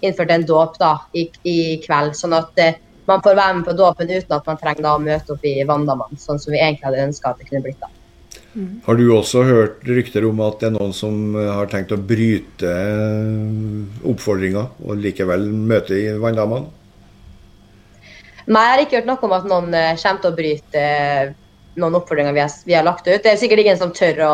innført 0.01 0.31
en 0.31 0.47
dåp 0.47 0.79
da, 0.81 0.95
i, 1.13 1.27
i, 1.45 1.57
kveld. 1.85 2.15
Sånn 2.17 2.37
at 2.37 2.61
uh, 2.61 2.77
man 3.09 3.23
får 3.25 3.37
være 3.37 3.57
med 3.59 3.67
på 3.69 3.77
dåpen 3.77 4.11
uten 4.11 4.37
at 4.37 4.47
man 4.49 4.61
trenger 4.61 4.87
da 4.87 4.95
å 4.97 5.03
møte 5.03 5.35
opp 5.35 5.45
i 5.45 5.59
Vandamann, 5.69 6.21
sånn 6.21 6.41
som 6.41 6.55
vi 6.55 6.61
egentlig 6.61 6.89
hadde 6.89 7.09
ønska 7.09 7.33
at 7.33 7.41
det 7.41 7.49
kunne 7.51 7.65
blitt. 7.67 7.81
da. 7.83 7.91
Mm. 8.55 8.81
Har 8.87 8.99
du 8.99 9.05
også 9.15 9.45
hørt 9.47 9.85
rykter 9.87 10.25
om 10.27 10.41
at 10.43 10.59
det 10.59 10.71
er 10.71 10.75
noen 10.75 10.95
som 10.97 11.37
eh, 11.39 11.51
har 11.55 11.71
tenkt 11.71 11.95
å 11.95 12.01
bryte 12.03 12.73
oppfordringa 14.11 14.65
og 14.83 15.03
likevel 15.05 15.47
møte 15.55 15.99
i 15.99 16.09
Vandamann? 16.19 16.67
Nei, 18.51 18.65
jeg 18.65 18.73
har 18.73 18.83
ikke 18.83 18.99
hørt 18.99 19.11
noe 19.11 19.29
om 19.29 19.37
at 19.37 19.47
noen 19.47 19.71
kommer 19.71 20.23
til 20.25 20.33
å 20.33 20.39
bryte 20.39 20.85
noen 21.79 21.99
oppfordringer 22.01 22.35
vi 22.35 22.43
har, 22.43 22.55
vi 22.67 22.75
har, 22.75 22.87
lagt 22.87 23.07
ut. 23.07 23.21
Det 23.23 23.31
er 23.31 23.39
sikkert 23.39 23.63
ingen 23.63 23.79
som 23.79 23.93
tør 23.95 24.25
å 24.27 24.33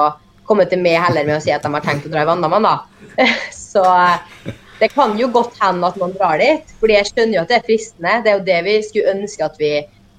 komme 0.49 0.65
til 0.71 0.81
meg 0.81 1.01
heller 1.03 1.27
med 1.27 1.37
å 1.37 1.43
si 1.43 1.53
at 1.53 1.65
de 1.67 1.73
har 1.75 1.85
tenkt 1.85 2.07
å 2.09 2.13
dra 2.13 2.23
i 2.25 2.29
Vandamann, 2.29 2.65
da. 2.65 3.27
Så 3.53 3.83
eh, 3.85 4.55
det 4.81 4.91
kan 4.93 5.17
jo 5.21 5.29
godt 5.33 5.57
hende 5.61 5.89
at 5.89 6.01
noen 6.01 6.15
drar 6.17 6.41
dit. 6.41 6.73
fordi 6.81 6.99
jeg 6.99 7.11
skjønner 7.11 7.39
jo 7.39 7.45
at 7.45 7.53
det 7.53 7.59
er 7.59 7.69
fristende. 7.69 8.17
Det 8.25 8.33
er 8.33 8.39
jo 8.39 8.49
det 8.49 8.59
vi 8.67 8.75
skulle 8.87 9.15
ønske 9.17 9.47
at 9.47 9.61
vi 9.61 9.73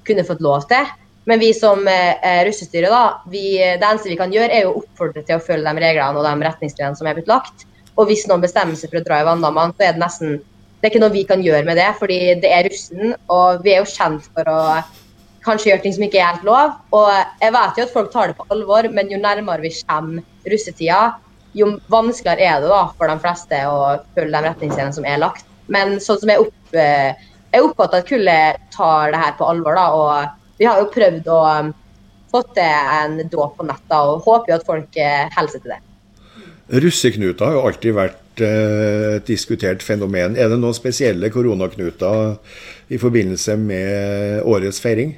kunne 0.08 0.26
fått 0.28 0.44
lov 0.46 0.66
til. 0.70 0.94
Men 1.28 1.42
vi 1.44 1.50
som 1.56 1.82
eh, 1.92 2.44
russestyre, 2.48 2.90
da, 2.92 3.22
vi, 3.28 3.58
det 3.60 3.84
eneste 3.84 4.12
vi 4.12 4.20
kan 4.20 4.32
gjøre, 4.32 4.52
er 4.54 4.68
å 4.68 4.78
oppfordre 4.80 5.26
til 5.28 5.36
å 5.36 5.44
følge 5.44 5.74
de 5.76 5.84
reglene 5.84 6.22
og 6.22 6.24
de 6.24 6.48
retningslinjene 6.48 7.00
som 7.00 7.10
er 7.10 7.18
blitt 7.18 7.32
lagt. 7.32 7.66
Og 7.98 8.08
hvis 8.08 8.28
noen 8.30 8.46
bestemmer 8.46 8.78
seg 8.80 8.94
for 8.94 9.02
å 9.02 9.08
dra 9.08 9.20
i 9.20 9.28
vanndammene, 9.28 9.76
så 9.76 9.90
er 9.90 9.98
det 9.98 10.04
nesten 10.06 10.38
Det 10.78 10.86
er 10.86 10.94
ikke 10.94 11.02
noe 11.02 11.16
vi 11.16 11.24
kan 11.26 11.42
gjøre 11.42 11.66
med 11.66 11.80
det, 11.80 11.88
fordi 11.98 12.18
det 12.38 12.50
er 12.54 12.68
russen. 12.70 13.16
Og 13.34 13.64
vi 13.66 13.72
er 13.74 13.80
jo 13.82 13.90
kjent 13.90 14.28
for 14.30 14.48
å 14.52 14.60
kanskje 15.48 15.72
gjøre 15.72 15.84
ting 15.84 15.96
som 15.96 16.06
ikke 16.06 16.20
er 16.22 16.28
helt 16.30 16.46
lov. 16.46 16.76
Og 16.94 17.10
jeg 17.42 17.56
vet 17.56 17.80
jo 17.80 17.86
at 17.88 17.96
folk 17.96 18.12
tar 18.14 18.30
det 18.30 18.38
på 18.38 18.46
alvor, 18.54 18.88
men 18.94 19.10
jo 19.10 19.18
nærmere 19.20 19.66
vi 19.66 19.74
kommer 19.90 20.22
russetida, 20.46 21.02
jo 21.58 21.72
vanskeligere 21.90 22.46
er 22.46 22.62
det 22.62 22.70
da 22.70 22.84
for 22.94 23.10
de 23.10 23.18
fleste 23.24 23.64
å 23.66 23.80
følge 24.16 24.36
de 24.36 24.52
retningslinjene 24.52 24.96
som 25.00 25.08
er 25.10 25.22
lagt. 25.24 25.48
Men 25.74 25.98
sånn 26.04 26.22
som 26.22 26.32
jeg, 26.32 26.46
opp, 26.46 26.76
eh, 26.78 27.18
jeg 27.56 27.66
oppfatter 27.66 28.04
at 28.04 28.12
kullet 28.12 28.68
tar 28.76 29.16
det 29.16 29.24
her 29.26 29.34
på 29.40 29.50
alvor, 29.50 29.82
da, 29.82 29.88
og 29.98 30.37
vi 30.58 30.68
har 30.68 30.82
jo 30.82 30.90
prøvd 30.94 31.28
å 31.34 31.42
um, 31.62 31.74
få 32.32 32.42
til 32.56 32.94
en 33.02 33.20
dåp 33.32 33.58
på 33.60 33.68
netta, 33.68 34.02
og 34.04 34.26
håper 34.26 34.52
jo 34.52 34.58
at 34.58 34.66
folk 34.68 34.98
eh, 35.00 35.28
holder 35.36 35.62
til 35.62 35.76
det. 35.76 35.82
Russeknuter 36.84 37.48
har 37.48 37.56
jo 37.56 37.62
alltid 37.70 37.96
vært 37.96 38.42
eh, 38.44 39.14
et 39.18 39.30
diskutert 39.30 39.86
fenomen. 39.86 40.36
Er 40.36 40.52
det 40.52 40.58
noen 40.60 40.76
spesielle 40.76 41.32
koronaknuter 41.32 42.36
i 42.92 43.00
forbindelse 43.00 43.56
med 43.62 44.44
årets 44.44 44.82
feiring? 44.84 45.16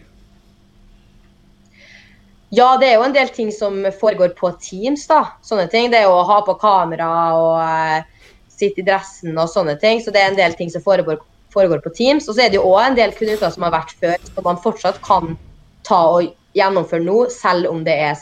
Ja, 2.53 2.75
det 2.81 2.87
er 2.89 2.95
jo 2.97 3.05
en 3.05 3.13
del 3.13 3.29
ting 3.33 3.51
som 3.53 3.81
foregår 3.99 4.33
på 4.37 4.49
Teams. 4.61 5.05
da, 5.09 5.23
sånne 5.45 5.67
ting. 5.69 5.89
Det 5.91 6.01
er 6.01 6.09
å 6.09 6.23
ha 6.25 6.39
på 6.45 6.57
kamera 6.61 7.09
og 7.37 7.57
uh, 7.61 8.29
sitte 8.49 8.81
i 8.81 8.85
dressen 8.87 9.37
og 9.37 9.49
sånne 9.51 9.77
ting. 9.81 10.01
Så 10.01 10.13
det 10.13 10.23
er 10.23 10.31
en 10.31 10.39
del 10.39 10.57
ting 10.57 10.71
som 10.73 10.85
foregår, 10.85 11.21
foregår 11.53 11.81
på 11.83 11.93
Teams. 11.95 12.27
Og 12.29 12.35
så 12.35 12.45
er 12.45 12.51
det 12.51 12.59
jo 12.59 12.67
òg 12.69 12.81
en 12.87 12.99
del 12.99 13.13
knuter 13.17 13.53
som 13.53 13.65
har 13.67 13.75
vært 13.75 13.95
før, 14.01 14.17
som 14.27 14.45
man 14.45 14.61
fortsatt 14.63 14.99
kan 15.05 15.35
ta 15.87 16.01
og 16.15 16.33
gjennomføre 16.57 17.05
nå, 17.05 17.17
selv 17.33 17.69
om 17.69 17.83
det 17.85 17.95
er 18.01 18.17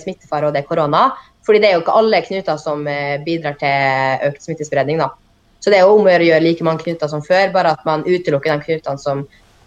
smittefare 0.00 0.48
og 0.48 0.56
det 0.56 0.64
er 0.64 0.70
korona. 0.70 1.08
Fordi 1.46 1.60
det 1.62 1.68
er 1.68 1.76
jo 1.76 1.84
ikke 1.84 1.98
alle 2.00 2.22
knuter 2.26 2.58
som 2.58 2.86
eh, 2.90 3.18
bidrar 3.22 3.58
til 3.60 4.30
økt 4.30 4.48
smittespredning. 4.48 4.98
da. 5.02 5.12
Så 5.60 5.70
det 5.70 5.78
er 5.78 5.86
jo 5.86 5.98
om 5.98 6.06
å 6.06 6.10
gjøre 6.10 6.24
å 6.24 6.30
gjøre 6.30 6.46
like 6.46 6.66
mange 6.66 6.82
knuter 6.84 7.10
som 7.10 7.22
før, 7.24 7.52
bare 7.54 7.76
at 7.76 7.84
man 7.86 8.04
utelukker 8.06 8.52
de 8.52 8.66
knutene 8.66 9.02
som 9.02 9.22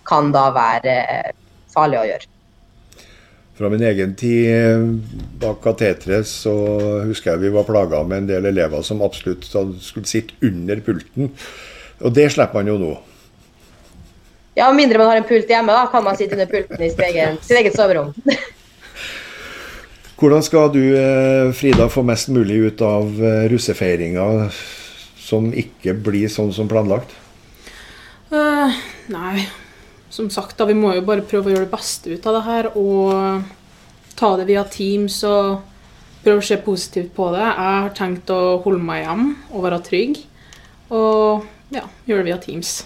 kan 0.08 0.34
da 0.36 0.50
være 0.56 0.98
eh, 1.06 1.32
farlige 1.72 2.04
å 2.04 2.10
gjøre. 2.12 2.30
Fra 3.60 3.68
min 3.68 3.84
egen 3.84 4.14
tid 4.16 5.02
bak 5.42 5.58
kateteret 5.66 6.28
så 6.28 6.54
husker 7.10 7.34
jeg 7.34 7.42
vi 7.42 7.50
var 7.52 7.66
plaga 7.68 8.00
med 8.08 8.22
en 8.22 8.30
del 8.30 8.48
elever 8.54 8.86
som 8.88 9.04
absolutt 9.04 9.44
skulle 9.50 10.08
sitte 10.08 10.38
under 10.48 10.80
pulten. 10.86 11.34
Og 12.00 12.14
det 12.16 12.30
slipper 12.34 12.62
han 12.62 12.72
jo 12.72 12.78
nå. 12.80 12.94
Ja, 14.58 14.68
med 14.72 14.82
mindre 14.82 15.00
man 15.00 15.12
har 15.12 15.20
en 15.22 15.28
pult 15.28 15.50
hjemme, 15.50 15.76
da 15.76 15.86
kan 15.92 16.04
man 16.04 16.18
sitte 16.20 16.36
under 16.36 16.50
pulten 16.50 16.82
i 16.84 16.90
sitt 16.92 17.04
eget, 17.06 17.44
sitt 17.46 17.60
eget 17.60 17.78
soverom. 17.78 18.14
Hvordan 20.20 20.44
skal 20.44 20.68
du, 20.74 20.82
eh, 21.00 21.54
Frida, 21.56 21.88
få 21.88 22.04
mest 22.04 22.28
mulig 22.36 22.58
ut 22.68 22.82
av 22.84 23.08
eh, 23.24 23.46
russefeiringa 23.52 24.26
som 25.16 25.48
ikke 25.56 25.94
blir 25.96 26.28
sånn 26.32 26.52
som 26.52 26.68
planlagt? 26.68 27.14
Uh, 28.30 28.76
nei, 29.10 29.46
som 30.12 30.28
sagt, 30.34 30.58
da, 30.60 30.68
vi 30.68 30.76
må 30.76 30.92
jo 30.98 31.06
bare 31.08 31.24
prøve 31.24 31.48
å 31.48 31.54
gjøre 31.54 31.70
det 31.70 31.72
beste 31.72 32.12
ut 32.12 32.28
av 32.28 32.36
det 32.36 32.44
her. 32.50 32.70
Og 32.76 34.20
ta 34.20 34.34
det 34.36 34.50
via 34.50 34.66
Teams 34.68 35.22
og 35.30 35.62
prøve 36.26 36.44
å 36.44 36.48
se 36.50 36.60
positivt 36.66 37.14
på 37.16 37.30
det. 37.32 37.46
Jeg 37.46 37.56
har 37.86 37.96
tenkt 37.96 38.34
å 38.36 38.60
holde 38.66 38.84
meg 38.84 39.06
hjem 39.06 39.26
og 39.54 39.64
være 39.70 39.80
trygg. 39.88 40.20
Og 40.92 41.48
ja, 41.74 41.86
gjør 42.08 42.22
det 42.22 42.30
via 42.30 42.38
Teams. 42.42 42.78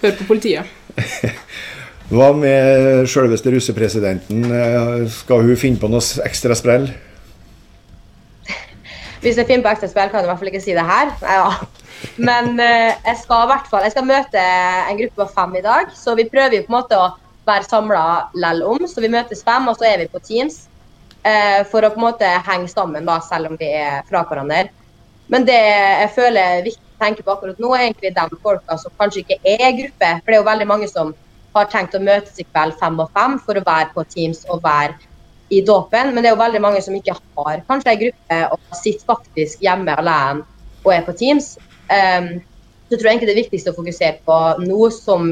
Hør 0.00 0.16
på 0.18 0.26
politiet. 0.28 0.68
Hva 2.10 2.32
med 2.34 3.06
selveste 3.06 3.52
russepresidenten? 3.54 4.48
Skal 5.14 5.44
hun 5.46 5.58
finne 5.60 5.78
på 5.78 5.90
noe 5.92 6.02
ekstra 6.26 6.56
sprell? 6.58 6.88
Hvis 9.22 9.38
jeg 9.38 9.46
finner 9.46 9.62
på 9.66 9.74
ekstra 9.76 9.90
sprell, 9.92 10.10
kan 10.10 10.20
jeg 10.20 10.26
i 10.26 10.32
hvert 10.32 10.42
fall 10.42 10.50
ikke 10.50 10.64
si 10.64 10.74
det 10.76 10.86
her. 10.88 11.12
Ja. 11.22 11.52
Men 12.28 12.56
uh, 12.58 12.90
jeg 13.06 13.16
skal 13.20 13.44
i 13.44 13.50
hvert 13.52 13.68
fall 13.70 13.84
jeg 13.84 13.92
skal 13.94 14.08
møte 14.08 14.42
en 14.42 14.98
gruppe 15.00 15.22
på 15.22 15.28
fem 15.36 15.56
i 15.60 15.64
dag. 15.64 15.94
Så 15.96 16.16
vi 16.18 16.28
prøver 16.32 16.64
på 16.66 16.72
en 16.72 16.78
måte 16.80 16.98
å 16.98 17.12
være 17.46 17.68
samla 17.68 18.04
lell 18.42 18.64
om. 18.66 18.84
Så 18.90 19.04
vi 19.04 19.12
møtes 19.12 19.44
fem, 19.46 19.70
og 19.70 19.78
så 19.78 19.88
er 19.92 20.02
vi 20.02 20.10
på 20.10 20.22
Teams. 20.26 20.64
Uh, 21.20 21.62
for 21.70 21.84
å 21.84 21.92
på 21.94 22.00
en 22.00 22.08
måte 22.08 22.28
henge 22.48 22.68
sammen, 22.72 23.06
da, 23.06 23.20
selv 23.22 23.52
om 23.52 23.58
vi 23.60 23.70
er 23.76 24.02
fra 24.10 24.24
hverandre. 24.26 24.66
Men 25.30 25.46
det 25.46 25.60
jeg 25.62 26.14
føler 26.16 26.40
er 26.42 26.64
viktig 26.66 26.89
å 27.00 27.06
tenke 27.06 27.24
på 27.24 27.32
akkurat 27.32 27.60
nå, 27.60 27.72
er 27.74 27.88
egentlig 27.88 28.12
de 28.16 28.40
folka 28.44 28.76
som 28.78 28.92
kanskje 29.00 29.24
ikke 29.24 29.38
er 29.56 29.76
gruppe. 29.78 30.10
For 30.20 30.28
det 30.28 30.36
er 30.36 30.42
jo 30.42 30.48
veldig 30.50 30.68
mange 30.68 30.88
som 30.90 31.14
har 31.54 31.70
tenkt 31.72 31.96
å 31.96 32.02
møtes 32.02 32.38
i 32.38 32.46
kveld 32.46 32.76
fem 32.78 33.00
og 33.02 33.10
fem 33.16 33.38
for 33.42 33.58
å 33.58 33.64
være 33.66 33.90
på 33.94 34.04
Teams 34.12 34.44
og 34.50 34.62
være 34.64 34.98
i 35.50 35.62
dåpen. 35.66 36.12
Men 36.12 36.22
det 36.22 36.30
er 36.30 36.36
jo 36.36 36.42
veldig 36.44 36.62
mange 36.62 36.82
som 36.84 36.94
ikke 36.94 37.16
har 37.16 37.64
kanskje 37.70 37.94
ei 37.94 38.00
gruppe 38.04 38.40
og 38.52 38.78
sitter 38.78 39.08
faktisk 39.08 39.64
hjemme 39.64 39.96
alene 40.02 40.44
og 40.84 40.92
er 40.94 41.04
på 41.06 41.16
Teams. 41.16 41.56
Um, 41.90 42.38
så 42.90 42.96
tror 42.96 43.08
jeg 43.08 43.16
egentlig 43.16 43.32
det 43.32 43.40
viktigste 43.40 43.72
å 43.72 43.78
fokusere 43.78 44.20
på 44.26 44.38
nå 44.66 44.90
som 44.94 45.30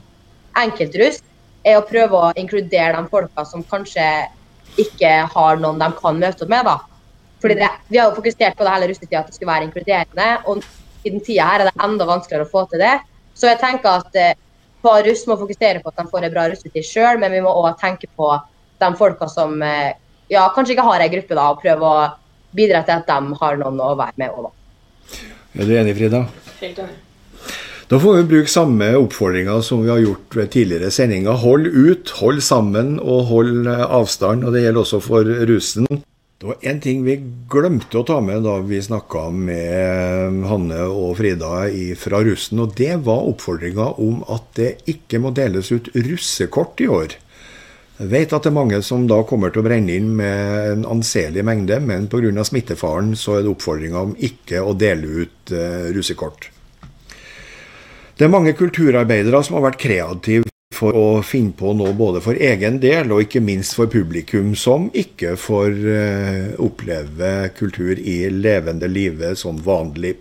enkeltruss, 0.59 1.23
er 1.67 1.79
å 1.79 1.87
prøve 1.87 2.19
å 2.19 2.35
inkludere 2.39 2.97
de 2.97 3.11
folka 3.11 3.45
som 3.47 3.65
kanskje 3.67 4.05
ikke 4.79 5.11
har 5.33 5.59
noen 5.61 5.81
de 5.81 5.89
kan 5.99 6.19
møte 6.19 6.47
opp 6.47 6.53
med. 6.53 6.67
da. 6.67 6.79
Fordi 7.43 7.55
det, 7.59 7.71
Vi 7.91 7.99
har 7.99 8.11
jo 8.11 8.19
fokusert 8.19 8.57
på 8.57 8.65
det 8.65 8.75
hele 8.75 8.89
russetida 8.91 9.21
at 9.21 9.27
det 9.27 9.35
skulle 9.35 9.53
være 9.53 9.69
inkluderende. 9.69 10.29
og 10.47 10.63
i 11.05 11.13
den 11.13 11.23
tida 11.25 11.47
her 11.49 11.65
er 11.65 11.71
det 11.71 11.85
enda 11.85 12.07
vanskeligere 12.09 12.47
å 12.47 12.53
få 12.53 12.65
til 12.71 12.83
det. 12.83 12.97
Så 13.39 13.51
jeg 13.51 13.61
tenker 13.63 14.03
at 14.03 14.19
eh, 14.19 14.37
på 14.83 14.95
russ 15.07 15.25
må 15.31 15.39
fokusere 15.41 15.83
på 15.83 15.93
at 15.93 16.01
de 16.01 16.07
får 16.11 16.27
en 16.27 16.35
bra 16.35 16.47
russetid 16.51 16.87
sjøl, 16.87 17.19
men 17.23 17.35
vi 17.35 17.43
må 17.45 17.53
òg 17.63 17.79
tenke 17.81 18.11
på 18.19 18.31
de 18.79 18.93
folka 18.99 19.29
som 19.31 19.59
eh, 19.63 19.97
ja, 20.33 20.47
kanskje 20.55 20.77
ikke 20.77 20.87
har 20.87 21.05
ei 21.05 21.11
gruppe, 21.13 21.37
da, 21.39 21.51
og 21.53 21.63
prøve 21.63 21.91
å 21.91 22.07
bidra 22.57 22.85
til 22.87 22.99
at 22.99 23.11
de 23.11 23.43
har 23.43 23.61
noen 23.61 23.83
å 23.83 23.93
være 23.99 24.19
med 24.21 24.33
òg, 24.35 24.49
da. 24.49 25.21
Er 25.59 25.69
du 25.69 25.77
enig, 25.79 25.95
Frida? 25.99 26.25
Helt 26.61 26.83
enig. 26.85 27.05
Da 27.89 27.97
får 27.97 28.19
vi 28.19 28.25
bruke 28.29 28.53
samme 28.53 28.91
oppfordringa 28.99 29.55
som 29.65 29.81
vi 29.81 29.89
har 29.89 30.03
gjort 30.03 30.35
ved 30.37 30.51
tidligere 30.53 30.91
sendinger. 30.93 31.39
Hold 31.41 31.71
ut, 31.73 32.11
hold 32.19 32.43
sammen 32.45 32.99
og 33.01 33.31
hold 33.31 33.65
avstand. 33.71 34.45
og 34.45 34.53
Det 34.53 34.67
gjelder 34.67 34.83
også 34.83 35.01
for 35.01 35.31
russen. 35.49 35.89
Det 36.39 36.47
var 36.47 36.57
en 36.61 36.79
ting 36.79 37.01
vi 37.03 37.17
glemte 37.51 37.99
å 37.99 38.05
ta 38.07 38.21
med 38.23 38.45
da 38.47 38.61
vi 38.63 38.79
snakka 38.79 39.25
med 39.35 40.37
Hanne 40.47 40.85
og 40.87 41.17
Frida 41.19 41.65
fra 41.99 42.21
russen. 42.23 42.61
og 42.63 42.77
Det 42.79 42.93
var 43.03 43.25
oppfordringa 43.27 43.87
om 43.99 44.21
at 44.31 44.45
det 44.55 44.69
ikke 44.87 45.19
må 45.19 45.33
deles 45.35 45.73
ut 45.75 45.91
russekort 45.97 46.79
i 46.85 46.87
år. 46.95 47.17
Jeg 47.99 48.11
vet 48.13 48.31
at 48.31 48.47
det 48.47 48.53
er 48.53 48.55
mange 48.55 48.79
som 48.87 49.09
da 49.11 49.19
kommer 49.27 49.51
til 49.51 49.65
å 49.65 49.67
brenne 49.67 49.97
inn 49.99 50.13
med 50.21 50.69
en 50.77 50.85
anselig 50.87 51.43
mengde, 51.43 51.81
men 51.83 52.07
pga. 52.07 52.45
smittefaren 52.47 53.17
så 53.19 53.41
er 53.41 53.43
det 53.43 53.51
oppfordringa 53.57 54.05
om 54.07 54.15
ikke 54.15 54.63
å 54.63 54.77
dele 54.79 55.25
ut 55.27 55.51
uh, 55.51 55.91
russekort. 55.91 56.53
Det 58.15 58.29
er 58.29 58.31
mange 58.31 58.55
kulturarbeidere 58.55 59.43
som 59.43 59.59
har 59.59 59.73
vært 59.73 59.83
kreative 59.83 60.47
for 60.79 60.95
å 60.95 61.07
finne 61.27 61.55
på 61.59 61.73
noe 61.75 61.95
både 61.99 62.23
for 62.23 62.39
egen 62.39 62.79
del 62.83 63.11
og 63.15 63.25
ikke 63.25 63.43
minst 63.43 63.75
for 63.79 63.91
publikum 63.91 64.55
som 64.59 64.89
ikke 64.97 65.35
får 65.41 65.75
uh, 65.83 66.47
oppleve 66.63 67.51
kultur 67.59 67.99
i 67.99 68.21
levende 68.31 68.91
live 68.91 69.35
som 69.39 69.59
vanlig. 69.65 70.15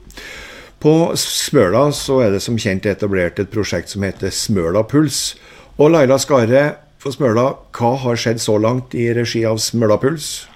På 0.82 1.14
Smøla 1.18 1.88
så 1.96 2.20
er 2.26 2.36
det 2.36 2.42
som 2.46 2.58
kjent 2.62 2.86
etablert 2.90 3.40
et 3.42 3.54
prosjekt 3.54 3.94
som 3.94 4.06
heter 4.06 4.34
Smøla 4.34 4.84
Puls. 4.90 5.36
Og 5.78 5.94
Laila 5.94 6.20
Skare 6.22 6.66
for 7.02 7.14
Smøla, 7.14 7.52
hva 7.78 7.94
har 8.04 8.20
skjedd 8.20 8.42
så 8.42 8.58
langt 8.62 8.94
i 8.98 9.08
regi 9.18 9.44
av 9.46 9.62
Smøla 9.62 9.98
Puls? 10.02 10.48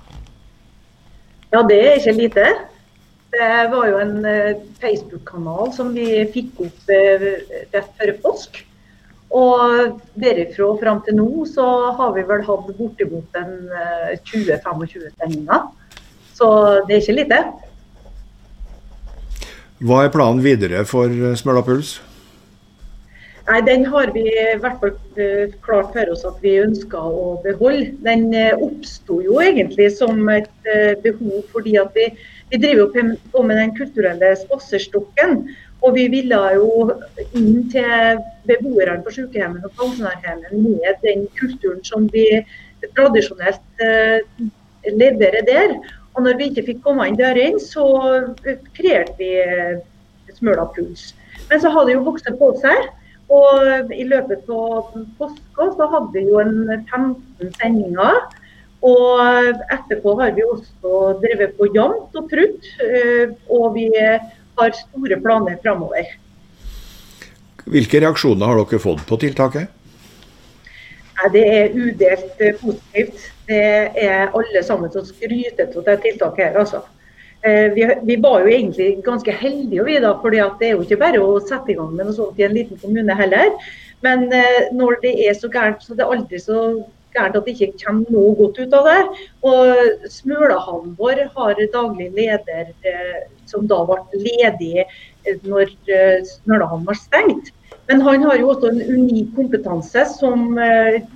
Ja, 1.52 1.62
det 1.68 1.80
er 1.82 1.98
ikke 2.00 2.18
lite. 2.18 2.50
Det 3.32 3.52
var 3.72 3.88
jo 3.88 4.00
en 4.02 4.26
eh, 4.28 4.60
Facebook-kanal 4.82 5.72
som 5.76 5.94
vi 5.96 6.24
fikk 6.34 6.62
opp 6.66 6.92
eh, 6.92 7.26
rett 7.72 7.94
før 8.00 8.14
påsk. 8.26 8.62
Og 9.32 10.00
derifra 10.20 10.68
og 10.68 10.80
fram 10.82 11.00
til 11.06 11.16
nå 11.16 11.46
så 11.48 11.66
har 11.96 12.14
vi 12.18 12.24
vel 12.28 12.44
hatt 12.44 12.72
bortimot 12.78 13.40
en 13.40 13.54
20-25 14.28 15.08
stemninger. 15.14 15.68
Så 16.36 16.48
det 16.88 16.98
er 16.98 17.04
ikke 17.04 17.20
lite. 17.22 17.42
Hva 19.82 20.04
er 20.06 20.14
planen 20.14 20.44
videre 20.44 20.84
for 20.86 21.10
Smøla 21.40 21.64
Puls? 21.66 21.96
Nei, 23.48 23.62
Den 23.66 23.88
har 23.90 24.12
vi 24.14 24.28
i 24.30 24.58
hvert 24.62 24.84
fall 24.84 24.94
uh, 25.18 25.56
klart 25.66 25.90
for 25.96 26.12
oss 26.14 26.28
at 26.28 26.38
vi 26.44 26.60
ønsker 26.62 27.00
å 27.00 27.40
beholde. 27.46 27.96
Den 28.06 28.30
oppsto 28.62 29.22
jo 29.26 29.40
egentlig 29.42 29.90
som 29.96 30.30
et 30.30 30.52
behov 31.04 31.42
fordi 31.56 31.80
at 31.82 31.96
vi, 31.98 32.12
vi 32.52 32.62
driver 32.62 32.92
på 33.34 33.44
med 33.48 33.58
den 33.64 33.74
kulturelle 33.80 34.36
spaserstokken. 34.44 35.46
Og 35.82 35.96
vi 35.96 36.08
ville 36.14 36.40
jo 36.56 36.92
inn 37.38 37.64
til 37.74 38.20
beboerne 38.50 39.02
på 39.06 39.14
sykehjemmene 39.16 39.66
og 39.66 39.78
pensjonærhjemmene 39.80 40.76
med 40.78 41.02
den 41.06 41.26
kulturen 41.40 41.82
som 41.88 42.06
vi 42.14 42.28
tradisjonelt 42.98 43.82
leverer 44.86 45.46
der. 45.48 45.74
Og 46.14 46.26
når 46.26 46.38
vi 46.38 46.50
ikke 46.52 46.68
fikk 46.70 46.84
komme 46.86 47.08
inn 47.10 47.18
dørene, 47.18 47.62
så 47.62 47.86
kreerte 48.78 49.18
vi 49.18 49.32
Smøla 50.38 50.68
Puls. 50.76 51.12
Men 51.50 51.62
så 51.62 51.72
har 51.74 51.88
det 51.88 51.96
jo 51.96 52.06
vokst 52.06 52.30
på 52.40 52.52
seg. 52.62 52.90
Og 53.32 53.92
i 53.96 54.04
løpet 54.04 54.50
av 54.52 54.92
påska 55.20 55.68
så 55.78 55.88
hadde 55.94 56.12
vi 56.18 56.26
jo 56.28 56.42
en 56.44 56.56
15 56.92 57.54
sendinger. 57.62 58.20
Og 58.82 59.22
etterpå 59.72 60.16
har 60.20 60.34
vi 60.36 60.44
også 60.44 61.02
drevet 61.22 61.54
på 61.58 61.70
jevnt 61.76 62.18
og 62.18 62.30
trutt. 62.32 62.70
Eh, 62.82 63.32
og 63.54 63.76
vi 63.78 63.88
har 64.60 64.74
store 64.78 65.20
planer 65.22 65.60
framover. 65.64 66.10
Hvilke 67.72 68.02
reaksjoner 68.02 68.50
har 68.50 68.60
dere 68.62 68.82
fått 68.82 69.06
på 69.08 69.20
tiltaket? 69.22 69.70
Det 71.32 71.44
er 71.46 71.76
udelt 71.76 72.40
eh, 72.42 72.56
positivt. 72.58 73.28
Det 73.46 73.62
er 74.02 74.32
alle 74.34 74.64
sammen 74.66 74.90
som 74.94 75.06
skryter 75.06 75.70
av 75.70 75.86
det 75.86 76.00
tiltaket 76.06 76.48
her. 76.48 76.58
altså. 76.64 76.82
Eh, 77.44 77.74
vi, 77.74 77.86
vi, 78.04 78.16
var 78.22 78.42
jo 78.42 78.50
egentlig 78.54 79.04
ganske 79.06 79.34
heldige, 79.34 79.84
vi 79.86 80.00
da, 80.02 80.16
fordi 80.22 80.42
det 80.60 80.68
er 80.68 80.76
jo 80.76 80.84
ikke 80.86 81.00
bare 81.02 81.22
å 81.22 81.40
sette 81.42 81.74
i 81.74 81.78
gang 81.78 81.94
med 81.94 82.08
noe 82.08 82.18
sånt 82.18 82.42
i 82.42 82.46
en 82.46 82.58
liten 82.58 82.82
kommune 82.82 83.18
heller. 83.18 83.54
Men 84.06 84.28
eh, 84.34 84.72
når 84.74 85.00
det 85.06 85.14
er 85.28 85.38
så 85.38 85.50
gærent, 85.50 85.82
så 85.86 85.98
det 85.98 86.06
er 86.06 86.14
aldri 86.16 86.42
så 86.42 86.60
gærent 87.14 87.38
at 87.38 87.48
det 87.48 87.56
ikke 87.56 87.80
kommer 87.84 88.14
noe 88.14 88.36
godt 88.40 88.60
ut 88.62 88.76
av 88.78 88.90
det. 88.90 89.00
Og 89.48 90.12
Smølahallen 90.12 90.98
vår 91.00 91.26
har 91.36 91.64
daglig 91.74 92.12
leder 92.18 92.70
eh, 92.88 93.24
som 93.50 93.68
da 93.68 93.82
ble 93.88 94.02
ledig 94.16 94.86
når 95.48 95.74
Smølahallen 96.28 96.88
var 96.88 97.00
stengt. 97.00 97.52
Men 97.90 98.04
han 98.06 98.24
har 98.24 98.38
jo 98.40 98.52
også 98.54 98.70
en 98.70 98.82
unik 98.88 99.34
kompetanse 99.36 100.06
som 100.14 100.54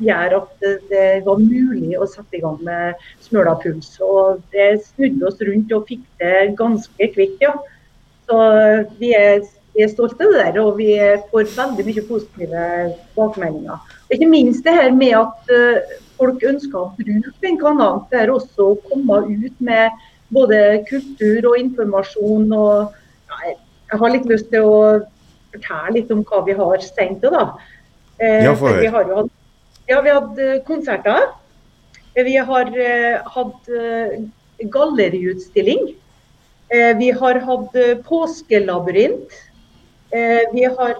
gjør 0.03 0.33
at 0.41 0.65
det, 0.89 1.05
var 1.23 1.39
mulig 1.39 1.93
å 1.95 2.07
sette 2.09 2.35
i 2.35 2.41
gang 2.43 2.57
med 2.67 3.05
Smøla 3.23 3.53
puls. 3.61 3.93
Og 4.03 4.41
det 4.51 4.81
snudde 4.83 5.29
oss 5.29 5.39
rundt 5.45 5.71
og 5.77 5.87
fikk 5.87 6.03
det 6.19 6.57
ganske 6.59 7.09
kvikt, 7.15 7.45
ja. 7.45 7.53
Så 8.25 8.39
vi 8.99 9.13
er, 9.15 9.43
vi 9.75 9.83
er 9.83 9.91
stolte 9.91 10.23
av 10.23 10.31
det 10.31 10.43
der, 10.43 10.57
og 10.63 10.77
vi 10.79 10.89
får 11.31 11.49
veldig 11.51 11.85
mye 11.89 12.03
positive 12.07 12.65
bakmeldinger. 13.17 13.95
Ikke 14.13 14.27
minst 14.31 14.63
det 14.63 14.75
her 14.77 14.91
med 14.95 15.15
at 15.19 15.51
uh, 15.51 15.95
folk 16.15 16.43
ønsker 16.47 16.79
å 16.79 16.91
bruke 16.95 17.33
den 17.43 17.57
kanalen 17.59 18.05
til 18.11 18.31
også 18.37 18.69
å 18.69 18.77
komme 18.87 19.17
ut 19.27 19.57
med 19.59 20.05
både 20.35 20.61
kultur 20.87 21.49
og 21.51 21.57
informasjon. 21.59 22.53
og 22.55 22.93
ja, 23.27 23.55
Jeg 23.91 23.99
har 23.99 24.13
litt 24.13 24.29
lyst 24.31 24.47
til 24.53 24.63
å 24.63 24.77
fortelle 25.55 25.97
litt 25.97 26.13
om 26.15 26.23
hva 26.27 26.43
vi 26.47 26.55
har 26.55 26.85
sendt 26.85 27.25
da. 27.27 27.49
Eh, 28.19 28.45
ja, 28.47 28.53
for 28.55 28.79
vi 28.79 28.87
har 28.87 29.09
jo 29.09 29.17
hatt, 29.19 29.33
ja, 29.89 29.99
vi 29.99 30.11
har 30.13 30.21
hatt 30.21 30.39
eh, 30.39 30.61
konserter. 30.67 31.27
Vi 32.15 32.37
har 32.47 32.69
hatt 33.27 33.65
galleriutstilling. 34.71 35.81
Vi 36.71 37.09
har 37.11 37.39
hatt 37.43 37.75
påskelabyrint. 38.07 39.35
Vi, 40.53 40.63
har, 40.77 40.95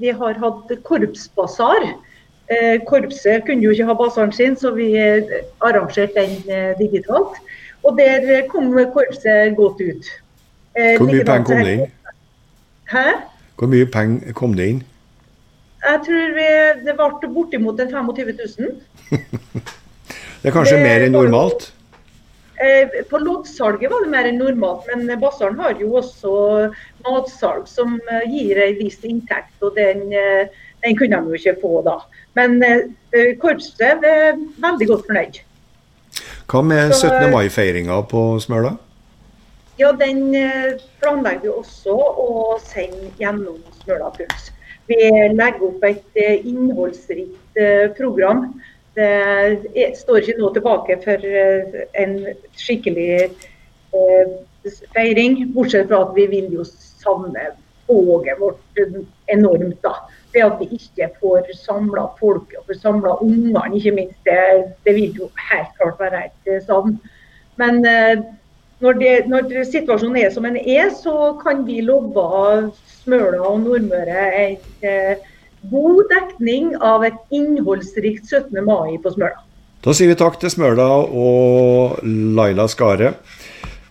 vi 0.00 0.12
har 0.22 0.38
hatt 0.44 0.72
korpsbasar. 0.86 1.86
korpset 2.88 3.44
kunne 3.46 3.62
jo 3.62 3.70
ikke 3.70 3.86
ha 3.86 3.94
basaren 3.94 4.32
sin, 4.32 4.56
så 4.56 4.72
vi 4.74 4.92
arrangerte 5.60 6.16
den 6.16 6.78
digitalt. 6.80 7.38
Og 7.84 7.98
der 7.98 8.46
kom 8.48 8.72
korpset 8.94 9.56
godt 9.56 9.80
ut. 9.80 10.12
Hvor 10.74 11.06
mye 11.10 11.24
penger 11.24 11.44
kom 11.44 11.64
det 11.64 11.74
inn? 11.76 11.86
Hæ? 12.90 13.06
Hvor 13.58 13.70
mye 13.70 13.86
penger 13.86 14.32
kom 14.32 14.54
det 14.56 14.66
inn? 14.74 14.82
Jeg 15.80 16.00
tror 16.06 16.32
vi, 16.36 16.46
det 16.84 16.94
ble 16.96 17.28
bortimot 17.34 17.80
25 17.80 18.32
000. 18.58 18.74
det 20.42 20.50
er 20.50 20.54
kanskje 20.54 20.76
det, 20.76 20.84
mer 20.84 21.04
enn 21.06 21.14
normalt? 21.16 21.70
Eh, 22.60 23.04
på 23.10 23.18
loddsalget 23.18 23.88
var 23.88 24.02
det 24.04 24.10
mer 24.12 24.26
enn 24.28 24.36
normalt, 24.36 24.84
men 24.90 25.08
Basaren 25.20 25.56
har 25.56 25.78
jo 25.80 25.94
også 25.96 26.32
matsalg 27.06 27.64
som 27.70 27.94
eh, 28.12 28.26
gir 28.28 28.58
en 28.60 28.74
viss 28.76 28.98
inntekt. 29.08 29.54
og 29.64 29.78
den, 29.78 30.10
eh, 30.12 30.50
den, 30.84 30.96
kunne 30.98 31.16
de 31.16 31.32
jo 31.32 31.38
ikke 31.38 31.56
få 31.62 31.80
da. 31.86 31.96
Men 32.36 32.60
korpset 33.40 34.04
er 34.04 34.36
veldig 34.60 34.86
godt 34.90 35.08
fornøyd. 35.08 35.40
Hva 36.50 36.62
med 36.62 36.92
17. 36.92 37.30
mai-feiringa 37.32 37.96
på 38.10 38.22
Smøla? 38.44 38.74
Ja, 39.80 39.90
den 39.96 40.30
planlegger 41.00 41.42
vi 41.42 41.52
også 41.52 41.96
å 41.96 42.58
sende 42.62 43.10
gjennom 43.20 43.58
Smøla 43.80 44.12
Puls. 44.14 44.50
Vi 44.90 44.98
legger 45.32 45.66
opp 45.68 45.84
et 45.88 46.20
innholdsrikt 46.22 47.60
program. 47.96 48.46
Det 49.00 49.86
står 49.96 50.20
ikke 50.20 50.38
noe 50.40 50.52
tilbake 50.52 50.96
for 51.04 51.24
en 52.02 52.14
skikkelig 52.58 53.30
feiring, 54.94 55.38
bortsett 55.54 55.88
fra 55.88 56.02
at 56.04 56.14
vi 56.16 56.26
vil 56.30 56.50
jo 56.58 56.66
savne 56.66 57.52
toget 57.88 58.40
vårt 58.40 58.82
enormt. 59.32 59.78
da. 59.82 59.94
Det 60.34 60.44
at 60.44 60.60
vi 60.60 60.68
ikke 60.76 61.08
får 61.20 61.48
samla 61.58 62.04
folk 62.20 62.52
og 62.58 62.66
får 62.68 62.78
samla 62.82 63.16
ungene, 63.24 63.64
ikke 63.74 63.94
minst, 63.96 64.20
det, 64.28 64.74
det, 64.84 64.94
vil 64.94 65.16
jo 65.24 65.30
helt 65.50 65.72
klart 65.78 65.98
være 65.98 66.26
et 66.28 66.62
savn. 66.66 67.00
Men 67.58 67.82
når, 68.80 68.92
det, 68.92 69.26
når, 69.28 69.64
situasjonen 69.68 70.16
er 70.22 70.30
som 70.30 70.46
den 70.46 70.56
er, 70.56 70.92
så 70.94 71.32
kan 71.42 71.66
vi 71.66 71.80
love 71.84 72.70
Smøla 73.00 73.40
og 73.48 73.60
Nordmøre 73.64 74.24
et 74.38 74.86
eh, 74.86 75.20
god 75.68 76.04
dekning 76.10 76.72
av 76.76 77.04
et 77.04 77.18
innholdsrikt 77.34 78.28
17. 78.28 78.60
mai 78.64 78.96
på 79.02 79.12
Smøla. 79.12 79.42
Da 79.80 79.94
sier 79.96 80.10
vi 80.12 80.18
takk 80.20 80.36
til 80.40 80.52
Smøla 80.52 80.88
og 81.08 82.00
Laila 82.04 82.66
Skare. 82.68 83.14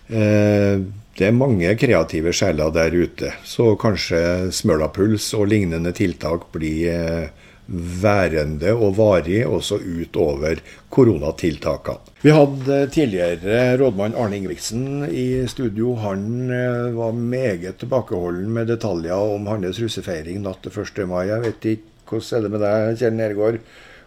Eh, 0.10 0.82
det 1.20 1.28
er 1.28 1.36
mange 1.36 1.74
kreative 1.76 2.32
sjeler 2.34 2.72
der 2.74 2.94
ute, 2.96 3.34
så 3.44 3.74
kanskje 3.80 4.52
Smølapuls 4.56 5.32
og 5.38 5.50
lignende 5.52 5.92
tiltak 5.98 6.48
blir 6.54 6.94
eh, 6.94 7.48
værende 7.70 8.74
og 8.74 8.96
varig 8.98 9.44
også 9.46 9.82
utover 9.82 10.62
koronatiltakene. 10.94 12.09
Vi 12.20 12.32
hadde 12.36 12.78
tidligere 12.92 13.78
rådmann 13.80 14.16
Arne 14.20 14.36
Ingebrigtsen 14.36 15.06
i 15.08 15.48
studio. 15.48 15.94
Han 16.04 16.50
eh, 16.52 16.90
var 16.92 17.14
meget 17.16 17.78
tilbakeholden 17.80 18.50
med 18.52 18.68
detaljer 18.68 19.36
om 19.38 19.48
hans 19.48 19.80
russefeiring 19.80 20.42
natt 20.44 20.60
til 20.66 20.82
1. 20.84 21.06
mai. 21.08 21.30
Jeg 21.30 21.46
vet 21.46 21.70
ikke 21.72 21.88
hvordan 22.10 22.36
er 22.36 22.44
det 22.44 22.52
med 22.52 22.66
deg, 22.66 22.98
Kjell 23.00 23.16
Nergård? 23.16 23.62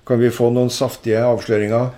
Kan 0.05 0.21
vi 0.21 0.29
få 0.35 0.51
noen 0.53 0.69
saftige 0.69 1.25
avsløringer? 1.25 1.89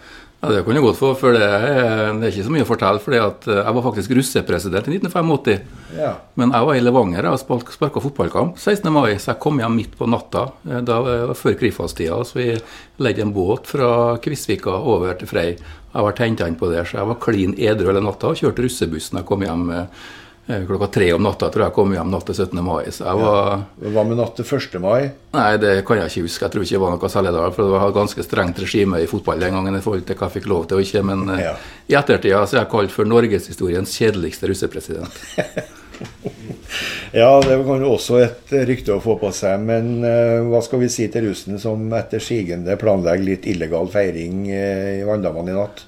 Ja, 0.44 0.52
Det 0.52 0.64
kan 0.64 0.76
jeg 0.76 0.84
godt 0.84 0.98
få, 1.00 1.10
for 1.16 1.32
det 1.32 1.42
er, 1.42 2.10
det 2.20 2.26
er 2.28 2.32
ikke 2.34 2.46
så 2.46 2.52
mye 2.52 2.64
å 2.66 2.68
fortelle. 2.68 3.00
for 3.00 3.18
eh, 3.18 3.60
jeg 3.64 3.74
var 3.74 3.84
faktisk 3.90 4.14
russepresident 4.14 4.86
i 4.86 4.98
1985. 5.00 5.62
Ja. 5.98 6.12
Men 6.38 6.52
jeg 6.54 6.66
var 6.68 6.78
i 6.78 6.82
Levanger 6.84 7.30
og 7.30 7.38
sparka 7.40 8.02
fotballkamp 8.04 8.58
16. 8.58 8.86
mai, 8.92 9.16
så 9.18 9.32
jeg 9.32 9.42
kom 9.42 9.58
hjem 9.58 9.80
midt 9.82 9.98
på 9.98 10.06
natta. 10.06 10.52
Eh, 10.68 10.78
da 10.78 11.00
var 11.02 11.34
før 11.34 11.56
Krifas-tida, 11.58 12.22
så 12.22 12.38
vi 12.38 12.52
leide 13.02 13.24
en 13.24 13.32
båt 13.34 13.66
fra 13.66 13.88
Kvisvika 14.22 14.78
over 14.78 15.16
til 15.18 15.26
Frei. 15.26 15.48
Jeg 15.94 16.02
var 16.02 16.18
henta 16.18 16.50
på 16.58 16.68
det, 16.72 16.82
så 16.90 16.98
jeg 16.98 17.06
var 17.12 17.22
klin 17.22 17.54
edru 17.54 17.92
hele 17.92 18.02
natta 18.02 18.32
og 18.32 18.38
kjørte 18.40 18.66
russebussen 18.66 19.20
jeg 19.20 19.26
kom 19.28 19.44
hjem. 19.46 19.68
Eh, 20.46 20.64
klokka 20.66 20.86
tre 20.92 21.12
om 21.14 21.22
natta 21.24 21.48
tror 21.48 21.64
jeg 21.64 21.74
kom 21.76 21.92
hjem 21.94 22.10
natt 22.12 22.26
til 22.28 22.36
17. 22.36 22.58
mai. 22.66 22.90
Så 22.92 23.06
jeg 23.06 23.20
var... 23.20 23.62
Ja. 23.80 23.92
Hva 23.94 24.04
med 24.08 24.18
natt 24.18 24.34
til 24.36 24.44
1. 24.58 24.74
mai? 24.82 25.06
Nei, 25.36 25.52
Det 25.62 25.72
kan 25.86 26.02
jeg 26.02 26.10
ikke 26.10 26.26
huske. 26.26 26.44
Jeg 26.44 26.52
tror 26.52 26.66
ikke 26.66 26.76
det 26.76 26.82
var 26.82 26.96
noe 26.96 27.12
særlig 27.14 27.32
da. 27.36 27.44
For 27.54 27.64
det 27.64 27.76
var 27.78 27.94
ganske 27.96 28.26
strengt 28.26 28.60
regime 28.60 29.00
i 29.00 29.08
fotball 29.08 29.40
den 29.40 29.56
gangen 29.56 29.78
i 29.78 29.84
forhold 29.84 30.04
til 30.04 30.18
hva 30.18 30.28
jeg 30.28 30.40
fikk 30.40 30.50
lov 30.52 30.66
til 30.68 30.80
og 30.80 30.88
ikke. 30.88 31.04
Men 31.06 31.24
eh, 31.36 31.46
ja. 31.46 31.54
i 31.88 31.96
ettertida 32.02 32.42
så 32.44 32.58
er 32.58 32.64
jeg 32.64 32.72
kalt 32.74 32.92
for 32.96 33.08
norgeshistoriens 33.08 33.96
kjedeligste 33.96 34.50
russepresident. 34.50 35.22
ja, 37.14 37.40
det 37.40 37.56
kan 37.66 37.82
jo 37.82 37.94
også 37.94 38.18
et 38.24 38.52
rykte 38.66 38.96
å 38.96 39.02
få 39.02 39.16
på 39.20 39.30
seg. 39.34 39.62
Men 39.62 39.96
uh, 40.02 40.44
hva 40.50 40.62
skal 40.64 40.82
vi 40.82 40.90
si 40.92 41.08
til 41.12 41.28
russen 41.28 41.60
som 41.62 41.86
etter 41.94 42.22
sigende 42.22 42.78
planlegger 42.80 43.26
litt 43.26 43.48
illegal 43.50 43.90
feiring 43.92 44.46
uh, 44.50 44.94
i 45.00 45.04
Vanndammen 45.06 45.52
i 45.52 45.54
natt? 45.56 45.84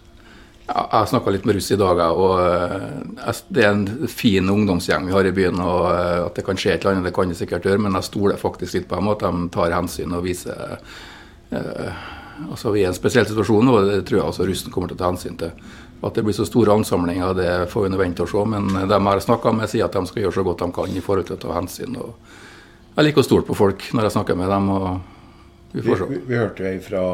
Ja, 0.66 0.84
jeg 0.90 1.10
snakka 1.12 1.30
litt 1.30 1.44
med 1.46 1.58
russ 1.58 1.70
i 1.70 1.78
dag, 1.78 2.00
og 2.18 2.40
uh, 2.42 3.42
det 3.54 3.64
er 3.64 3.72
en 3.72 4.08
fin 4.10 4.54
ungdomsgjeng 4.54 5.06
vi 5.10 5.16
har 5.16 5.26
i 5.26 5.34
byen. 5.34 5.62
og 5.62 5.88
At 5.90 6.38
det 6.38 6.46
kan 6.46 6.58
skje 6.58 6.76
et 6.76 6.84
eller 6.84 6.96
annet, 6.96 7.10
det 7.10 7.16
kan 7.16 7.32
det 7.32 7.40
sikkert 7.40 7.66
gjøre, 7.66 7.82
men 7.86 7.98
jeg 7.98 8.10
stoler 8.10 8.40
faktisk 8.40 8.78
litt 8.78 8.88
på 8.90 9.00
dem, 9.00 9.10
at 9.14 9.26
de 9.26 9.50
tar 9.56 9.74
hensyn 9.74 10.14
og 10.14 10.26
viser 10.26 10.78
altså 12.50 12.72
Vi 12.74 12.82
er 12.82 12.90
i 12.90 12.90
en 12.90 12.96
spesiell 12.96 13.24
situasjon, 13.28 13.68
og 13.72 13.86
det 13.88 14.00
tror 14.04 14.18
jeg 14.18 14.28
også 14.28 14.46
russen 14.48 14.72
kommer 14.74 14.90
til 14.90 14.98
å 14.98 15.00
ta 15.00 15.08
hensyn 15.08 15.38
til. 15.40 15.54
At 16.04 16.14
det 16.14 16.26
blir 16.26 16.36
så 16.36 16.44
store 16.44 16.74
ansamlinger, 16.76 17.34
det 17.34 17.52
får 17.72 17.86
vi 17.88 17.98
vente 18.00 18.24
og 18.24 18.30
se. 18.30 18.42
Men 18.52 18.68
de 18.74 18.84
jeg 18.84 19.06
har 19.08 19.22
snakka 19.24 19.52
med, 19.56 19.70
sier 19.72 19.86
at 19.86 19.96
de 19.96 20.04
skal 20.10 20.26
gjøre 20.26 20.36
så 20.36 20.44
godt 20.46 20.64
de 20.64 20.72
kan 20.76 20.96
i 20.96 21.04
forhold 21.04 21.28
til 21.28 21.38
å 21.38 21.42
ta 21.46 21.54
hensyn. 21.56 21.96
Og 21.96 22.34
jeg 22.96 23.08
liker 23.08 23.24
å 23.24 23.28
stole 23.28 23.44
på 23.44 23.56
folk 23.56 23.86
når 23.92 24.08
jeg 24.08 24.16
snakker 24.16 24.38
med 24.38 24.52
dem. 24.52 24.68
og 24.72 24.88
Vi. 25.72 25.80
Vi, 25.84 25.94
vi, 26.08 26.18
vi 26.28 26.36
hørte 26.40 26.68
jo 26.72 26.82
fra 26.84 27.06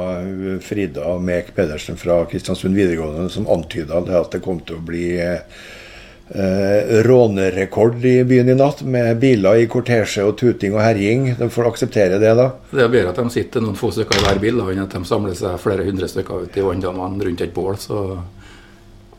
Frida 0.62 1.14
Mek 1.18 1.54
Pedersen 1.56 1.96
fra 1.98 2.20
Kristiansund 2.30 2.76
videregående 2.78 3.30
som 3.32 3.48
antyda 3.50 4.02
at 4.20 4.34
det 4.34 4.42
kom 4.44 4.60
til 4.62 4.78
å 4.78 4.84
bli 4.86 5.06
eh, 5.18 7.00
rånerekord 7.06 8.04
i 8.06 8.20
byen 8.28 8.52
i 8.52 8.56
natt, 8.58 8.84
med 8.86 9.18
biler 9.22 9.64
i 9.64 9.66
kortesje 9.70 10.22
og 10.26 10.36
tuting 10.38 10.76
og 10.76 10.84
herjing. 10.84 11.32
De 11.38 11.48
får 11.50 11.72
akseptere 11.72 12.20
det, 12.22 12.34
da? 12.38 12.52
Det 12.70 12.84
er 12.84 12.92
bedre 12.92 13.10
at 13.10 13.18
de 13.18 13.34
sitter 13.34 13.64
noen 13.64 13.78
få 13.78 13.90
stykker 13.94 14.20
i 14.20 14.28
hver 14.28 14.42
bil, 14.42 14.62
enn 14.68 14.84
at 14.84 14.94
de 14.94 15.02
samler 15.08 15.34
seg 15.38 15.58
flere 15.62 15.88
hundre 15.88 16.10
stykker 16.10 16.46
ute 16.46 16.62
i 16.62 16.66
vanndamene 16.66 17.26
rundt 17.26 17.42
et 17.42 17.54
bål. 17.56 17.80
så 17.82 18.04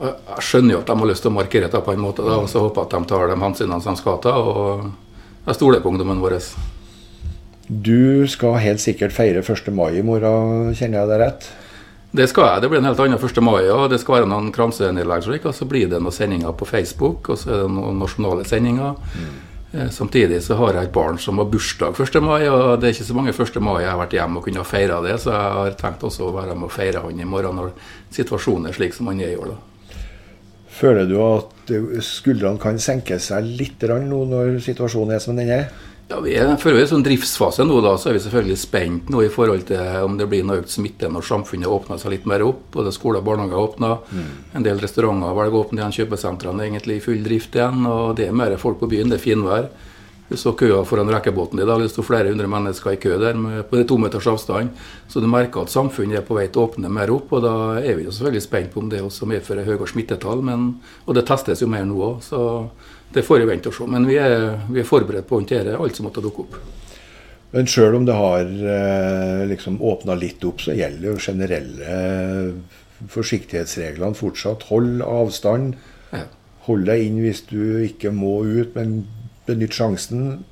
jeg 0.01 0.43
skjønner 0.43 0.75
jo 0.75 0.81
at 0.81 0.89
de 0.89 0.97
har 0.99 1.09
lyst 1.09 1.23
til 1.25 1.31
å 1.31 1.37
markere 1.37 1.69
det 1.71 1.81
på 1.85 1.93
en 1.93 2.01
måte, 2.01 2.25
da, 2.25 2.39
og 2.41 2.49
så 2.51 2.63
håper 2.63 2.81
jeg 2.81 2.89
at 2.89 2.95
de 2.95 3.11
tar 3.11 3.29
de 3.29 3.39
hensynene 3.43 3.83
som 3.85 3.97
skal 3.99 4.21
ta. 4.23 4.33
og 4.33 4.89
Jeg 5.45 5.59
stoler 5.59 5.83
på 5.83 5.91
ungdommen 5.93 6.23
vår. 6.23 6.39
Du 7.67 8.27
skal 8.27 8.59
helt 8.59 8.81
sikkert 8.83 9.15
feire 9.15 9.43
1. 9.43 9.69
mai 9.75 9.99
i 9.99 10.05
morgen, 10.05 10.73
kjenner 10.75 11.03
jeg 11.03 11.11
deg 11.13 11.21
rett? 11.21 11.51
Det 12.13 12.27
skal 12.29 12.45
jeg. 12.45 12.61
Det 12.61 12.69
blir 12.69 12.81
en 12.81 12.85
helt 12.89 12.99
annen 13.01 13.17
1. 13.17 13.39
mai. 13.41 13.63
og 13.73 13.87
Det 13.89 13.97
skal 14.01 14.19
være 14.19 14.29
noen 14.29 14.51
kransenedleggelser. 14.53 15.39
Og 15.49 15.55
så 15.57 15.65
blir 15.65 15.87
det 15.89 16.01
noen 16.01 16.13
sendinger 16.13 16.53
på 16.53 16.67
Facebook, 16.69 17.31
og 17.33 17.39
så 17.41 17.49
er 17.49 17.63
det 17.63 17.71
noen 17.73 17.97
nasjonale 18.03 18.45
sendinger. 18.45 18.99
Mm. 19.17 19.89
Samtidig 19.89 20.43
så 20.45 20.53
har 20.59 20.77
jeg 20.77 20.91
et 20.91 20.93
barn 20.93 21.17
som 21.17 21.41
har 21.41 21.49
bursdag 21.49 21.97
1. 21.97 22.19
mai, 22.21 22.43
og 22.45 22.77
det 22.77 22.91
er 22.91 22.93
ikke 22.93 23.07
så 23.07 23.17
mange 23.17 23.33
1. 23.33 23.57
mai 23.65 23.79
jeg 23.81 23.89
har 23.89 23.97
vært 23.97 24.13
hjemme 24.13 24.37
og 24.37 24.45
kunne 24.45 24.65
feire 24.69 25.01
det, 25.01 25.15
så 25.23 25.33
jeg 25.33 25.55
har 25.57 25.77
tenkt 25.79 26.05
også 26.05 26.27
å 26.27 26.35
være 26.35 26.53
med 26.53 26.69
og 26.69 26.75
feire 26.75 27.01
han 27.01 27.17
i 27.17 27.25
morgen 27.25 27.57
når 27.57 27.71
situasjonen 28.13 28.69
er 28.69 28.77
slik 28.77 28.93
som 28.93 29.09
han 29.09 29.23
er 29.25 29.33
i 29.33 29.39
år. 29.39 29.55
da. 29.55 29.72
Føler 30.73 31.05
du 31.09 31.17
at 31.21 31.73
skuldrene 32.03 32.61
kan 32.61 32.79
senke 32.81 33.19
seg 33.21 33.45
litt 33.59 33.83
nå 33.85 34.23
når 34.29 34.57
situasjonen 34.65 35.15
er 35.15 35.21
som 35.23 35.37
den 35.37 35.51
er? 35.53 35.67
Ja, 36.09 36.19
Vi 36.19 36.33
er 36.35 36.49
for 36.59 36.75
er 36.75 36.83
i 36.83 36.89
sånn 36.89 37.03
driftsfase 37.05 37.63
nå, 37.65 37.77
da, 37.81 37.93
så 37.97 38.09
er 38.09 38.17
vi 38.17 38.23
selvfølgelig 38.25 38.57
spent 38.59 39.11
nå 39.13 39.23
i 39.23 39.31
forhold 39.31 39.63
til 39.69 40.03
om 40.03 40.17
det 40.19 40.27
blir 40.29 40.43
noe 40.45 40.59
økt 40.61 40.73
smitte 40.73 41.07
når 41.09 41.25
samfunnet 41.25 41.71
åpner 41.71 42.01
seg 42.01 42.13
litt 42.13 42.27
mer 42.29 42.43
opp. 42.45 42.65
Både 42.75 42.91
skoler 42.93 43.21
og 43.21 43.29
barnehager 43.29 43.61
åpner. 43.61 44.03
Mm. 44.11 44.27
En 44.59 44.67
del 44.67 44.81
restauranter 44.83 45.37
velger 45.39 45.61
åpne 45.61 45.81
igjen. 45.81 45.95
Kjøpesentrene 46.01 46.61
er 46.61 46.69
egentlig 46.69 46.99
i 46.99 47.05
full 47.05 47.23
drift 47.25 47.55
igjen. 47.57 47.87
og 47.87 48.17
Det 48.19 48.27
er 48.27 48.35
mer 48.35 48.57
folk 48.61 48.81
på 48.83 48.91
byen. 48.91 49.13
Det 49.13 49.21
er 49.21 49.23
finvær. 49.23 49.69
Du 50.29 50.37
så 50.39 50.53
køa 50.55 50.79
foran 50.87 51.09
rekkebåten 51.11 51.59
i 51.59 51.65
dag. 51.67 51.81
Det 51.83 51.91
sto 51.91 52.03
flere 52.05 52.31
hundre 52.31 52.47
mennesker 52.47 52.95
i 52.95 52.99
kø 53.01 53.17
der 53.19 53.35
med, 53.37 53.65
på 53.69 53.81
to 53.87 53.97
meters 53.99 54.27
avstand. 54.31 54.71
Så 55.11 55.19
du 55.19 55.27
merker 55.27 55.65
at 55.65 55.73
samfunnet 55.73 56.21
er 56.21 56.27
på 56.27 56.37
vei 56.37 56.47
til 56.47 56.61
å 56.61 56.67
åpne 56.69 56.91
mer 56.91 57.11
opp. 57.11 57.33
Og 57.35 57.43
da 57.43 57.55
er 57.81 57.97
vi 57.99 58.07
jo 58.07 58.13
selvfølgelig 58.13 58.45
spent 58.45 58.71
på 58.73 58.81
om 58.81 58.91
det 58.91 59.01
også 59.03 59.27
medfører 59.29 59.67
høyere 59.67 59.89
smittetall. 59.91 60.43
Men, 60.47 60.69
og 61.05 61.17
det 61.17 61.25
testes 61.27 61.61
jo 61.61 61.67
mer 61.71 61.83
nå 61.89 61.99
òg, 62.07 62.21
så 62.23 62.39
det 63.13 63.25
får 63.27 63.43
vi 63.43 63.49
vente 63.51 63.69
og 63.69 63.75
se. 63.77 63.87
Men 63.91 64.07
vi 64.09 64.15
er, 64.21 64.47
vi 64.69 64.81
er, 64.81 64.87
forberedt 64.87 65.27
på 65.29 65.37
å 65.37 65.41
håndtere 65.41 65.75
alt 65.77 65.99
som 65.99 66.07
måtte 66.07 66.23
dukke 66.23 66.47
opp. 66.47 66.55
Men 67.53 67.67
sjøl 67.69 67.99
om 67.99 68.07
det 68.07 68.15
har 68.17 68.47
eh, 68.47 69.43
liksom 69.51 69.81
åpna 69.85 70.15
litt 70.17 70.41
opp, 70.47 70.63
så 70.63 70.73
gjelder 70.73 71.11
jo 71.11 71.19
generelle 71.21 71.97
eh, 71.99 72.79
forsiktighetsreglene 73.11 74.17
fortsatt. 74.17 74.65
Hold 74.71 75.03
avstand. 75.05 75.75
Hold 76.63 76.87
deg 76.87 77.03
inn 77.03 77.19
hvis 77.19 77.43
du 77.49 77.83
ikke 77.83 78.13
må 78.15 78.37
ut, 78.47 78.71
men 78.77 79.03
benytte 79.47 79.77
sjansen, 79.77 80.43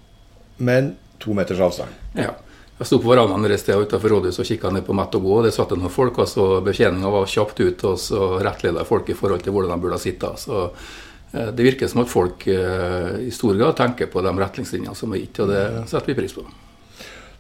men 0.58 0.96
to 1.22 1.36
meters 1.38 1.62
avstand. 1.62 2.00
Ja. 2.18 2.34
Jeg 2.82 2.90
sto 2.90 2.98
på 2.98 3.12
verandaen 3.12 3.46
et 3.46 3.62
sted 3.62 3.78
utenfor 3.78 4.10
rådhuset 4.10 4.42
og 4.42 4.48
kikka 4.50 4.72
ned 4.74 4.88
på 4.88 4.96
Mett 4.98 5.14
og 5.14 5.22
Gå. 5.28 5.36
Det 5.46 5.52
satt 5.54 5.76
noen 5.76 5.94
folk, 5.94 6.18
og 6.24 6.30
så 6.30 6.46
betjeninga 6.66 7.12
var 7.14 7.30
kjapt 7.30 7.62
ut 7.62 7.84
og 7.86 8.00
så 8.02 8.32
rettleda 8.42 8.88
folk 8.88 9.12
i 9.14 9.18
forhold 9.18 9.46
til 9.46 9.54
hvordan 9.54 9.76
de 9.76 9.84
burde 9.84 10.00
sitte. 10.02 10.32
Så 10.42 10.64
eh, 10.66 11.52
det 11.54 11.68
virker 11.68 11.92
som 11.92 12.02
at 12.02 12.10
folk 12.10 12.48
eh, 12.50 13.22
i 13.28 13.30
stor 13.36 13.54
grad 13.60 13.78
tenker 13.78 14.10
på 14.10 14.26
de 14.26 14.34
retningslinjene 14.34 14.98
som 14.98 15.14
er 15.14 15.22
gitt, 15.22 15.44
og 15.44 15.54
det 15.54 15.62
setter 15.94 16.10
vi 16.10 16.18
pris 16.24 16.34
på. 16.34 16.48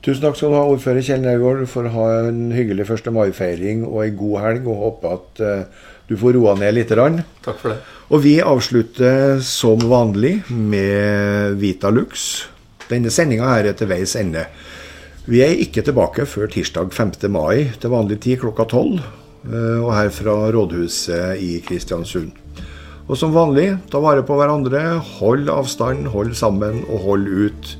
Tusen 0.05 0.21
takk 0.21 0.37
skal 0.37 0.53
du 0.53 0.57
ha, 0.57 0.61
ordfører 0.65 1.05
Kjell 1.05 1.25
Nergård, 1.25 1.65
for 1.69 1.89
å 1.89 1.93
ha 1.93 2.05
en 2.27 2.47
hyggelig 2.53 2.87
1. 2.89 3.09
mai-feiring 3.13 3.83
og 3.85 3.99
ei 4.05 4.13
god 4.17 4.39
helg. 4.41 4.69
Og 4.69 4.79
håper 4.85 5.17
at 5.17 5.41
uh, 5.45 5.83
du 6.11 6.17
får 6.19 6.35
roa 6.35 6.57
ned 6.59 6.75
litt. 6.75 6.91
Takk 6.91 7.59
for 7.61 7.71
det. 7.71 7.77
Og 8.11 8.19
vi 8.25 8.33
avslutter 8.43 9.39
som 9.47 9.79
vanlig 9.87 10.41
med 10.51 11.55
Vita 11.61 11.87
Lux. 11.87 12.43
Denne 12.89 13.13
sendinga 13.13 13.47
er 13.55 13.71
til 13.79 13.87
veis 13.87 14.17
ende. 14.19 14.43
Vi 15.23 15.39
er 15.45 15.55
ikke 15.63 15.85
tilbake 15.87 16.25
før 16.27 16.51
tirsdag 16.51 16.91
5. 16.91 17.13
mai 17.31 17.71
til 17.79 17.93
vanlig 17.93 18.19
tid 18.25 18.41
klokka 18.41 18.65
12. 18.67 18.99
Eh, 19.47 19.79
og 19.79 19.93
her 19.95 20.11
fra 20.11 20.35
rådhuset 20.51 21.39
i 21.39 21.61
Kristiansund. 21.63 22.35
Og 23.07 23.15
som 23.17 23.31
vanlig, 23.31 23.69
ta 23.91 24.01
vare 24.03 24.25
på 24.27 24.35
hverandre, 24.35 24.99
hold 25.19 25.47
avstand, 25.49 26.11
hold 26.11 26.35
sammen 26.35 26.83
og 26.89 27.07
hold 27.07 27.31
ut. 27.47 27.71